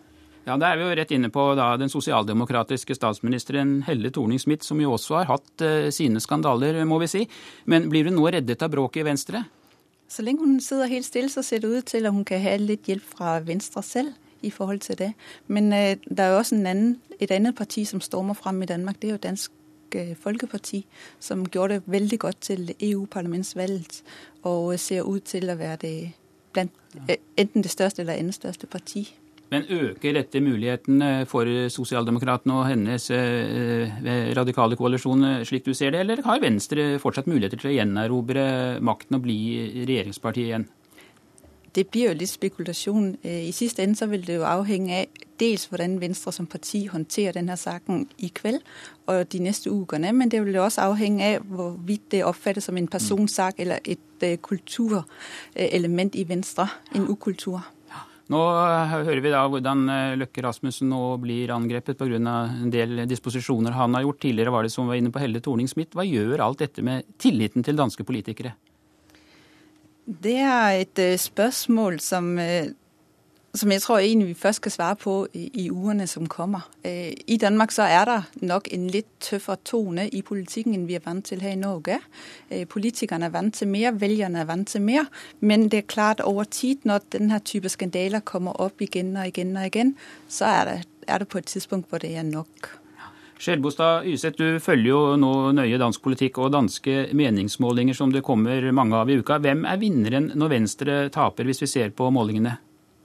[0.47, 4.79] Ja, Da er vi jo rett inne på da, den sosialdemokratiske statsministeren Helle Thorning-Smith, som
[4.79, 7.23] jo også har hatt uh, sine skandaler, må vi si.
[7.67, 9.43] Men blir hun nå reddet av bråket i Venstre?
[10.07, 12.55] Så lenge hun sitter helt stille, så ser det ut til at hun kan ha
[12.63, 14.15] litt hjelp fra Venstre selv
[14.47, 15.11] i forhold til det.
[15.51, 19.03] Men uh, det er jo også annen, et annet parti som stormer frem i Danmark.
[19.03, 19.51] Det er jo Dansk
[19.99, 20.85] uh, Folkeparti,
[21.19, 24.05] som gjorde det veldig godt til EU-parlamentsvalget,
[24.47, 25.95] og ser ut til å være det
[26.55, 27.01] blant
[27.35, 29.09] enten det største eller enda største parti.
[29.53, 33.93] Men øker dette muligheten for Sosialdemokratene og hennes eh,
[34.37, 38.47] radikale koalisjon, slik du ser det, eller har Venstre fortsatt muligheter til å gjenerobre
[38.83, 39.39] makten og bli
[39.87, 40.67] regjeringspartiet igjen?
[41.77, 43.09] Det blir jo litt spekulasjon.
[43.23, 47.37] I siste ende så vil det jo avhenge av dels hvordan Venstre som parti håndterer
[47.37, 48.63] denne saken i kveld
[49.13, 52.89] og de neste ukene, men det vil også avhenge av hvorvidt det oppfattes som en
[52.89, 57.61] personsak eller et Eh, kulturelement i Venstre, en ukultur.
[58.33, 58.39] Nå
[58.91, 62.19] hører vi da hvordan eh, Løkke Rasmussen nå blir angrepet pga.
[62.19, 64.21] en del disposisjoner han har gjort.
[64.25, 65.95] Tidligere var det som var inne på Helle Thorning-Smith.
[65.95, 68.57] Hva gjør alt dette med tilliten til danske politikere?
[70.07, 72.35] Det er et eh, spørsmål som
[73.57, 76.69] som jeg tror egentlig vi først skal svare på i, i som kommer.
[76.85, 80.95] Øh, I Danmark så er der nok en litt tøffere tone i politikken enn vi
[80.95, 81.99] er vant til her i Norge.
[82.51, 85.05] Øh, politikerne er vant til mer, velgerne er vant til mer.
[85.41, 89.57] Men det er klart over tid, når denne type skandaler kommer opp igjen og igjen
[89.57, 89.97] og igjen,
[90.29, 92.81] så er det, er det på et tidspunkt hvor det er nok.
[93.39, 98.65] Skjelbostad Yseth, du følger jo nå nøye dansk politikk og danske meningsmålinger som det kommer
[98.73, 99.37] mange av i uka.
[99.45, 102.57] Hvem er vinneren når Venstre taper, hvis vi ser på målingene?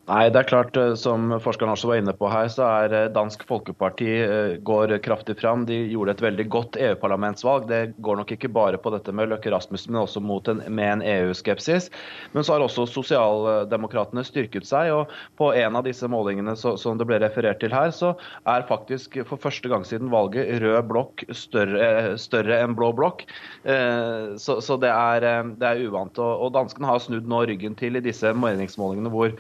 [0.10, 3.10] Nei, det er klart, eh, som forskeren også var inne på her, så er eh,
[3.14, 5.68] Dansk Folkeparti eh, går kraftig fram.
[5.70, 7.68] De gjorde et veldig godt EU-parlamentsvalg.
[7.70, 11.04] Det går nok ikke bare på dette med Løkke Rasmussen, men også en, med en
[11.06, 11.92] EU-skepsis.
[12.34, 14.90] Men så har også sosialdemokratene styrket seg.
[14.96, 18.16] og På en av disse målingene så, som det ble referert til her, så
[18.50, 23.28] er faktisk for første gang siden valget rød blokk større, større enn blå blokk.
[23.62, 26.18] Så, så det, er, det, er, uvant.
[26.18, 29.36] Og, og danskene har snudd nå ryggen til i disse meningsmålingene hvor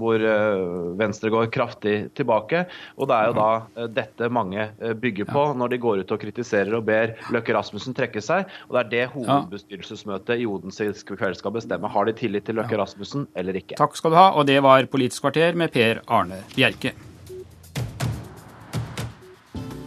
[0.00, 0.62] hvor eh,
[1.00, 2.64] Venstre går kraftig tilbake.
[2.96, 4.68] Og det er jo da eh, dette mange
[5.00, 8.48] bygger på når de går ut og kritiserer og ber Løkke Rasmussen trekke seg.
[8.68, 11.90] Og det er det hovedbestyrelsesmøtet i Odense kveld skal bestemme.
[11.90, 13.78] Har de tillit til Løkke Rasmussen eller ikke?
[13.80, 16.94] Takk skal du ha, og det var Politisk kvarter med Per Arne Bjerke.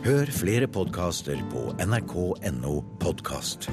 [0.04, 3.70] Hør flere podkaster på nrk.no podkast.